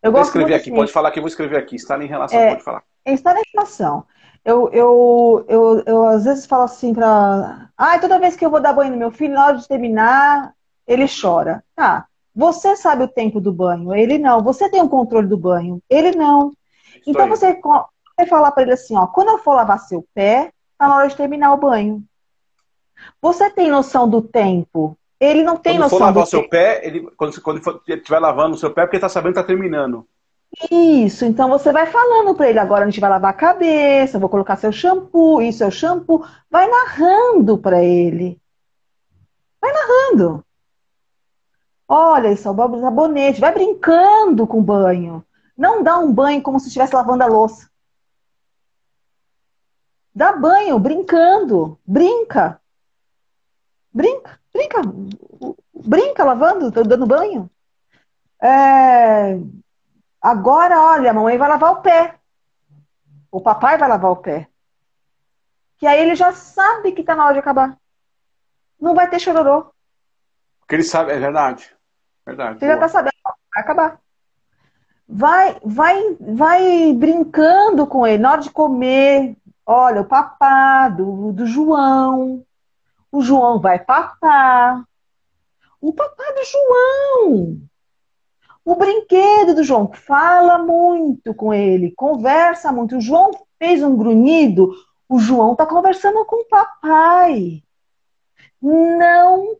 Eu 0.00 0.12
vou 0.12 0.20
escrever 0.20 0.54
aqui, 0.54 0.70
assim, 0.70 0.74
pode 0.78 0.92
falar 0.92 1.10
que 1.10 1.18
eu 1.18 1.22
vou 1.22 1.28
escrever 1.28 1.56
aqui. 1.56 1.74
Estar 1.74 2.00
em 2.00 2.06
relação, 2.06 2.38
é, 2.38 2.50
pode 2.50 2.62
falar. 2.62 2.84
É 3.04 3.12
estar 3.12 3.36
em 3.36 3.42
relação. 3.54 4.04
Eu, 4.44 4.70
eu, 4.72 5.44
eu, 5.48 5.82
eu 5.86 6.06
às 6.06 6.24
vezes 6.24 6.46
falo 6.46 6.64
assim 6.64 6.94
pra. 6.94 7.68
Ah, 7.76 7.98
toda 7.98 8.18
vez 8.18 8.36
que 8.36 8.44
eu 8.44 8.50
vou 8.50 8.60
dar 8.60 8.72
banho 8.72 8.92
no 8.92 8.96
meu 8.96 9.10
filho, 9.10 9.34
na 9.34 9.46
hora 9.46 9.56
de 9.58 9.68
terminar, 9.68 10.54
ele 10.86 11.06
chora. 11.08 11.62
Tá. 11.74 12.06
Você 12.34 12.76
sabe 12.76 13.04
o 13.04 13.08
tempo 13.08 13.40
do 13.40 13.52
banho, 13.52 13.94
ele 13.94 14.18
não. 14.18 14.42
Você 14.42 14.70
tem 14.70 14.80
o 14.80 14.88
controle 14.88 15.26
do 15.26 15.36
banho, 15.36 15.82
ele 15.90 16.12
não. 16.12 16.52
Então 17.06 17.28
você 17.28 17.58
vai 18.16 18.26
falar 18.26 18.52
para 18.52 18.62
ele 18.62 18.72
assim, 18.72 18.96
ó, 18.96 19.06
quando 19.06 19.28
eu 19.28 19.38
for 19.38 19.54
lavar 19.54 19.80
seu 19.80 20.06
pé, 20.14 20.52
tá 20.78 20.88
na 20.88 20.96
hora 20.96 21.08
de 21.08 21.16
terminar 21.16 21.52
o 21.52 21.58
banho. 21.58 22.02
Você 23.20 23.50
tem 23.50 23.70
noção 23.70 24.08
do 24.08 24.22
tempo? 24.22 24.96
Ele 25.18 25.42
não 25.42 25.56
tem 25.56 25.74
quando 25.74 25.82
noção 25.82 25.98
for 25.98 26.04
lavar 26.04 26.22
o 26.22 26.26
seu 26.26 26.40
tempo. 26.40 26.50
pé, 26.50 26.86
ele, 26.86 27.10
quando, 27.16 27.40
quando 27.42 27.82
estiver 27.86 28.18
lavando 28.18 28.54
o 28.54 28.58
seu 28.58 28.72
pé, 28.72 28.82
porque 28.82 28.96
ele 28.96 29.02
tá 29.02 29.08
sabendo 29.08 29.34
que 29.34 29.40
tá 29.40 29.46
terminando. 29.46 30.06
Isso, 30.70 31.24
então 31.24 31.48
você 31.48 31.72
vai 31.72 31.86
falando 31.86 32.34
para 32.34 32.48
ele, 32.48 32.58
agora 32.58 32.84
a 32.84 32.86
gente 32.86 33.00
vai 33.00 33.08
lavar 33.08 33.30
a 33.30 33.36
cabeça, 33.36 34.18
vou 34.18 34.28
colocar 34.28 34.56
seu 34.56 34.72
shampoo, 34.72 35.40
isso 35.40 35.62
é 35.62 35.66
o 35.66 35.70
shampoo, 35.70 36.26
vai 36.50 36.68
narrando 36.68 37.56
para 37.56 37.82
ele. 37.82 38.40
Vai 39.60 39.72
narrando. 39.72 40.44
Olha, 41.86 42.32
isso 42.32 42.46
é 42.48 42.50
o 42.50 42.80
sabonete. 42.80 43.40
Vai 43.40 43.52
brincando 43.52 44.46
com 44.46 44.60
o 44.60 44.62
banho. 44.62 45.24
Não 45.56 45.82
dá 45.82 45.98
um 45.98 46.12
banho 46.12 46.40
como 46.40 46.58
se 46.60 46.68
estivesse 46.68 46.94
lavando 46.94 47.24
a 47.24 47.26
louça. 47.26 47.68
Dá 50.14 50.32
banho 50.32 50.78
brincando. 50.78 51.78
Brinca. 51.84 52.60
Brinca, 53.92 54.38
brinca. 54.52 54.82
Brinca 55.74 56.24
lavando, 56.24 56.70
dando 56.70 57.06
banho. 57.06 57.50
É... 58.40 59.36
Agora, 60.20 60.78
olha, 60.80 61.10
a 61.10 61.14
mamãe 61.14 61.38
vai 61.38 61.48
lavar 61.48 61.72
o 61.72 61.82
pé. 61.82 62.18
O 63.30 63.40
papai 63.40 63.78
vai 63.78 63.88
lavar 63.88 64.10
o 64.10 64.16
pé. 64.16 64.48
Que 65.78 65.86
aí 65.86 66.00
ele 66.00 66.14
já 66.14 66.32
sabe 66.32 66.92
que 66.92 67.00
está 67.00 67.14
na 67.14 67.24
hora 67.24 67.34
de 67.34 67.38
acabar. 67.40 67.76
Não 68.78 68.94
vai 68.94 69.08
ter 69.08 69.18
chororô. 69.18 69.72
Porque 70.60 70.74
ele 70.74 70.82
sabe, 70.82 71.12
é 71.12 71.18
verdade. 71.18 71.74
Verdade. 72.26 72.58
Você 72.58 72.66
boa. 72.66 72.68
já 72.68 72.74
está 72.74 72.88
sabendo, 72.88 73.14
vai 73.24 73.62
acabar. 73.62 74.00
Vai, 75.08 75.58
vai, 75.64 76.16
vai 76.20 76.92
brincando 76.92 77.86
com 77.86 78.06
ele. 78.06 78.22
Na 78.22 78.32
hora 78.32 78.42
de 78.42 78.50
comer, 78.50 79.36
olha, 79.64 80.02
o 80.02 80.06
papá 80.06 80.88
do, 80.88 81.32
do 81.32 81.46
João. 81.46 82.44
O 83.10 83.22
João 83.22 83.58
vai 83.58 83.78
papar. 83.78 84.84
O 85.80 85.92
papá 85.92 86.24
do 86.32 86.44
João. 86.44 87.69
O 88.64 88.74
brinquedo 88.74 89.54
do 89.54 89.64
João 89.64 89.90
fala 89.92 90.58
muito 90.58 91.34
com 91.34 91.52
ele, 91.52 91.92
conversa 91.96 92.70
muito. 92.70 92.96
O 92.96 93.00
João 93.00 93.30
fez 93.58 93.82
um 93.82 93.96
grunhido, 93.96 94.72
o 95.08 95.18
João 95.18 95.52
está 95.52 95.66
conversando 95.66 96.24
com 96.24 96.42
o 96.42 96.48
papai. 96.48 97.62
Não 98.60 99.56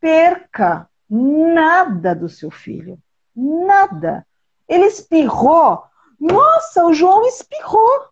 perca 0.00 0.88
nada 1.08 2.14
do 2.14 2.28
seu 2.28 2.50
filho. 2.50 2.98
Nada. 3.34 4.26
Ele 4.68 4.86
espirrou. 4.86 5.84
Nossa, 6.18 6.84
o 6.84 6.92
João 6.92 7.24
espirrou. 7.26 8.08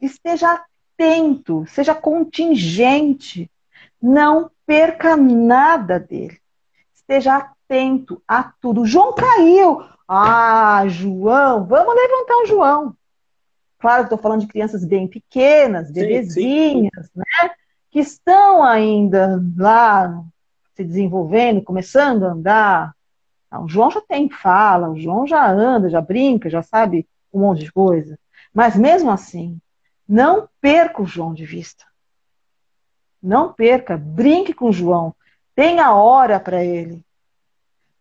Esteja 0.00 0.64
atento, 0.94 1.64
seja 1.68 1.94
contingente. 1.94 3.50
Não 4.00 4.50
perca 4.66 5.16
nada 5.16 6.00
dele. 6.00 6.40
Esteja 6.94 7.36
atento 7.36 7.63
a 8.26 8.42
tudo. 8.60 8.86
João 8.86 9.14
caiu. 9.14 9.82
Ah, 10.08 10.84
João, 10.88 11.64
vamos 11.64 11.94
levantar 11.94 12.36
o 12.42 12.46
João. 12.46 12.96
Claro 13.78 14.02
que 14.02 14.06
estou 14.06 14.18
falando 14.18 14.40
de 14.40 14.46
crianças 14.46 14.84
bem 14.84 15.06
pequenas, 15.06 15.90
bebezinhas, 15.90 17.10
né? 17.14 17.50
Que 17.90 18.00
estão 18.00 18.62
ainda 18.62 19.42
lá 19.56 20.24
se 20.74 20.84
desenvolvendo, 20.84 21.62
começando 21.62 22.24
a 22.24 22.32
andar. 22.32 22.94
Ah, 23.50 23.60
o 23.62 23.68
João 23.68 23.90
já 23.90 24.00
tem 24.00 24.28
fala, 24.28 24.90
o 24.90 24.98
João 24.98 25.26
já 25.26 25.48
anda, 25.50 25.88
já 25.88 26.00
brinca, 26.00 26.50
já 26.50 26.62
sabe 26.62 27.06
um 27.32 27.40
monte 27.40 27.64
de 27.64 27.72
coisa. 27.72 28.18
Mas 28.52 28.76
mesmo 28.76 29.10
assim, 29.10 29.58
não 30.08 30.48
perca 30.60 31.02
o 31.02 31.06
João 31.06 31.34
de 31.34 31.44
vista. 31.44 31.84
Não 33.22 33.52
perca, 33.52 33.96
brinque 33.96 34.52
com 34.52 34.68
o 34.68 34.72
João. 34.72 35.14
Tenha 35.54 35.94
hora 35.94 36.38
para 36.38 36.64
ele. 36.64 37.04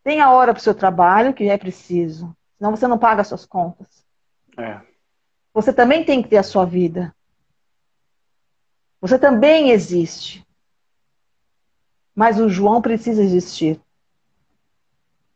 Tenha 0.04 0.32
hora 0.32 0.54
para 0.54 0.60
o 0.60 0.64
seu 0.64 0.76
trabalho, 0.76 1.34
que 1.34 1.46
é 1.50 1.58
preciso. 1.58 2.36
Senão 2.58 2.72
você 2.72 2.88
não 2.88 2.98
paga 2.98 3.22
as 3.22 3.28
suas 3.28 3.46
contas. 3.46 4.06
É. 4.58 4.82
Você 5.54 5.72
também 5.72 6.04
tem 6.04 6.22
que 6.22 6.30
ter 6.30 6.38
a 6.38 6.44
sua 6.44 6.66
vida. 6.66 7.16
Você 9.00 9.18
também 9.20 9.72
existe. 9.72 10.46
Mas 12.16 12.40
o 12.40 12.50
João 12.50 12.82
precisa 12.82 13.22
existir. 13.22 13.80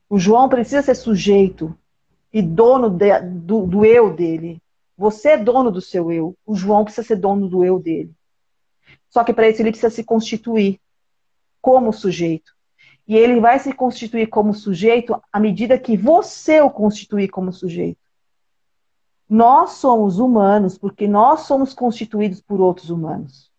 O 0.09 0.17
João 0.17 0.47
precisa 0.47 0.81
ser 0.81 0.95
sujeito 0.95 1.77
e 2.31 2.41
dono 2.41 2.89
de, 2.89 3.19
do, 3.19 3.65
do 3.65 3.85
eu 3.85 4.13
dele. 4.13 4.61
Você 4.97 5.31
é 5.31 5.37
dono 5.37 5.71
do 5.71 5.81
seu 5.81 6.11
eu. 6.11 6.35
O 6.45 6.55
João 6.55 6.83
precisa 6.83 7.07
ser 7.07 7.17
dono 7.17 7.47
do 7.47 7.63
eu 7.63 7.79
dele. 7.79 8.13
Só 9.09 9.23
que 9.23 9.33
para 9.33 9.49
isso 9.49 9.61
ele 9.61 9.71
precisa 9.71 9.93
se 9.93 10.03
constituir 10.03 10.79
como 11.61 11.91
sujeito. 11.93 12.56
E 13.07 13.15
ele 13.15 13.39
vai 13.39 13.57
se 13.57 13.71
constituir 13.71 14.27
como 14.27 14.53
sujeito 14.53 15.19
à 15.31 15.39
medida 15.39 15.79
que 15.79 15.95
você 15.95 16.59
o 16.59 16.69
constituir 16.69 17.29
como 17.29 17.53
sujeito. 17.53 17.99
Nós 19.29 19.71
somos 19.71 20.19
humanos 20.19 20.77
porque 20.77 21.07
nós 21.07 21.41
somos 21.41 21.73
constituídos 21.73 22.41
por 22.41 22.59
outros 22.59 22.89
humanos. 22.89 23.51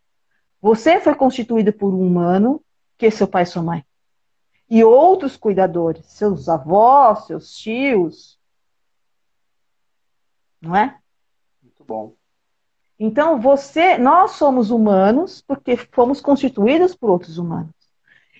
Você 0.61 1.01
foi 1.01 1.14
constituído 1.14 1.72
por 1.72 1.94
um 1.94 2.07
humano 2.07 2.62
que 2.96 3.07
é 3.07 3.11
seu 3.11 3.28
pai 3.28 3.44
e 3.44 3.46
sua 3.46 3.62
mãe. 3.62 3.84
E 4.68 4.84
outros 4.84 5.36
cuidadores, 5.36 6.05
seus 6.07 6.49
avós, 6.49 7.26
seus 7.26 7.53
tios. 7.57 8.38
Não 10.61 10.76
é? 10.76 10.99
Muito 11.62 11.84
bom. 11.84 12.14
Então, 12.99 13.40
você, 13.40 13.96
nós 13.96 14.32
somos 14.32 14.70
humanos 14.70 15.40
porque 15.40 15.76
fomos 15.76 16.20
constituídos 16.20 16.94
por 16.94 17.09
outros 17.09 17.38
humanos. 17.38 17.78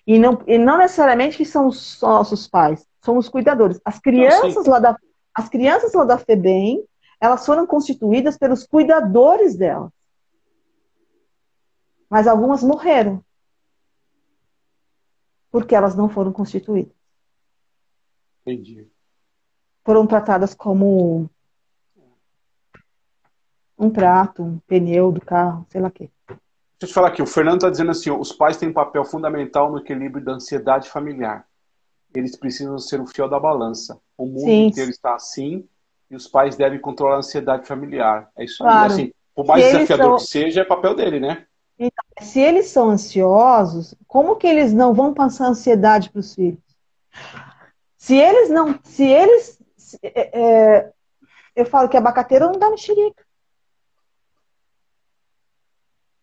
E 0.09 0.18
não, 0.18 0.42
e 0.46 0.56
não 0.56 0.78
necessariamente 0.78 1.36
que 1.36 1.44
são 1.44 1.66
os 1.66 2.00
nossos 2.00 2.48
pais, 2.48 2.88
somos 3.04 3.28
cuidadores. 3.28 3.78
As 3.84 3.98
crianças, 3.98 4.64
lá, 4.64 4.78
da, 4.78 4.96
as 5.34 5.50
crianças 5.50 5.92
lá 5.92 6.02
da 6.02 6.16
FEBEM, 6.16 6.82
elas 7.20 7.44
foram 7.44 7.66
constituídas 7.66 8.38
pelos 8.38 8.66
cuidadores 8.66 9.54
delas. 9.54 9.92
Mas 12.09 12.26
algumas 12.26 12.62
morreram 12.62 13.22
porque 15.50 15.74
elas 15.74 15.94
não 15.94 16.09
foram 16.09 16.32
constituídas. 16.32 16.94
Entendi. 18.46 18.90
Foram 19.84 20.06
tratadas 20.06 20.54
como 20.54 21.28
um 23.78 23.90
prato, 23.90 24.42
um 24.42 24.59
pneu 24.61 25.12
do 25.12 25.20
carro, 25.20 25.66
sei 25.68 25.82
lá 25.82 25.88
o 25.88 25.92
quê. 25.92 26.11
Deixa 26.81 26.85
eu 26.85 26.89
te 26.89 26.95
falar 26.95 27.09
aqui, 27.09 27.20
o 27.20 27.26
Fernando 27.26 27.57
está 27.57 27.70
dizendo 27.70 27.91
assim, 27.91 28.11
os 28.11 28.33
pais 28.33 28.57
têm 28.57 28.68
um 28.68 28.72
papel 28.72 29.05
fundamental 29.05 29.70
no 29.70 29.79
equilíbrio 29.79 30.24
da 30.24 30.33
ansiedade 30.33 30.89
familiar. 30.89 31.45
Eles 32.14 32.37
precisam 32.37 32.79
ser 32.79 33.01
o 33.01 33.07
fiel 33.07 33.29
da 33.29 33.39
balança. 33.39 33.99
O 34.16 34.26
mundo 34.26 34.41
Sim. 34.41 34.66
inteiro 34.66 34.91
está 34.91 35.14
assim 35.14 35.68
e 36.09 36.14
os 36.14 36.29
pais 36.29 36.57
devem 36.57 36.81
controlar 36.81 37.16
a 37.16 37.18
ansiedade 37.18 37.66
familiar. 37.66 38.31
É 38.37 38.45
isso 38.45 38.59
claro. 38.62 38.93
aí. 38.93 39.01
Assim, 39.01 39.12
por 39.35 39.45
mais 39.45 39.64
desafiador 39.64 40.07
são... 40.07 40.16
que 40.18 40.33
seja, 40.33 40.61
é 40.61 40.64
papel 40.64 40.95
dele, 40.95 41.18
né? 41.18 41.47
Então, 41.79 42.05
se 42.20 42.41
eles 42.41 42.68
são 42.68 42.91
ansiosos, 42.91 43.95
como 44.07 44.37
que 44.37 44.47
eles 44.47 44.72
não 44.72 44.95
vão 44.95 45.12
passar 45.12 45.47
ansiedade 45.47 46.11
para 46.11 46.20
os 46.20 46.35
filhos? 46.35 46.61
Se 47.97 48.16
eles 48.16 48.51
não, 48.51 48.79
se 48.85 49.05
eles, 49.05 49.61
se, 49.76 49.99
é, 50.03 50.41
é, 50.41 50.93
eu 51.55 51.66
falo 51.66 51.89
que 51.89 51.97
a 51.97 52.01
abacateira 52.01 52.47
não 52.47 52.59
dá 52.59 52.70
mexerica. 52.70 53.24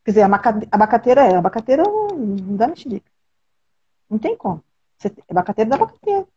Quer 0.05 0.11
dizer, 0.11 0.21
a 0.21 0.25
abacateira 0.71 1.21
é, 1.25 1.35
a 1.35 1.39
abacateira 1.39 1.83
não 1.83 2.55
dá 2.55 2.67
mexerica. 2.67 3.11
Não 4.09 4.17
tem 4.17 4.37
como. 4.37 4.63
Você, 4.97 5.13
abacateira 5.29 5.69
dá 5.69 5.75
abacateira. 5.75 6.27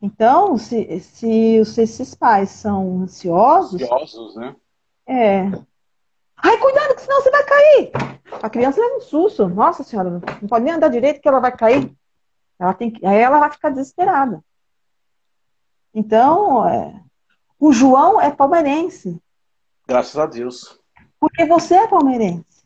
Então, 0.00 0.56
se, 0.56 1.00
se, 1.00 1.64
se 1.64 1.82
esses 1.82 2.14
pais 2.14 2.50
são 2.50 3.02
ansiosos. 3.02 3.82
Ansiosos, 3.82 4.36
né? 4.36 4.56
É, 5.06 5.50
Ai, 6.42 6.58
cuidado, 6.58 6.94
que 6.96 7.02
senão 7.02 7.22
você 7.22 7.30
vai 7.30 7.44
cair. 7.44 7.92
A 8.42 8.50
criança 8.50 8.80
leva 8.80 8.96
um 8.96 9.00
susto. 9.00 9.48
Nossa 9.48 9.84
senhora, 9.84 10.10
não 10.10 10.48
pode 10.48 10.64
nem 10.64 10.74
andar 10.74 10.88
direito 10.88 11.20
que 11.20 11.28
ela 11.28 11.38
vai 11.38 11.56
cair. 11.56 11.96
Ela 12.58 12.74
tem 12.74 12.90
que... 12.90 13.06
Aí 13.06 13.18
ela 13.18 13.38
vai 13.38 13.50
ficar 13.52 13.70
desesperada. 13.70 14.42
Então, 15.94 16.66
é... 16.68 17.00
o 17.60 17.72
João 17.72 18.20
é 18.20 18.32
palmeirense. 18.32 19.22
Graças 19.86 20.18
a 20.18 20.26
Deus. 20.26 20.81
Porque 21.22 21.44
você 21.44 21.76
é 21.76 21.86
palmeirense. 21.86 22.64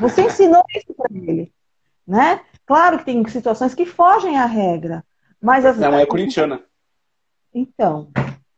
Você 0.00 0.22
ensinou 0.22 0.64
isso 0.74 0.94
para 0.94 1.14
ele. 1.14 1.52
Né? 2.06 2.40
Claro 2.64 2.98
que 2.98 3.04
tem 3.04 3.28
situações 3.28 3.74
que 3.74 3.84
fogem 3.84 4.38
à 4.38 4.46
regra. 4.46 5.04
Mas 5.38 5.66
as... 5.66 5.76
Não, 5.76 5.98
é 5.98 6.06
corintiana. 6.08 6.62
Então. 7.52 8.08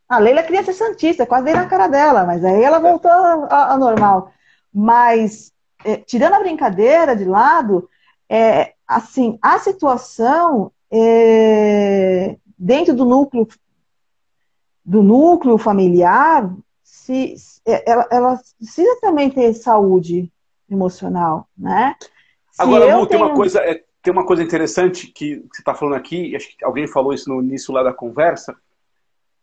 A 0.09 0.20
Leila 0.20 0.45
queria 0.45 0.62
ser 0.62 0.74
santista, 0.74 1.26
quase 1.26 1.47
dei 1.47 1.55
na 1.55 1.66
cara 1.66 1.88
dela, 1.88 2.24
mas 2.24 2.45
aí 2.45 2.62
ela 2.62 2.78
voltou 2.78 3.11
ao 3.11 3.78
normal. 3.80 4.32
Mas, 4.72 5.53
é, 5.84 5.97
tirando 5.97 6.34
a 6.34 6.40
brincadeira 6.40 7.16
de 7.16 7.24
lado, 7.24 7.90
é, 8.28 8.74
assim, 8.86 9.40
a 9.43 9.59
situação 9.59 10.70
é, 10.88 12.36
dentro 12.57 12.95
do 12.95 13.05
núcleo 13.05 13.49
do 14.84 15.03
núcleo 15.03 15.59
familiar, 15.59 16.49
se, 17.03 17.34
é, 17.66 17.90
ela, 17.90 18.09
ela, 18.11 18.40
precisa 18.59 18.98
também 19.00 19.30
ter 19.30 19.53
saúde 19.55 20.30
emocional, 20.70 21.48
né? 21.57 21.96
Se 22.50 22.62
Agora, 22.62 22.84
Lu, 22.96 23.07
tenho... 23.07 23.07
tem 23.07 23.18
uma 23.18 23.34
coisa, 23.34 23.61
é, 23.61 23.82
tem 24.03 24.12
uma 24.12 24.26
coisa 24.26 24.42
interessante 24.42 25.07
que, 25.07 25.36
que 25.36 25.48
você 25.53 25.62
está 25.62 25.74
falando 25.74 25.94
aqui, 25.94 26.34
acho 26.34 26.48
que 26.48 26.64
alguém 26.64 26.86
falou 26.86 27.12
isso 27.12 27.28
no 27.28 27.42
início 27.42 27.72
lá 27.72 27.82
da 27.82 27.92
conversa, 27.92 28.57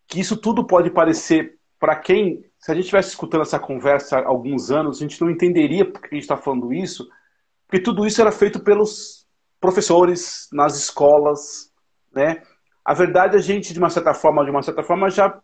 que 0.07 0.19
isso 0.19 0.37
tudo 0.37 0.65
pode 0.65 0.89
parecer 0.89 1.57
para 1.79 1.95
quem 1.95 2.45
se 2.57 2.71
a 2.71 2.75
gente 2.75 2.83
estivesse 2.83 3.09
escutando 3.09 3.41
essa 3.41 3.57
conversa 3.57 4.19
há 4.19 4.27
alguns 4.27 4.69
anos, 4.69 4.97
a 4.97 5.01
gente 5.01 5.21
não 5.21 5.29
entenderia 5.29 5.89
por 5.89 6.01
que 6.01 6.07
a 6.07 6.15
gente 6.15 6.23
está 6.23 6.35
falando 6.35 6.73
isso, 6.73 7.07
porque 7.65 7.81
tudo 7.81 8.05
isso 8.05 8.19
era 8.19 8.33
feito 8.33 8.59
pelos, 8.59 9.19
professores, 9.59 10.47
nas 10.51 10.77
escolas, 10.77 11.71
né? 12.13 12.41
A 12.83 12.93
verdade, 12.93 13.35
a 13.35 13.39
gente, 13.39 13.73
de 13.73 13.79
uma 13.79 13.89
certa 13.89 14.13
forma, 14.13 14.43
de 14.43 14.49
uma 14.49 14.63
certa 14.63 14.81
forma, 14.81 15.09
já 15.09 15.39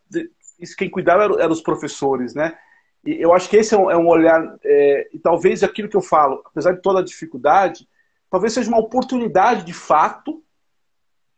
isso 0.60 0.76
quem 0.76 0.90
cuidava 0.90 1.24
eram 1.24 1.40
era 1.40 1.52
os 1.52 1.62
professores, 1.62 2.34
né? 2.34 2.58
E 3.06 3.22
eu 3.22 3.34
acho 3.34 3.50
que 3.50 3.58
esse 3.58 3.76
é 3.76 3.78
um, 3.78 3.92
é 3.92 3.96
um 3.96 4.08
olhar, 4.08 4.58
é, 4.64 5.10
e 5.14 5.20
talvez 5.20 5.64
aquilo 5.64 5.88
que 5.88 5.96
eu 5.96 6.02
falo, 6.02 6.42
apesar 6.46 6.72
de 6.72 6.82
toda 6.82 7.00
a 7.00 7.04
dificuldade, 7.04 7.88
talvez 8.32 8.54
seja 8.54 8.68
uma 8.68 8.80
oportunidade 8.80 9.64
de 9.64 9.74
fato, 9.74 10.44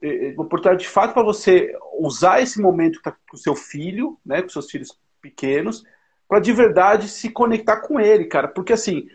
é, 0.01 0.29
é, 0.29 0.33
uma 0.33 0.45
oportunidade 0.45 0.83
de 0.83 0.89
fato 0.89 1.13
para 1.13 1.23
você 1.23 1.75
usar 1.99 2.41
esse 2.41 2.61
momento 2.61 3.01
tá 3.01 3.11
com 3.11 3.35
o 3.35 3.39
seu 3.39 3.55
filho, 3.55 4.17
né, 4.25 4.41
com 4.41 4.49
seus 4.49 4.71
filhos 4.71 4.97
pequenos, 5.21 5.83
para 6.27 6.39
de 6.39 6.53
verdade 6.53 7.09
se 7.09 7.29
conectar 7.29 7.81
com 7.81 7.99
ele, 7.99 8.25
cara. 8.25 8.47
Porque 8.47 8.71
assim, 8.71 9.09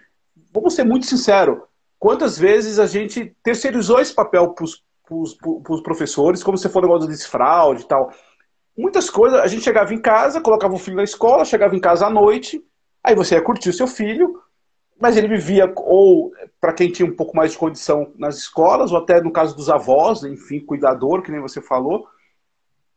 vamos 0.52 0.74
ser 0.74 0.84
muito 0.84 1.06
sinceros, 1.06 1.58
quantas 1.98 2.36
vezes 2.36 2.78
a 2.78 2.86
gente 2.86 3.34
terceirizou 3.42 4.00
esse 4.00 4.14
papel 4.14 4.50
para 4.50 4.64
os 4.64 5.82
professores, 5.82 6.42
como 6.42 6.58
se 6.58 6.68
for 6.68 6.80
um 6.80 6.88
negócio 6.88 7.08
de 7.08 7.14
desfraude 7.14 7.82
e 7.82 7.86
tal. 7.86 8.12
Muitas 8.76 9.10
coisas, 9.10 9.38
a 9.40 9.46
gente 9.46 9.62
chegava 9.62 9.92
em 9.92 10.00
casa, 10.00 10.40
colocava 10.40 10.74
o 10.74 10.78
filho 10.78 10.96
na 10.96 11.04
escola, 11.04 11.44
chegava 11.44 11.76
em 11.76 11.80
casa 11.80 12.06
à 12.06 12.10
noite, 12.10 12.64
aí 13.04 13.14
você 13.14 13.34
ia 13.34 13.42
curtir 13.42 13.68
o 13.68 13.72
seu 13.72 13.86
filho, 13.86 14.40
mas 15.00 15.16
ele 15.16 15.28
vivia, 15.28 15.70
ou 15.76 16.32
para 16.60 16.72
quem 16.72 16.90
tinha 16.90 17.06
um 17.06 17.16
pouco 17.16 17.36
mais 17.36 17.52
de 17.52 17.58
condição 17.58 18.12
nas 18.16 18.36
escolas, 18.36 18.92
ou 18.92 18.98
até 18.98 19.20
no 19.20 19.32
caso 19.32 19.54
dos 19.56 19.68
avós, 19.68 20.22
enfim, 20.22 20.60
cuidador, 20.60 21.22
que 21.22 21.30
nem 21.30 21.40
você 21.40 21.60
falou. 21.60 22.06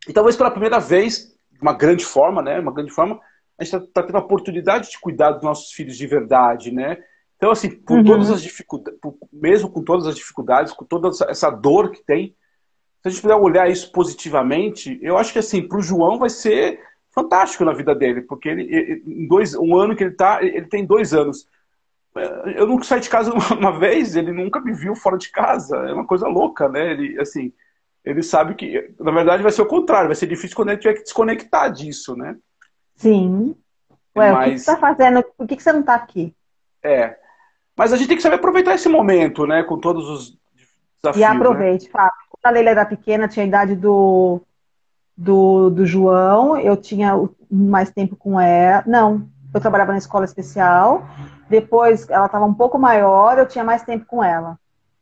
E 0.07 0.13
talvez 0.13 0.35
pela 0.35 0.51
primeira 0.51 0.79
vez, 0.79 1.35
de 1.51 1.61
uma 1.61 1.73
grande 1.73 2.05
forma, 2.05 2.41
né? 2.41 2.59
Uma 2.59 2.73
grande 2.73 2.91
forma, 2.91 3.19
a 3.57 3.63
gente 3.63 3.75
está 3.75 4.01
tá 4.01 4.03
tendo 4.03 4.17
a 4.17 4.21
oportunidade 4.21 4.91
de 4.91 4.99
cuidar 4.99 5.31
dos 5.31 5.43
nossos 5.43 5.71
filhos 5.71 5.97
de 5.97 6.05
verdade, 6.05 6.71
né? 6.71 6.97
Então, 7.37 7.51
assim, 7.51 7.69
por 7.69 7.97
uhum. 7.97 8.03
todas 8.03 8.29
as 8.29 8.41
dificuldades, 8.41 8.99
mesmo 9.31 9.69
com 9.69 9.83
todas 9.83 10.07
as 10.07 10.15
dificuldades, 10.15 10.73
com 10.73 10.85
toda 10.85 11.09
essa 11.27 11.49
dor 11.49 11.91
que 11.91 12.03
tem, 12.03 12.35
se 13.05 13.09
a 13.09 13.11
gente 13.11 13.21
puder 13.21 13.35
olhar 13.35 13.69
isso 13.69 13.91
positivamente, 13.91 14.97
eu 14.99 15.15
acho 15.15 15.31
que 15.31 15.37
assim, 15.37 15.67
para 15.67 15.77
o 15.77 15.81
João 15.81 16.17
vai 16.17 16.29
ser 16.29 16.81
fantástico 17.11 17.63
na 17.63 17.71
vida 17.71 17.93
dele, 17.93 18.23
porque 18.23 18.49
ele, 18.49 19.27
dois, 19.27 19.53
um 19.53 19.77
ano 19.77 19.95
que 19.95 20.03
ele 20.03 20.11
está, 20.11 20.41
ele 20.41 20.65
tem 20.65 20.83
dois 20.83 21.13
anos. 21.13 21.47
É, 22.17 22.59
eu 22.59 22.65
nunca 22.65 22.83
saí 22.83 22.99
de 22.99 23.07
casa 23.07 23.31
uma 23.53 23.77
vez, 23.77 24.15
ele 24.15 24.31
nunca 24.31 24.59
me 24.59 24.73
viu 24.73 24.95
fora 24.95 25.19
de 25.19 25.29
casa. 25.29 25.77
É 25.87 25.93
uma 25.93 26.07
coisa 26.07 26.27
louca, 26.27 26.67
né? 26.67 26.93
Ele, 26.93 27.21
assim, 27.21 27.53
ele 28.03 28.23
sabe 28.23 28.55
que, 28.55 28.91
na 28.99 29.11
verdade, 29.11 29.43
vai 29.43 29.51
ser 29.51 29.61
o 29.61 29.67
contrário, 29.67 30.07
vai 30.07 30.15
ser 30.15 30.25
difícil 30.25 30.55
quando 30.55 30.69
ele 30.69 30.79
tiver 30.79 30.95
que 30.95 31.03
desconectar 31.03 31.71
disso, 31.71 32.15
né? 32.15 32.35
Sim. 32.95 33.55
Ué, 34.17 34.31
Mas... 34.31 34.47
o 34.47 34.51
que 34.51 34.59
você 34.59 34.71
está 34.71 34.77
fazendo? 34.77 35.23
Por 35.37 35.47
que 35.47 35.61
você 35.61 35.71
não 35.71 35.81
está 35.81 35.93
aqui? 35.93 36.33
É. 36.81 37.15
Mas 37.77 37.93
a 37.93 37.97
gente 37.97 38.07
tem 38.07 38.17
que 38.17 38.23
saber 38.23 38.37
aproveitar 38.37 38.73
esse 38.73 38.89
momento, 38.89 39.45
né? 39.45 39.61
Com 39.61 39.77
todos 39.77 40.09
os 40.09 40.39
desafios. 41.03 41.17
E 41.17 41.23
aproveite, 41.23 41.85
né? 41.85 41.91
Fábio 41.91 42.24
a 42.47 42.51
Leila 42.51 42.69
era 42.69 42.85
pequena, 42.85 43.27
tinha 43.27 43.43
a 43.43 43.47
idade 43.47 43.75
do, 43.75 44.41
do, 45.17 45.69
do 45.69 45.85
João, 45.85 46.57
eu 46.57 46.77
tinha 46.77 47.13
mais 47.49 47.89
tempo 47.91 48.15
com 48.15 48.39
ela. 48.39 48.83
Não, 48.85 49.27
eu 49.53 49.59
trabalhava 49.59 49.91
na 49.91 49.97
escola 49.97 50.25
especial. 50.25 51.07
Depois 51.49 52.09
ela 52.09 52.25
estava 52.27 52.45
um 52.45 52.53
pouco 52.53 52.77
maior, 52.77 53.37
eu 53.37 53.47
tinha 53.47 53.63
mais 53.63 53.83
tempo 53.83 54.05
com 54.05 54.23
ela. 54.23 54.59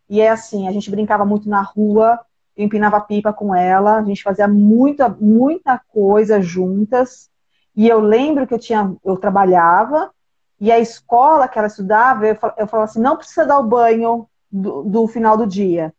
E 0.09 0.21
é 0.21 0.29
assim, 0.29 0.67
a 0.67 0.71
gente 0.71 0.91
brincava 0.91 1.25
muito 1.25 1.49
na 1.49 1.61
rua, 1.61 2.19
eu 2.55 2.65
empinava 2.65 3.01
pipa 3.01 3.33
com 3.33 3.53
ela, 3.53 3.97
a 3.97 4.03
gente 4.03 4.23
fazia 4.23 4.47
muita, 4.47 5.09
muita 5.09 5.81
coisa 5.89 6.41
juntas. 6.41 7.29
E 7.75 7.87
eu 7.87 7.99
lembro 7.99 8.45
que 8.45 8.53
eu 8.53 8.59
tinha, 8.59 8.95
eu 9.03 9.17
trabalhava, 9.17 10.11
e 10.59 10.71
a 10.71 10.79
escola 10.79 11.47
que 11.47 11.57
ela 11.57 11.67
estudava, 11.67 12.25
eu, 12.25 12.37
eu 12.57 12.67
falava 12.67 12.83
assim, 12.83 13.01
não 13.01 13.17
precisa 13.17 13.45
dar 13.45 13.59
o 13.59 13.67
banho 13.67 14.27
do, 14.51 14.83
do 14.83 15.07
final 15.07 15.35
do 15.35 15.47
dia. 15.47 15.93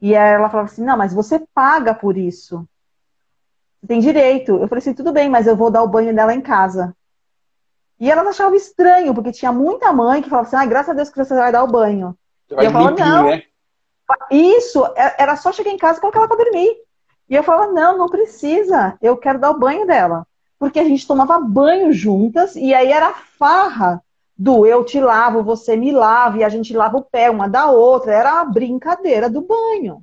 E 0.00 0.14
ela 0.14 0.48
falava 0.48 0.68
assim: 0.70 0.84
não, 0.84 0.96
mas 0.96 1.12
você 1.12 1.44
paga 1.54 1.94
por 1.94 2.16
isso. 2.16 2.66
Você 3.80 3.86
tem 3.86 4.00
direito. 4.00 4.52
Eu 4.52 4.68
falei 4.68 4.80
assim: 4.80 4.94
tudo 4.94 5.12
bem, 5.12 5.28
mas 5.28 5.46
eu 5.46 5.56
vou 5.56 5.70
dar 5.70 5.82
o 5.82 5.88
banho 5.88 6.14
dela 6.14 6.34
em 6.34 6.40
casa. 6.40 6.96
E 7.98 8.10
ela 8.10 8.22
achava 8.22 8.56
estranho, 8.56 9.14
porque 9.14 9.30
tinha 9.30 9.52
muita 9.52 9.92
mãe 9.92 10.22
que 10.22 10.30
falava 10.30 10.48
assim: 10.48 10.56
ah, 10.56 10.66
graças 10.66 10.90
a 10.90 10.94
Deus 10.94 11.10
que 11.10 11.22
você 11.22 11.34
vai 11.34 11.52
dar 11.52 11.62
o 11.62 11.70
banho. 11.70 12.16
e 12.50 12.64
eu 12.64 12.70
falava: 12.70 12.96
não. 12.96 13.26
Né? 13.26 13.42
Isso, 14.30 14.84
é, 14.96 15.22
era 15.22 15.36
só 15.36 15.52
chegar 15.52 15.70
em 15.70 15.78
casa 15.78 15.98
e 15.98 16.00
colocar 16.00 16.20
ela 16.20 16.28
para 16.28 16.44
dormir. 16.44 16.76
E 17.28 17.34
eu 17.34 17.42
falava: 17.42 17.72
não, 17.72 17.98
não 17.98 18.08
precisa. 18.08 18.96
Eu 19.02 19.16
quero 19.16 19.38
dar 19.38 19.50
o 19.50 19.58
banho 19.58 19.86
dela. 19.86 20.26
Porque 20.58 20.78
a 20.78 20.84
gente 20.84 21.06
tomava 21.06 21.38
banho 21.38 21.92
juntas 21.92 22.54
e 22.54 22.74
aí 22.74 22.90
era 22.90 23.14
farra 23.14 24.02
do 24.40 24.64
eu 24.64 24.82
te 24.82 24.98
lavo, 24.98 25.42
você 25.42 25.76
me 25.76 25.92
lava, 25.92 26.38
e 26.38 26.44
a 26.44 26.48
gente 26.48 26.72
lava 26.72 26.96
o 26.96 27.04
pé 27.04 27.28
uma 27.28 27.46
da 27.46 27.70
outra. 27.70 28.14
Era 28.14 28.40
a 28.40 28.44
brincadeira 28.46 29.28
do 29.28 29.42
banho. 29.42 30.02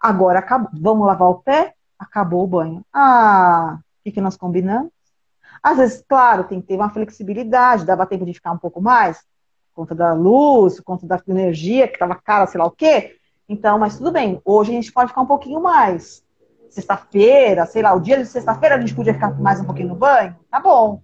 Agora 0.00 0.40
acabou. 0.40 0.68
Vamos 0.74 1.06
lavar 1.06 1.28
o 1.28 1.36
pé? 1.36 1.74
Acabou 1.96 2.42
o 2.42 2.46
banho. 2.48 2.84
Ah, 2.92 3.78
o 3.78 4.02
que, 4.02 4.10
que 4.10 4.20
nós 4.20 4.36
combinamos? 4.36 4.90
Às 5.62 5.76
vezes, 5.76 6.04
claro, 6.08 6.42
tem 6.42 6.60
que 6.60 6.66
ter 6.66 6.74
uma 6.74 6.90
flexibilidade, 6.90 7.86
dava 7.86 8.04
tempo 8.04 8.26
de 8.26 8.34
ficar 8.34 8.50
um 8.50 8.58
pouco 8.58 8.80
mais, 8.80 9.24
conta 9.72 9.94
da 9.94 10.12
luz, 10.12 10.80
conta 10.80 11.06
da 11.06 11.22
energia, 11.28 11.86
que 11.86 11.94
estava 11.94 12.16
cara, 12.16 12.48
sei 12.48 12.58
lá 12.58 12.66
o 12.66 12.72
quê. 12.72 13.14
Então, 13.48 13.78
mas 13.78 13.96
tudo 13.96 14.10
bem, 14.10 14.42
hoje 14.44 14.72
a 14.72 14.74
gente 14.74 14.92
pode 14.92 15.10
ficar 15.10 15.20
um 15.20 15.26
pouquinho 15.26 15.62
mais. 15.62 16.24
Sexta-feira, 16.68 17.64
sei 17.64 17.80
lá, 17.80 17.94
o 17.94 18.00
dia 18.00 18.18
de 18.18 18.26
sexta-feira 18.26 18.74
a 18.74 18.80
gente 18.80 18.94
podia 18.94 19.14
ficar 19.14 19.38
mais 19.40 19.60
um 19.60 19.64
pouquinho 19.64 19.90
no 19.90 19.94
banho? 19.94 20.36
Tá 20.50 20.58
bom. 20.58 21.00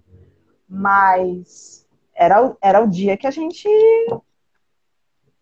Mas 0.68 1.83
era, 2.14 2.56
era 2.60 2.80
o 2.80 2.86
dia 2.88 3.16
que 3.16 3.26
a 3.26 3.30
gente. 3.30 3.68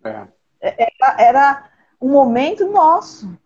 É. 0.04 0.26
Era, 0.60 1.16
era 1.18 1.64
um 2.00 2.10
momento 2.10 2.66
nosso 2.70 3.36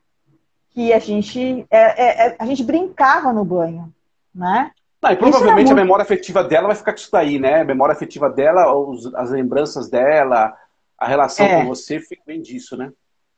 que 0.71 0.93
a 0.93 0.99
gente, 0.99 1.67
é, 1.71 1.79
é, 1.79 2.27
é, 2.27 2.37
a 2.39 2.45
gente 2.45 2.63
brincava 2.63 3.33
no 3.33 3.45
banho, 3.45 3.93
né? 4.35 4.71
Não, 5.03 5.11
e 5.11 5.17
provavelmente 5.17 5.69
muito... 5.69 5.73
a 5.73 5.83
memória 5.83 6.03
afetiva 6.03 6.45
dela 6.45 6.67
vai 6.67 6.77
ficar 6.77 6.93
com 6.93 6.99
isso 6.99 7.11
daí, 7.11 7.39
né? 7.39 7.63
A 7.63 7.65
memória 7.65 7.95
afetiva 7.95 8.29
dela, 8.29 8.75
os, 8.75 9.15
as 9.15 9.31
lembranças 9.31 9.89
dela, 9.89 10.55
a 10.99 11.07
relação 11.07 11.47
é. 11.47 11.61
com 11.61 11.69
você, 11.69 12.01
fica 12.01 12.23
bem 12.27 12.43
disso, 12.43 12.77
né? 12.77 12.93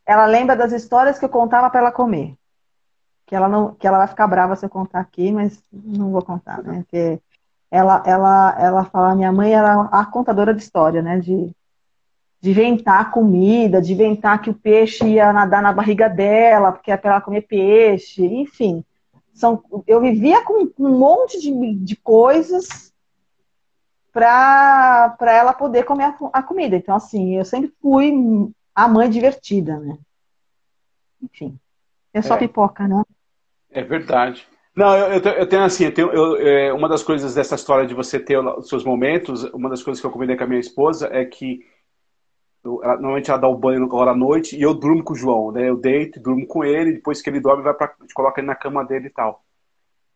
Ela 0.04 0.26
lembra 0.26 0.56
das 0.56 0.72
histórias 0.72 1.18
que 1.18 1.24
eu 1.24 1.28
contava 1.28 1.68
para 1.70 1.80
ela 1.80 1.92
comer. 1.92 2.34
Que 3.26 3.36
ela, 3.36 3.48
não, 3.48 3.74
que 3.74 3.86
ela 3.86 3.98
vai 3.98 4.08
ficar 4.08 4.26
brava 4.26 4.56
se 4.56 4.64
eu 4.64 4.70
contar 4.70 5.00
aqui, 5.00 5.30
mas 5.30 5.62
não 5.70 6.10
vou 6.10 6.22
contar, 6.22 6.62
né? 6.62 6.78
Porque 6.78 7.20
ela, 7.70 8.02
ela, 8.06 8.56
ela 8.58 8.84
fala, 8.84 9.14
minha 9.14 9.32
mãe 9.32 9.52
era 9.52 9.82
a 9.92 10.04
contadora 10.06 10.54
de 10.54 10.62
história, 10.62 11.02
né? 11.02 11.18
De, 11.18 11.50
de 12.40 12.50
inventar 12.50 13.10
comida, 13.10 13.82
de 13.82 13.92
inventar 13.92 14.40
que 14.40 14.50
o 14.50 14.54
peixe 14.54 15.06
ia 15.06 15.32
nadar 15.32 15.62
na 15.62 15.72
barriga 15.72 16.08
dela, 16.08 16.72
porque 16.72 16.90
era 16.90 17.00
para 17.00 17.10
ela 17.12 17.20
comer 17.20 17.42
peixe, 17.42 18.24
enfim. 18.24 18.84
São, 19.34 19.62
eu 19.86 20.00
vivia 20.00 20.42
com 20.44 20.68
um 20.78 20.98
monte 20.98 21.40
de, 21.40 21.74
de 21.74 21.96
coisas 21.96 22.92
para 24.12 25.16
ela 25.20 25.52
poder 25.52 25.84
comer 25.84 26.04
a, 26.04 26.16
a, 26.32 26.42
comida. 26.42 26.74
Então, 26.74 26.96
assim, 26.96 27.36
eu 27.36 27.44
sempre 27.44 27.72
fui 27.80 28.12
a 28.74 28.88
mãe 28.88 29.08
divertida, 29.08 29.78
né? 29.78 29.96
Enfim. 31.22 31.58
É 32.12 32.22
só 32.22 32.34
é. 32.34 32.38
pipoca, 32.38 32.88
né? 32.88 33.02
É 33.70 33.82
verdade. 33.82 34.48
Não, 34.78 34.96
eu, 34.96 35.20
eu, 35.20 35.48
tenho 35.48 35.64
assim, 35.64 35.86
eu 35.86 35.92
tenho, 35.92 36.08
eu, 36.12 36.36
é, 36.36 36.72
uma 36.72 36.88
das 36.88 37.02
coisas 37.02 37.34
dessa 37.34 37.56
história 37.56 37.84
de 37.84 37.94
você 37.94 38.16
ter 38.16 38.38
os 38.38 38.68
seus 38.68 38.84
momentos, 38.84 39.42
uma 39.52 39.68
das 39.68 39.82
coisas 39.82 40.00
que 40.00 40.06
eu 40.06 40.10
combinei 40.12 40.36
com 40.36 40.44
a 40.44 40.46
minha 40.46 40.60
esposa 40.60 41.08
é 41.10 41.24
que 41.24 41.66
ela, 42.64 42.94
normalmente 42.94 43.28
ela 43.28 43.40
dá 43.40 43.48
o 43.48 43.58
banho 43.58 43.82
agora 43.82 44.12
à 44.12 44.14
noite 44.14 44.56
e 44.56 44.62
eu 44.62 44.72
durmo 44.72 45.02
com 45.02 45.14
o 45.14 45.16
João, 45.16 45.50
né? 45.50 45.68
Eu 45.68 45.76
deito, 45.76 46.20
durmo 46.20 46.46
com 46.46 46.64
ele, 46.64 46.92
depois 46.92 47.20
que 47.20 47.28
ele 47.28 47.40
dorme, 47.40 47.64
vai 47.64 47.74
pra, 47.74 47.92
coloca 48.14 48.40
ele 48.40 48.46
na 48.46 48.54
cama 48.54 48.84
dele 48.84 49.08
e 49.08 49.10
tal. 49.10 49.44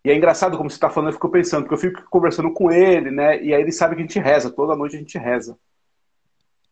E 0.04 0.12
é 0.12 0.14
engraçado 0.14 0.56
como 0.56 0.70
você 0.70 0.76
está 0.76 0.88
falando, 0.88 1.08
eu 1.08 1.14
fico 1.14 1.28
pensando, 1.28 1.64
porque 1.64 1.74
eu 1.74 1.90
fico 1.90 2.08
conversando 2.08 2.52
com 2.52 2.70
ele, 2.70 3.10
né? 3.10 3.42
E 3.42 3.52
aí 3.52 3.60
ele 3.60 3.72
sabe 3.72 3.96
que 3.96 4.02
a 4.02 4.06
gente 4.06 4.20
reza, 4.20 4.48
toda 4.48 4.76
noite 4.76 4.94
a 4.94 5.00
gente 5.00 5.18
reza. 5.18 5.58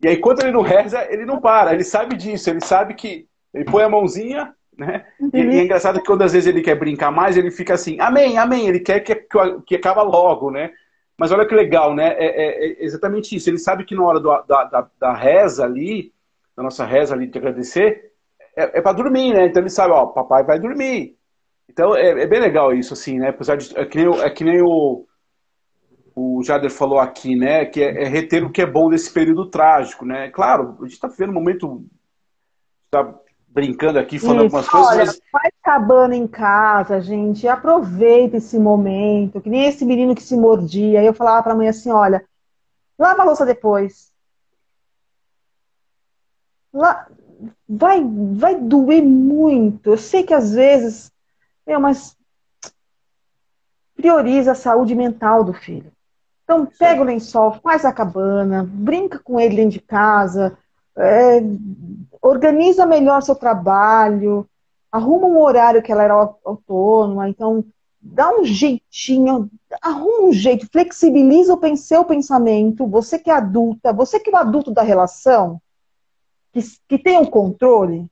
E 0.00 0.06
aí, 0.06 0.16
quando 0.16 0.42
ele 0.42 0.52
não 0.52 0.62
reza, 0.62 1.12
ele 1.12 1.26
não 1.26 1.40
para, 1.40 1.74
ele 1.74 1.82
sabe 1.82 2.16
disso, 2.16 2.50
ele 2.50 2.60
sabe 2.60 2.94
que 2.94 3.26
ele 3.52 3.64
põe 3.64 3.82
a 3.82 3.88
mãozinha, 3.88 4.54
né? 4.80 5.04
E, 5.32 5.38
e, 5.38 5.58
é 5.58 5.64
engraçado 5.64 6.00
que 6.00 6.06
quando 6.06 6.22
às 6.22 6.32
vezes 6.32 6.48
ele 6.48 6.62
quer 6.62 6.74
brincar 6.74 7.10
mais, 7.10 7.36
ele 7.36 7.50
fica 7.50 7.74
assim, 7.74 8.00
amém, 8.00 8.38
amém, 8.38 8.66
ele 8.66 8.80
quer 8.80 9.00
que, 9.00 9.14
que, 9.14 9.60
que 9.66 9.76
acaba 9.76 10.02
logo, 10.02 10.50
né? 10.50 10.72
Mas 11.18 11.30
olha 11.30 11.46
que 11.46 11.54
legal, 11.54 11.94
né? 11.94 12.14
É, 12.14 12.24
é, 12.24 12.72
é 12.72 12.84
exatamente 12.84 13.36
isso. 13.36 13.50
Ele 13.50 13.58
sabe 13.58 13.84
que 13.84 13.94
na 13.94 14.02
hora 14.02 14.18
do, 14.18 14.28
da, 14.48 14.64
da, 14.64 14.90
da, 14.98 15.12
reza 15.12 15.64
ali, 15.64 16.14
da 16.56 16.62
nossa 16.62 16.86
reza 16.86 17.14
ali 17.14 17.26
de 17.26 17.36
agradecer, 17.36 18.12
é, 18.56 18.78
é 18.78 18.80
para 18.80 18.96
dormir, 18.96 19.34
né? 19.34 19.44
Então 19.44 19.62
ele 19.62 19.68
sabe, 19.68 19.92
ó, 19.92 20.06
papai 20.06 20.44
vai 20.44 20.58
dormir. 20.58 21.14
Então 21.68 21.94
é, 21.94 22.22
é 22.22 22.26
bem 22.26 22.40
legal 22.40 22.72
isso, 22.72 22.94
assim, 22.94 23.18
né? 23.18 23.28
Apesar 23.28 23.56
de. 23.56 23.78
É 23.78 23.84
que 23.84 23.98
nem, 23.98 24.20
é 24.20 24.30
que 24.30 24.44
nem 24.44 24.62
o, 24.62 25.06
o 26.16 26.42
Jader 26.42 26.70
falou 26.70 26.98
aqui, 26.98 27.36
né? 27.36 27.66
Que 27.66 27.82
é, 27.82 28.04
é 28.04 28.08
reter 28.08 28.42
o 28.42 28.50
que 28.50 28.62
é 28.62 28.66
bom 28.66 28.88
desse 28.88 29.12
período 29.12 29.44
trágico, 29.50 30.06
né? 30.06 30.30
Claro, 30.30 30.78
a 30.80 30.84
gente 30.84 30.94
está 30.94 31.06
vivendo 31.06 31.30
um 31.30 31.34
momento. 31.34 31.84
Tá 32.90 33.14
brincando 33.50 33.98
aqui, 33.98 34.18
falando 34.18 34.46
Isso, 34.46 34.56
algumas 34.56 34.68
coisas. 34.68 34.90
Olha, 34.90 35.04
mas... 35.06 35.20
vai 35.32 35.50
acabando 35.62 36.14
em 36.14 36.26
casa, 36.26 37.00
gente. 37.00 37.46
Aproveita 37.48 38.36
esse 38.36 38.58
momento. 38.58 39.40
Que 39.40 39.50
nem 39.50 39.66
esse 39.66 39.84
menino 39.84 40.14
que 40.14 40.22
se 40.22 40.36
mordia. 40.36 41.02
Eu 41.02 41.12
falava 41.12 41.42
pra 41.42 41.54
mãe 41.54 41.68
assim: 41.68 41.90
olha, 41.90 42.24
lava 42.98 43.22
a 43.22 43.24
louça 43.24 43.44
depois. 43.44 44.10
La... 46.72 47.06
vai, 47.68 48.02
vai 48.32 48.54
doer 48.54 49.02
muito. 49.02 49.90
Eu 49.90 49.98
sei 49.98 50.22
que 50.22 50.32
às 50.32 50.52
vezes, 50.52 51.12
é, 51.66 51.76
mas 51.76 52.16
prioriza 53.94 54.52
a 54.52 54.54
saúde 54.54 54.94
mental 54.94 55.44
do 55.44 55.52
filho. 55.52 55.92
Então, 56.44 56.66
pega 56.66 57.00
o 57.00 57.04
lençol, 57.04 57.52
faz 57.62 57.84
a 57.84 57.92
cabana, 57.92 58.66
brinca 58.68 59.20
com 59.20 59.38
ele 59.38 59.54
dentro 59.54 59.72
de 59.72 59.80
casa, 59.80 60.58
é, 61.00 61.42
organiza 62.20 62.84
melhor 62.86 63.22
seu 63.22 63.34
trabalho, 63.34 64.46
arruma 64.92 65.26
um 65.26 65.40
horário 65.40 65.82
que 65.82 65.90
ela 65.90 66.02
era 66.02 66.14
autônoma, 66.44 67.28
então 67.28 67.64
dá 68.00 68.30
um 68.30 68.44
jeitinho, 68.44 69.50
arruma 69.80 70.28
um 70.28 70.32
jeito, 70.32 70.68
flexibiliza 70.70 71.54
o 71.54 71.76
seu 71.76 72.04
pensamento, 72.04 72.86
você 72.86 73.18
que 73.18 73.30
é 73.30 73.34
adulta, 73.34 73.92
você 73.92 74.18
que 74.18 74.30
é 74.30 74.32
o 74.32 74.36
adulto 74.36 74.70
da 74.70 74.82
relação, 74.82 75.60
que, 76.52 76.60
que 76.88 76.98
tem 76.98 77.18
o 77.18 77.30
controle, 77.30 78.10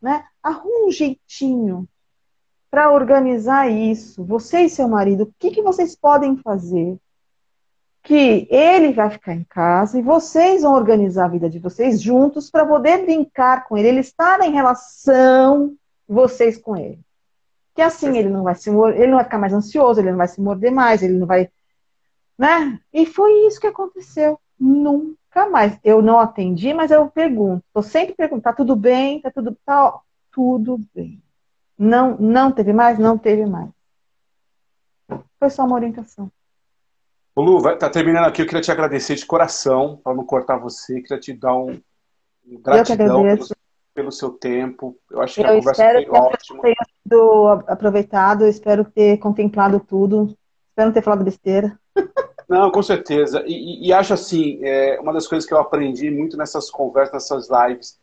né? 0.00 0.24
Arruma 0.42 0.86
um 0.86 0.90
jeitinho 0.90 1.88
para 2.70 2.92
organizar 2.92 3.70
isso. 3.70 4.24
Você 4.24 4.62
e 4.62 4.70
seu 4.70 4.86
marido, 4.86 5.24
o 5.24 5.34
que, 5.38 5.50
que 5.50 5.62
vocês 5.62 5.96
podem 5.96 6.36
fazer? 6.36 6.98
Que 8.08 8.48
ele 8.50 8.94
vai 8.94 9.10
ficar 9.10 9.34
em 9.34 9.44
casa 9.44 9.98
e 9.98 10.02
vocês 10.02 10.62
vão 10.62 10.72
organizar 10.72 11.26
a 11.26 11.28
vida 11.28 11.46
de 11.50 11.58
vocês 11.58 12.00
juntos 12.00 12.50
para 12.50 12.64
poder 12.64 13.04
brincar 13.04 13.68
com 13.68 13.76
ele, 13.76 13.88
ele 13.88 14.00
estar 14.00 14.40
em 14.40 14.50
relação 14.50 15.76
vocês 16.08 16.56
com 16.56 16.74
ele. 16.74 16.98
Que 17.74 17.82
assim 17.82 18.16
ele 18.16 18.30
não 18.30 18.44
vai 18.44 18.54
se 18.54 18.70
ele 18.70 19.08
não 19.08 19.16
vai 19.16 19.24
ficar 19.24 19.36
mais 19.36 19.52
ansioso, 19.52 20.00
ele 20.00 20.10
não 20.10 20.16
vai 20.16 20.26
se 20.26 20.40
morder 20.40 20.72
mais, 20.72 21.02
ele 21.02 21.18
não 21.18 21.26
vai, 21.26 21.50
né? 22.38 22.80
E 22.94 23.04
foi 23.04 23.46
isso 23.46 23.60
que 23.60 23.66
aconteceu. 23.66 24.40
Nunca 24.58 25.46
mais. 25.50 25.78
Eu 25.84 26.00
não 26.00 26.18
atendi, 26.18 26.72
mas 26.72 26.90
eu 26.90 27.10
pergunto. 27.10 27.62
Tô 27.74 27.82
sempre 27.82 28.14
perguntando, 28.14 28.42
tá 28.44 28.54
tudo 28.54 28.74
bem? 28.74 29.20
Tá 29.20 29.30
tudo 29.30 29.54
tá 29.66 30.00
tudo 30.32 30.80
bem. 30.94 31.22
Não, 31.76 32.16
não 32.16 32.50
teve 32.52 32.72
mais, 32.72 32.98
não 32.98 33.18
teve 33.18 33.44
mais. 33.44 33.68
Foi 35.38 35.50
só 35.50 35.66
uma 35.66 35.74
orientação. 35.74 36.32
Ô 37.38 37.40
Lu, 37.40 37.60
vai, 37.60 37.78
tá 37.78 37.88
terminando 37.88 38.24
aqui. 38.24 38.42
Eu 38.42 38.46
queria 38.46 38.60
te 38.60 38.72
agradecer 38.72 39.14
de 39.14 39.24
coração, 39.24 40.00
para 40.02 40.12
não 40.12 40.24
cortar 40.24 40.56
você. 40.56 41.00
Queria 41.00 41.20
te 41.20 41.32
dar 41.32 41.54
um, 41.54 41.80
um 42.44 42.60
gratidão 42.60 43.22
pelo, 43.22 43.46
pelo, 43.94 44.10
seu 44.10 44.30
tempo. 44.30 44.98
Eu 45.08 45.22
acho 45.22 45.36
que 45.36 45.42
eu 45.42 45.46
a 45.46 45.54
conversa 45.54 45.84
foi 45.84 46.04
que 46.04 46.10
ótima. 46.10 46.62
Tenha 46.62 46.74
sido 47.00 47.46
aproveitado, 47.68 48.44
espero 48.44 48.84
ter 48.84 49.18
contemplado 49.18 49.78
tudo. 49.78 50.36
Espero 50.70 50.88
não 50.88 50.92
ter 50.92 51.00
falado 51.00 51.22
besteira. 51.22 51.78
Não, 52.48 52.72
com 52.72 52.82
certeza. 52.82 53.44
E, 53.46 53.52
e, 53.52 53.86
e 53.86 53.92
acho 53.92 54.14
assim, 54.14 54.58
é, 54.64 54.98
uma 54.98 55.12
das 55.12 55.28
coisas 55.28 55.46
que 55.46 55.54
eu 55.54 55.58
aprendi 55.58 56.10
muito 56.10 56.36
nessas 56.36 56.68
conversas, 56.68 57.12
nessas 57.12 57.48
lives, 57.50 58.00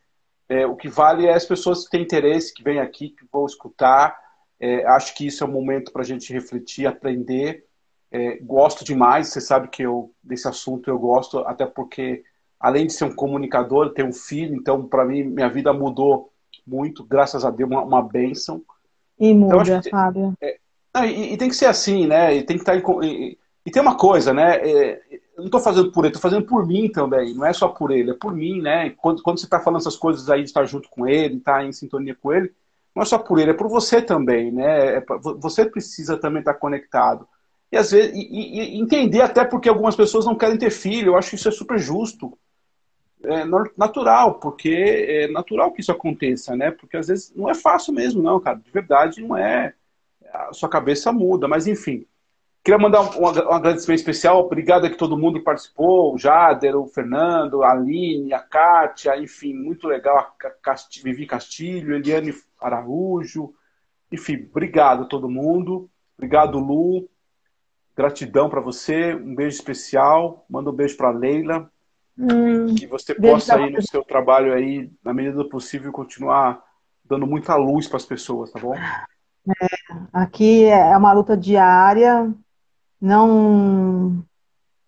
é, 0.48 0.66
o 0.66 0.78
que 0.78 0.88
vale 0.88 1.26
é 1.26 1.34
as 1.34 1.46
pessoas 1.46 1.84
que 1.84 1.90
têm 1.90 2.04
interesse, 2.04 2.54
que 2.54 2.64
vêm 2.64 2.80
aqui, 2.80 3.10
que 3.10 3.26
vão 3.30 3.46
escutar. 3.46 4.18
É, 4.62 4.86
acho 4.86 5.14
que 5.14 5.28
isso 5.28 5.44
é 5.44 5.48
um 5.48 5.52
momento 5.52 5.92
para 5.92 6.04
a 6.04 6.06
gente 6.06 6.32
refletir, 6.32 6.86
aprender. 6.86 7.66
É, 8.16 8.38
gosto 8.42 8.86
demais, 8.86 9.28
você 9.28 9.42
sabe 9.42 9.68
que 9.68 9.84
eu 9.84 10.10
desse 10.24 10.48
assunto 10.48 10.90
eu 10.90 10.98
gosto, 10.98 11.40
até 11.40 11.66
porque 11.66 12.24
além 12.58 12.88
de 12.88 12.94
ser 12.94 13.04
um 13.04 13.14
comunicador, 13.14 13.90
tenho 13.90 14.08
um 14.08 14.14
filho, 14.14 14.56
então 14.56 14.88
para 14.88 15.04
mim 15.04 15.26
minha 15.26 15.50
vida 15.50 15.74
mudou 15.74 16.32
muito, 16.66 17.04
graças 17.04 17.44
a 17.44 17.52
Deus, 17.52 17.70
uma, 17.70 17.84
uma 17.84 18.02
bênção. 18.02 18.64
E 19.20 19.34
muda, 19.34 19.64
então, 19.64 19.92
Fábio. 19.92 20.34
É, 20.42 20.58
e, 21.06 21.34
e, 21.34 21.38
tem 21.38 21.50
que 21.50 21.56
ser 21.56 21.66
assim, 21.66 22.08
né? 22.08 22.34
E 22.34 22.44
tem 22.44 22.56
que 22.56 22.64
estar 22.64 22.82
tá 22.82 23.06
em, 23.06 23.06
e, 23.06 23.38
e, 23.66 23.70
tem 23.70 23.82
uma 23.82 23.98
coisa, 23.98 24.34
né? 24.34 24.62
É, 24.62 25.02
eu 25.36 25.40
não 25.40 25.46
estou 25.48 25.60
fazendo 25.60 25.92
por 25.92 26.06
ele, 26.06 26.16
estou 26.16 26.22
fazendo 26.22 26.46
por 26.46 26.66
mim 26.66 26.90
também. 26.90 27.34
Não 27.34 27.46
é 27.46 27.52
só 27.52 27.68
por 27.68 27.92
ele, 27.92 28.12
é 28.12 28.14
por 28.14 28.34
mim, 28.34 28.62
né? 28.62 28.92
Quando, 28.92 29.22
quando 29.22 29.40
você 29.42 29.46
está 29.46 29.60
falando 29.60 29.82
essas 29.82 29.98
coisas 29.98 30.30
aí 30.30 30.40
de 30.40 30.48
estar 30.48 30.64
junto 30.64 30.90
com 30.90 31.06
ele, 31.06 31.36
estar 31.36 31.66
em 31.66 31.74
sintonia 31.74 32.16
com 32.16 32.32
ele, 32.32 32.54
não 32.96 33.04
é 33.04 33.06
só 33.06 33.18
por 33.18 33.40
ele, 33.40 33.52
é 33.52 33.54
por 33.54 33.68
você 33.68 34.02
também, 34.02 34.54
né? 34.54 34.96
É 34.96 35.02
pra, 35.02 35.18
você 35.18 35.66
precisa 35.66 36.16
também 36.16 36.40
estar 36.40 36.54
conectado. 36.54 37.28
E 37.76 37.78
às 37.78 37.92
vezes 37.92 38.14
e, 38.16 38.78
e 38.78 38.80
entender 38.80 39.20
até 39.20 39.44
porque 39.44 39.68
algumas 39.68 39.98
pessoas 39.98 40.26
não 40.26 40.38
querem 40.38 40.58
ter 40.58 40.72
filho. 40.72 41.10
Eu 41.10 41.18
acho 41.18 41.32
que 41.32 41.36
isso 41.36 41.50
é 41.50 41.52
super 41.52 41.78
justo. 41.78 42.32
É 43.22 43.44
natural, 43.76 44.36
porque 44.36 44.70
é 44.70 45.28
natural 45.28 45.74
que 45.74 45.82
isso 45.82 45.92
aconteça, 45.92 46.56
né? 46.56 46.72
Porque 46.72 46.96
às 46.96 47.08
vezes 47.08 47.34
não 47.36 47.50
é 47.50 47.54
fácil 47.54 47.92
mesmo, 47.92 48.24
não, 48.24 48.40
cara. 48.40 48.58
De 48.60 48.72
verdade, 48.72 49.22
não 49.22 49.36
é. 49.36 49.74
A 50.32 50.54
sua 50.54 50.70
cabeça 50.70 51.12
muda, 51.12 51.50
mas 51.50 51.68
enfim. 51.68 52.06
Queria 52.64 52.80
mandar 52.80 53.02
um, 53.02 53.24
um, 53.24 53.28
agradecimento 53.28 54.00
especial. 54.00 54.40
Obrigado 54.40 54.86
a 54.86 54.90
que 54.90 54.98
todo 54.98 55.18
mundo 55.18 55.44
participou. 55.44 56.14
O 56.14 56.18
Jader, 56.18 56.78
o 56.78 56.88
Fernando, 56.88 57.62
a 57.62 57.72
Aline, 57.72 58.34
a 58.34 58.40
Kátia, 58.40 59.18
enfim, 59.18 59.54
muito 59.54 59.86
legal. 59.86 60.18
A 60.18 60.50
Cast... 60.64 61.04
Vivi 61.04 61.28
Castilho, 61.28 61.94
Eliane 61.94 62.34
Araújo. 62.62 63.54
Enfim, 64.10 64.48
obrigado 64.50 65.04
a 65.04 65.08
todo 65.08 65.30
mundo. 65.30 65.90
Obrigado, 66.18 66.58
Lu. 66.58 67.10
Gratidão 67.96 68.50
para 68.50 68.62
você. 68.62 69.14
Um 69.14 69.36
beijo 69.36 69.56
especial. 69.56 70.46
Manda 70.50 70.70
um 70.70 70.76
beijo 70.76 70.98
para 70.98 71.12
Leila. 71.12 71.70
Hum, 72.18 72.76
que 72.76 72.88
você 72.88 73.14
possa 73.14 73.56
aí 73.56 73.70
no 73.70 73.82
seu 73.82 74.04
trabalho 74.04 74.54
aí, 74.54 74.90
na 75.04 75.14
medida 75.14 75.36
do 75.36 75.50
possível, 75.50 75.92
continuar 75.92 76.64
dando 77.04 77.28
muita 77.28 77.56
luz 77.56 77.88
para 77.88 77.98
as 77.98 78.06
pessoas, 78.06 78.52
tá 78.52 78.60
bom? 78.60 78.74
É, 78.76 79.68
aqui 80.14 80.64
é 80.64 80.98
uma 80.98 81.12
luta 81.12 81.36
diária 81.36 82.34
não. 83.06 84.26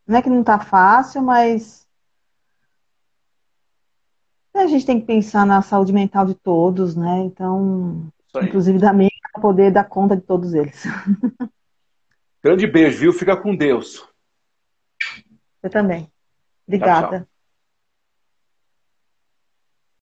Não 0.07 0.17
é 0.17 0.21
que 0.21 0.29
não 0.29 0.41
está 0.41 0.57
fácil, 0.59 1.21
mas 1.21 1.85
a 4.55 4.65
gente 4.65 4.85
tem 4.85 4.99
que 4.99 5.05
pensar 5.05 5.45
na 5.45 5.61
saúde 5.61 5.93
mental 5.93 6.25
de 6.25 6.33
todos, 6.33 6.95
né? 6.95 7.19
Então, 7.19 8.07
inclusive 8.41 8.79
da 8.79 8.91
minha, 8.91 9.11
para 9.33 9.41
poder 9.41 9.71
dar 9.71 9.83
conta 9.83 10.15
de 10.15 10.23
todos 10.23 10.53
eles. 10.53 10.83
Grande 12.47 12.65
beijo, 12.65 12.99
viu? 12.99 13.11
Fica 13.11 13.35
com 13.35 13.53
Deus. 13.53 14.07
Você 15.61 15.69
também. 15.69 16.09
Obrigada. 16.65 17.01
Tchau, 17.01 17.19
tchau. 17.19 17.27